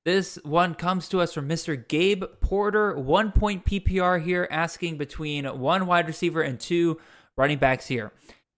[0.05, 1.87] This one comes to us from Mr.
[1.87, 7.01] Gabe Porter, one point PPR here, asking between one wide receiver and two
[7.37, 8.13] running backs here.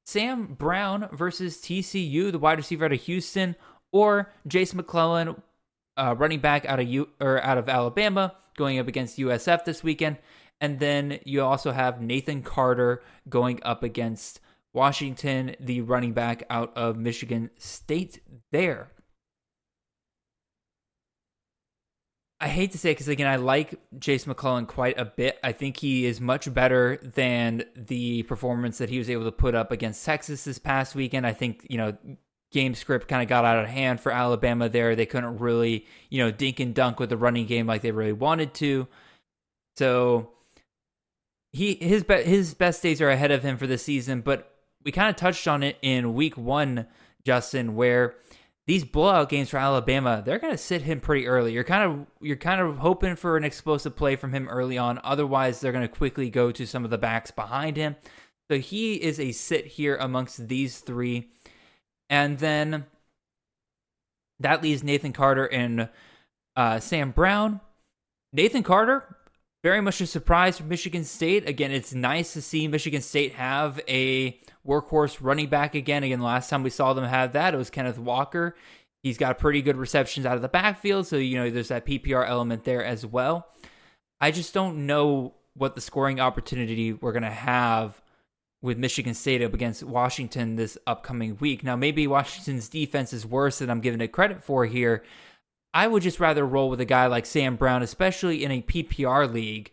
[0.09, 3.57] Sam Brown versus TCU, the wide receiver out of Houston,
[3.93, 5.43] or Jase McClellan,
[5.99, 9.85] uh, running back out of U- or out of Alabama, going up against USF this
[9.85, 10.17] weekend.
[10.63, 14.41] And then you also have Nathan Carter going up against
[14.73, 18.91] Washington, the running back out of Michigan State there.
[22.41, 25.39] I hate to say it because again, I like Jase McClellan quite a bit.
[25.43, 29.57] I think he is much better than the performance that he was able to put
[29.57, 31.27] up against Texas this past weekend.
[31.27, 31.97] I think you know
[32.53, 34.95] game script kind of got out of hand for Alabama there.
[34.95, 38.13] They couldn't really you know dink and dunk with the running game like they really
[38.13, 38.87] wanted to.
[39.77, 40.31] So
[41.53, 44.55] he his be- his best days are ahead of him for the season, but
[44.85, 46.87] we kind of touched on it in week one,
[47.25, 48.15] Justin, where
[48.69, 51.55] these blowout games for Alabama, they're going to sit him pretty early.
[51.55, 55.01] You're kind of you're kind of hoping for an explosive play from him early on.
[55.03, 57.97] Otherwise, they're going to quickly go to some of the backs behind him.
[58.51, 61.31] So he is a sit here amongst these three.
[62.11, 62.85] And then
[64.41, 65.89] That leaves Nathan Carter and
[66.57, 67.61] uh, Sam Brown.
[68.33, 69.17] Nathan Carter,
[69.65, 71.49] very much a surprise for Michigan State.
[71.49, 74.39] Again, it's nice to see Michigan State have a
[74.69, 76.05] workhorse running back again.
[76.05, 78.55] Again, last time we saw them have that, it was Kenneth Walker.
[79.03, 82.29] He's got pretty good receptions out of the backfield, so you know there's that PPR
[82.29, 83.47] element there as well.
[84.21, 88.01] I just don't know what the scoring opportunity we're going to have
[88.61, 91.63] with Michigan State up against Washington this upcoming week.
[91.63, 95.05] Now, maybe Washington's defense is worse than I'm giving it credit for here.
[95.73, 99.33] I would just rather roll with a guy like Sam Brown, especially in a PPR
[99.33, 99.71] league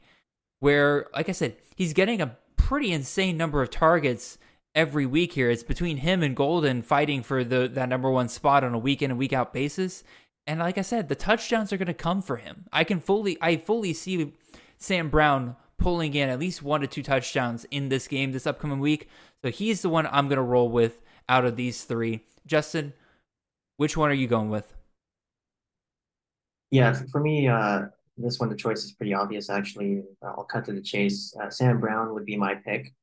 [0.60, 4.38] where, like I said, he's getting a pretty insane number of targets
[4.76, 5.50] every week here.
[5.50, 9.02] It's between him and Golden fighting for the that number one spot on a week
[9.02, 10.04] in and week out basis.
[10.46, 12.66] And like I said, the touchdowns are going to come for him.
[12.72, 14.34] I can fully I fully see
[14.78, 18.80] Sam Brown pulling in at least one to two touchdowns in this game this upcoming
[18.80, 19.10] week.
[19.44, 22.22] So he's the one I'm going to roll with out of these three.
[22.46, 22.94] Justin,
[23.78, 24.74] which one are you going with?
[26.72, 27.86] Yeah, for me, uh,
[28.18, 29.50] this one the choice is pretty obvious.
[29.50, 31.36] Actually, I'll cut to the chase.
[31.42, 32.94] Uh, Sam Brown would be my pick.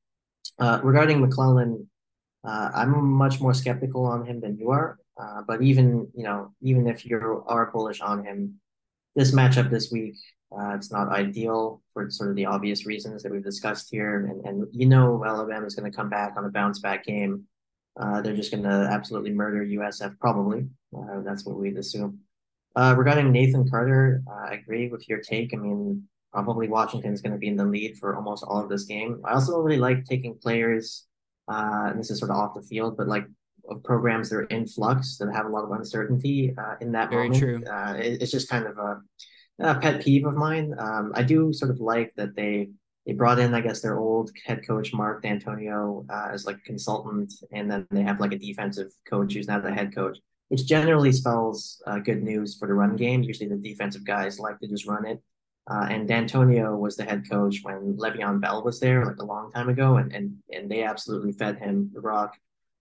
[0.59, 1.89] Uh, regarding McClellan,
[2.45, 4.99] uh, I'm much more skeptical on him than you are.
[5.20, 8.61] Uh, but even you know, even if you are bullish on him,
[9.15, 10.16] this matchup this week,
[10.57, 14.27] uh, it's not ideal for sort of the obvious reasons that we've discussed here.
[14.27, 17.45] And and you know, Alabama is going to come back on a bounce back game.
[18.01, 20.66] Uh, they're just going to absolutely murder USF, probably.
[21.24, 22.20] That's what we'd assume.
[22.74, 25.53] regarding Nathan Carter, I agree with your take.
[25.53, 28.68] I mean, Probably Washington is going to be in the lead for almost all of
[28.68, 29.20] this game.
[29.24, 31.06] I also really like taking players,
[31.48, 33.26] uh, and this is sort of off the field, but like
[33.68, 37.10] of programs that are in flux that have a lot of uncertainty uh, in that
[37.10, 37.40] Very moment.
[37.40, 37.64] True.
[37.64, 39.00] Uh, it, it's just kind of a,
[39.60, 40.74] a pet peeve of mine.
[40.78, 42.70] Um, I do sort of like that they
[43.06, 46.60] they brought in, I guess, their old head coach Mark Dantonio uh, as like a
[46.60, 50.18] consultant, and then they have like a defensive coach who's now the head coach,
[50.48, 53.22] which generally spells uh, good news for the run game.
[53.22, 55.20] Usually, the defensive guys like to just run it.
[55.70, 59.52] Uh, and Dantonio was the head coach when Le'Veon Bell was there, like a long
[59.52, 62.36] time ago, and and and they absolutely fed him the rock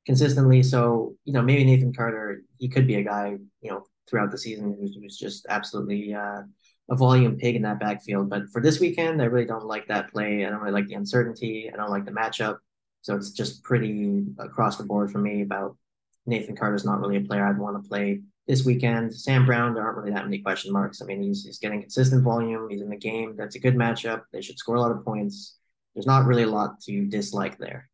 [0.05, 0.63] consistently.
[0.63, 4.37] So you know, maybe Nathan Carter, he could be a guy, you know, throughout the
[4.37, 6.41] season who's, who's just absolutely uh,
[6.89, 8.29] a volume pig in that backfield.
[8.29, 10.45] But for this weekend, I really don't like that play.
[10.45, 11.69] I don't really like the uncertainty.
[11.71, 12.57] I don't like the matchup.
[13.01, 15.77] So it's just pretty across the board for me about
[16.25, 18.21] Nathan Carter's not really a player I'd want to play
[18.51, 19.15] this weekend.
[19.15, 21.01] Sam Brown, there aren't really that many question marks.
[21.01, 22.67] I mean, he's, he's getting consistent volume.
[22.69, 23.33] He's in the game.
[23.37, 24.23] That's a good matchup.
[24.33, 25.55] They should score a lot of points.
[25.95, 27.89] There's not really a lot to dislike there.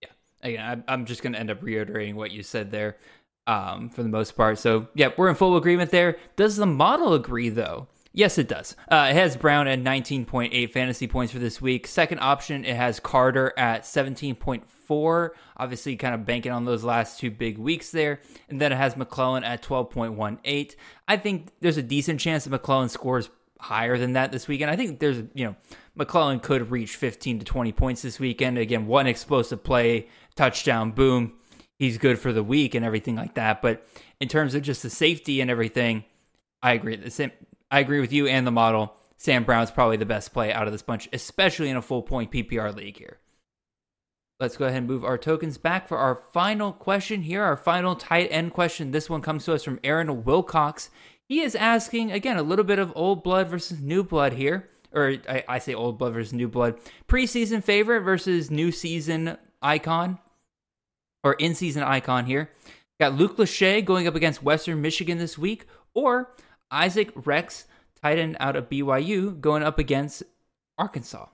[0.00, 0.10] Yeah.
[0.44, 2.96] Again, I'm just going to end up reiterating what you said there
[3.48, 4.60] um, for the most part.
[4.60, 6.16] So, yeah, we're in full agreement there.
[6.36, 7.88] Does the model agree, though?
[8.18, 8.74] Yes, it does.
[8.90, 11.86] Uh, it has Brown at 19.8 fantasy points for this week.
[11.86, 15.30] Second option, it has Carter at 17.4.
[15.56, 18.20] Obviously, kind of banking on those last two big weeks there.
[18.48, 20.74] And then it has McClellan at 12.18.
[21.06, 23.30] I think there's a decent chance that McClellan scores
[23.60, 24.72] higher than that this weekend.
[24.72, 25.54] I think there's, you know,
[25.94, 28.58] McClellan could reach 15 to 20 points this weekend.
[28.58, 31.34] Again, one explosive play, touchdown, boom.
[31.76, 33.62] He's good for the week and everything like that.
[33.62, 33.86] But
[34.20, 36.04] in terms of just the safety and everything,
[36.60, 36.96] I agree.
[36.96, 37.30] The same
[37.70, 38.94] I agree with you and the model.
[39.16, 42.30] Sam Brown's probably the best play out of this bunch, especially in a full point
[42.30, 43.18] PPR league here.
[44.40, 47.96] Let's go ahead and move our tokens back for our final question here, our final
[47.96, 48.92] tight end question.
[48.92, 50.90] This one comes to us from Aaron Wilcox.
[51.28, 54.70] He is asking, again, a little bit of old blood versus new blood here.
[54.92, 56.78] Or I, I say old blood versus new blood.
[57.08, 60.20] Preseason favorite versus new season icon.
[61.24, 62.50] Or in season icon here.
[63.00, 65.66] Got Luke Lachey going up against Western Michigan this week.
[65.94, 66.30] Or
[66.70, 67.66] Isaac Rex,
[68.02, 70.22] tight end out of BYU, going up against
[70.76, 71.26] Arkansas.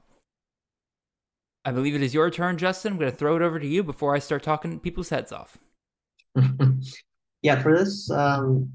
[1.64, 2.92] I believe it is your turn, Justin.
[2.92, 5.56] I'm going to throw it over to you before I start talking people's heads off.
[7.42, 8.70] yeah, for this, um,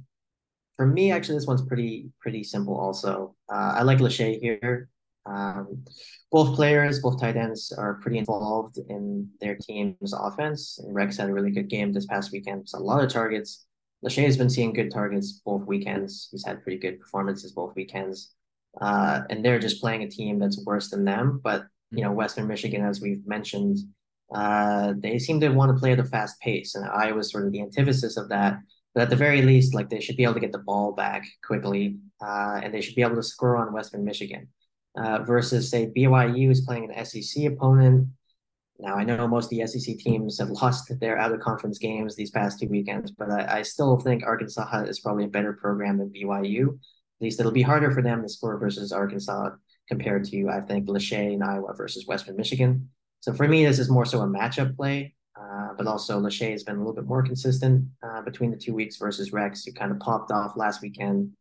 [0.76, 2.76] for me, actually, this one's pretty pretty simple.
[2.76, 4.90] Also, uh, I like Lachey here.
[5.26, 5.86] Um,
[6.32, 10.80] both players, both tight ends, are pretty involved in their team's offense.
[10.80, 12.68] And Rex had a really good game this past weekend.
[12.70, 13.66] So a lot of targets.
[14.06, 16.30] Lachey has been seeing good targets both weekends.
[16.32, 18.34] He's had pretty good performances both weekends.
[18.80, 21.42] Uh, and they're just playing a team that's worse than them.
[21.44, 23.80] But, you know, Western Michigan, as we've mentioned,
[24.34, 26.76] uh, they seem to want to play at a fast pace.
[26.76, 28.60] And I was sort of the antithesis of that.
[28.94, 31.26] But at the very least, like they should be able to get the ball back
[31.44, 34.48] quickly uh, and they should be able to score on Western Michigan.
[34.98, 38.08] Uh, versus, say, BYU is playing an SEC opponent
[38.80, 42.16] now, I know most of the SEC teams have lost their out of conference games
[42.16, 45.98] these past two weekends, but I, I, still think Arkansas is probably a better program
[45.98, 46.70] than BYU.
[46.70, 49.50] At least it'll be harder for them to score versus Arkansas
[49.90, 52.90] compared to, I think, Lachey and Iowa versus Western Michigan.
[53.20, 55.16] So for me, this is more so a matchup play.
[55.40, 58.74] Uh, but also Lachey has been a little bit more consistent uh, between the two
[58.74, 61.32] weeks versus Rex, who kind of popped off last weekend.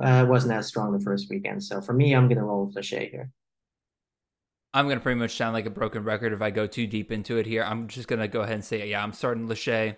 [0.00, 1.62] Uh, wasn't as strong the first weekend.
[1.62, 3.30] So for me, I'm going to roll with Lachey here.
[4.72, 7.10] I'm going to pretty much sound like a broken record if I go too deep
[7.10, 7.64] into it here.
[7.64, 9.96] I'm just going to go ahead and say, yeah, I'm starting Lachey.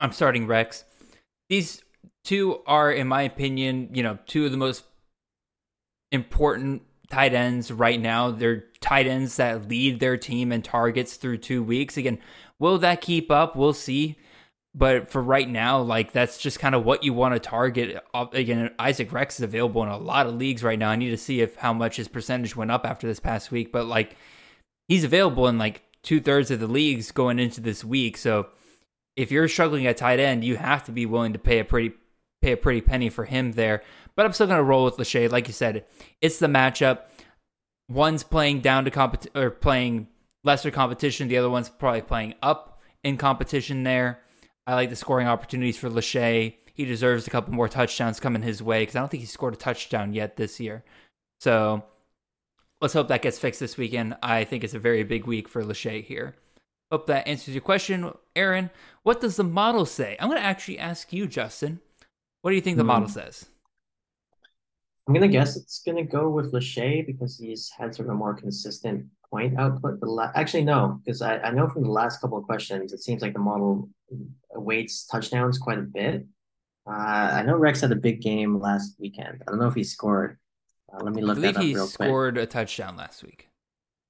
[0.00, 0.84] I'm starting Rex.
[1.48, 1.82] These
[2.24, 4.84] two are, in my opinion, you know, two of the most
[6.12, 8.30] important tight ends right now.
[8.30, 11.96] They're tight ends that lead their team in targets through two weeks.
[11.96, 12.18] Again,
[12.58, 13.56] will that keep up?
[13.56, 14.16] We'll see.
[14.74, 18.02] But for right now, like that's just kind of what you want to target.
[18.14, 20.90] Uh, again, Isaac Rex is available in a lot of leagues right now.
[20.90, 23.70] I need to see if how much his percentage went up after this past week.
[23.70, 24.16] But like
[24.88, 28.16] he's available in like two thirds of the leagues going into this week.
[28.16, 28.48] So
[29.14, 31.94] if you're struggling at tight end, you have to be willing to pay a pretty
[32.40, 33.82] pay a pretty penny for him there.
[34.16, 35.30] But I'm still to roll with Lachey.
[35.30, 35.84] Like you said,
[36.20, 37.02] it's the matchup.
[37.88, 40.08] One's playing down to competition or playing
[40.44, 41.28] lesser competition.
[41.28, 44.20] The other one's probably playing up in competition there.
[44.66, 46.54] I like the scoring opportunities for Lachey.
[46.74, 49.54] He deserves a couple more touchdowns coming his way because I don't think he scored
[49.54, 50.84] a touchdown yet this year.
[51.40, 51.84] So
[52.80, 54.16] let's hope that gets fixed this weekend.
[54.22, 56.36] I think it's a very big week for Lachey here.
[56.90, 58.12] Hope that answers your question.
[58.36, 58.70] Aaron,
[59.02, 60.16] what does the model say?
[60.20, 61.80] I'm going to actually ask you, Justin.
[62.42, 63.14] What do you think the model hmm.
[63.14, 63.46] says?
[65.06, 68.34] I'm gonna guess it's gonna go with Lachey because he's had sort of a more
[68.34, 69.98] consistent point output.
[70.00, 73.02] The la- actually no, because I, I know from the last couple of questions, it
[73.02, 73.88] seems like the model
[74.54, 76.26] weights touchdowns quite a bit.
[76.86, 76.90] Uh,
[77.38, 79.42] I know Rex had a big game last weekend.
[79.46, 80.38] I don't know if he scored.
[80.92, 83.48] Uh, let me look I believe that up he real scored a touchdown last week.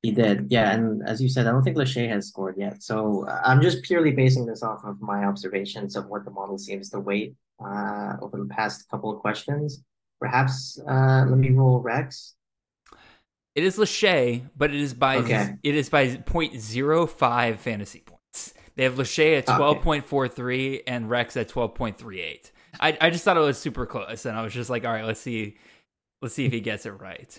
[0.03, 0.73] He did, yeah.
[0.73, 2.83] And as you said, I don't think Lachey has scored yet.
[2.83, 6.59] So uh, I'm just purely basing this off of my observations of what the model
[6.59, 9.85] seems to weight uh, over the past couple of questions.
[10.21, 12.35] Perhaps uh, let me roll Rex.
[13.55, 15.57] It is Lachey, but it is by okay.
[15.63, 18.55] it is by 0.05 fantasy points.
[18.77, 20.83] They have Lachey at 12.43 okay.
[20.87, 22.51] and Rex at 12.38.
[22.81, 25.05] I, I just thought it was super close, and I was just like, all right,
[25.05, 25.59] let's see,
[26.23, 27.39] let's see if he gets it right.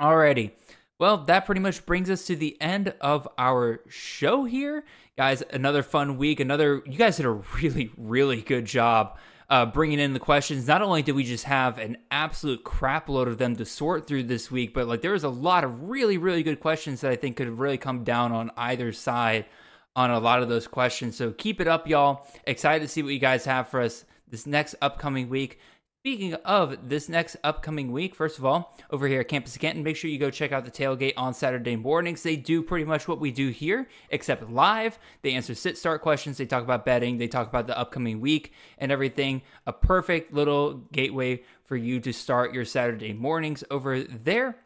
[0.00, 0.52] Alrighty.
[1.00, 4.84] Well, that pretty much brings us to the end of our show here.
[5.18, 6.38] Guys, another fun week.
[6.38, 7.30] Another, you guys did a
[7.60, 10.66] really, really good job uh, bringing in the questions.
[10.66, 14.24] Not only did we just have an absolute crap load of them to sort through
[14.24, 17.16] this week, but like there was a lot of really, really good questions that I
[17.16, 19.46] think could have really come down on either side
[19.94, 21.16] on a lot of those questions.
[21.16, 22.26] So keep it up, y'all.
[22.44, 25.60] Excited to see what you guys have for us this next upcoming week.
[26.06, 29.96] Speaking of this next upcoming week, first of all, over here at Campus Canton, make
[29.96, 32.22] sure you go check out the tailgate on Saturday mornings.
[32.22, 35.00] They do pretty much what we do here, except live.
[35.22, 38.52] They answer sit start questions, they talk about betting, they talk about the upcoming week
[38.78, 39.42] and everything.
[39.66, 44.58] A perfect little gateway for you to start your Saturday mornings over there.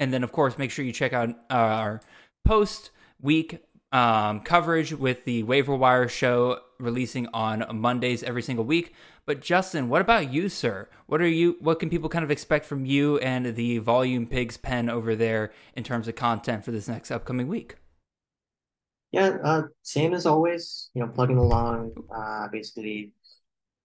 [0.00, 2.00] And then, of course, make sure you check out our
[2.44, 2.90] post
[3.20, 3.62] week
[3.92, 8.92] um, coverage with the waiver wire show releasing on Mondays every single week.
[9.24, 10.88] But Justin, what about you, sir?
[11.06, 11.56] What are you?
[11.60, 15.52] What can people kind of expect from you and the Volume Pigs pen over there
[15.76, 17.76] in terms of content for this next upcoming week?
[19.12, 20.90] Yeah, uh, same as always.
[20.94, 21.92] You know, plugging along.
[22.12, 23.12] Uh, basically,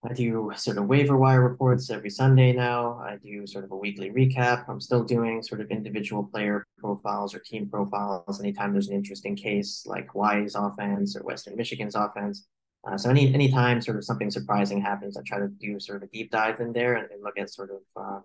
[0.03, 2.99] I do sort of waiver wire reports every Sunday now.
[2.99, 4.65] I do sort of a weekly recap.
[4.68, 9.35] I'm still doing sort of individual player profiles or team profiles anytime there's an interesting
[9.35, 12.47] case like Hawaii's offense or Western Michigan's offense.
[12.88, 16.03] Uh, so any anytime sort of something surprising happens, I try to do sort of
[16.03, 18.23] a deep dive in there and, and look at sort of um,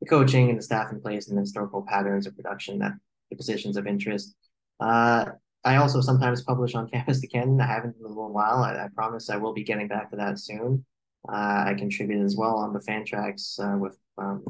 [0.00, 2.92] the coaching and the staff in place and the historical patterns of production that
[3.30, 4.34] the positions of interest.
[4.80, 5.26] Uh,
[5.64, 7.60] I also sometimes publish on Campus to Canton.
[7.60, 8.62] I haven't in a little while.
[8.62, 10.84] I, I promise I will be getting back to that soon.
[11.28, 14.44] Uh, I contribute as well on the Fantrax uh, with um,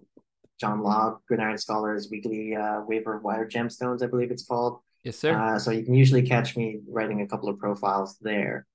[0.60, 4.80] John Law, Gridiron Scholars weekly uh, waiver wire gemstones, I believe it's called.
[5.04, 5.36] Yes, sir.
[5.36, 8.66] Uh, so you can usually catch me writing a couple of profiles there.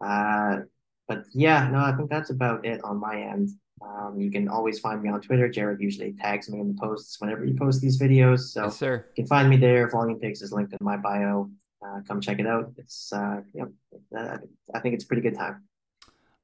[0.00, 0.60] Uh,
[1.08, 3.50] but yeah, no, I think that's about it on my end.
[3.82, 5.48] Um, you can always find me on Twitter.
[5.48, 8.40] Jared usually tags me in the posts whenever you post these videos.
[8.40, 9.88] So yes, you can find me there.
[9.88, 11.50] Volume Pigs is linked in my bio.
[11.84, 12.72] Uh, come check it out.
[12.76, 13.72] It's uh, you
[14.12, 14.38] know,
[14.74, 15.64] I think it's a pretty good time.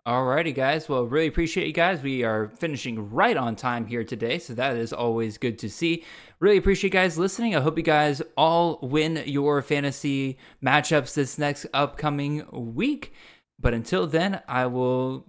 [0.06, 0.88] Alrighty, guys.
[0.88, 2.00] Well, really appreciate you guys.
[2.00, 6.04] We are finishing right on time here today, so that is always good to see.
[6.38, 7.56] Really appreciate you guys listening.
[7.56, 13.12] I hope you guys all win your fantasy matchups this next upcoming week.
[13.58, 15.26] But until then, I will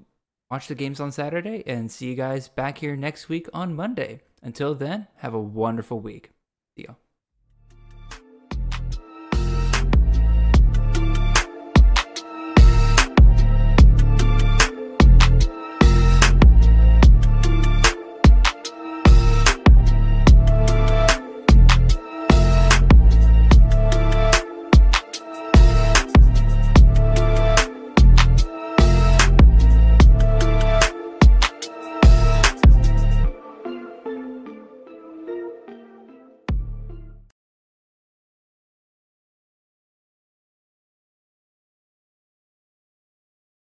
[0.52, 4.22] watch the games on Saturday and see you guys back here next week on Monday.
[4.42, 6.32] Until then, have a wonderful week.
[6.76, 6.96] See you.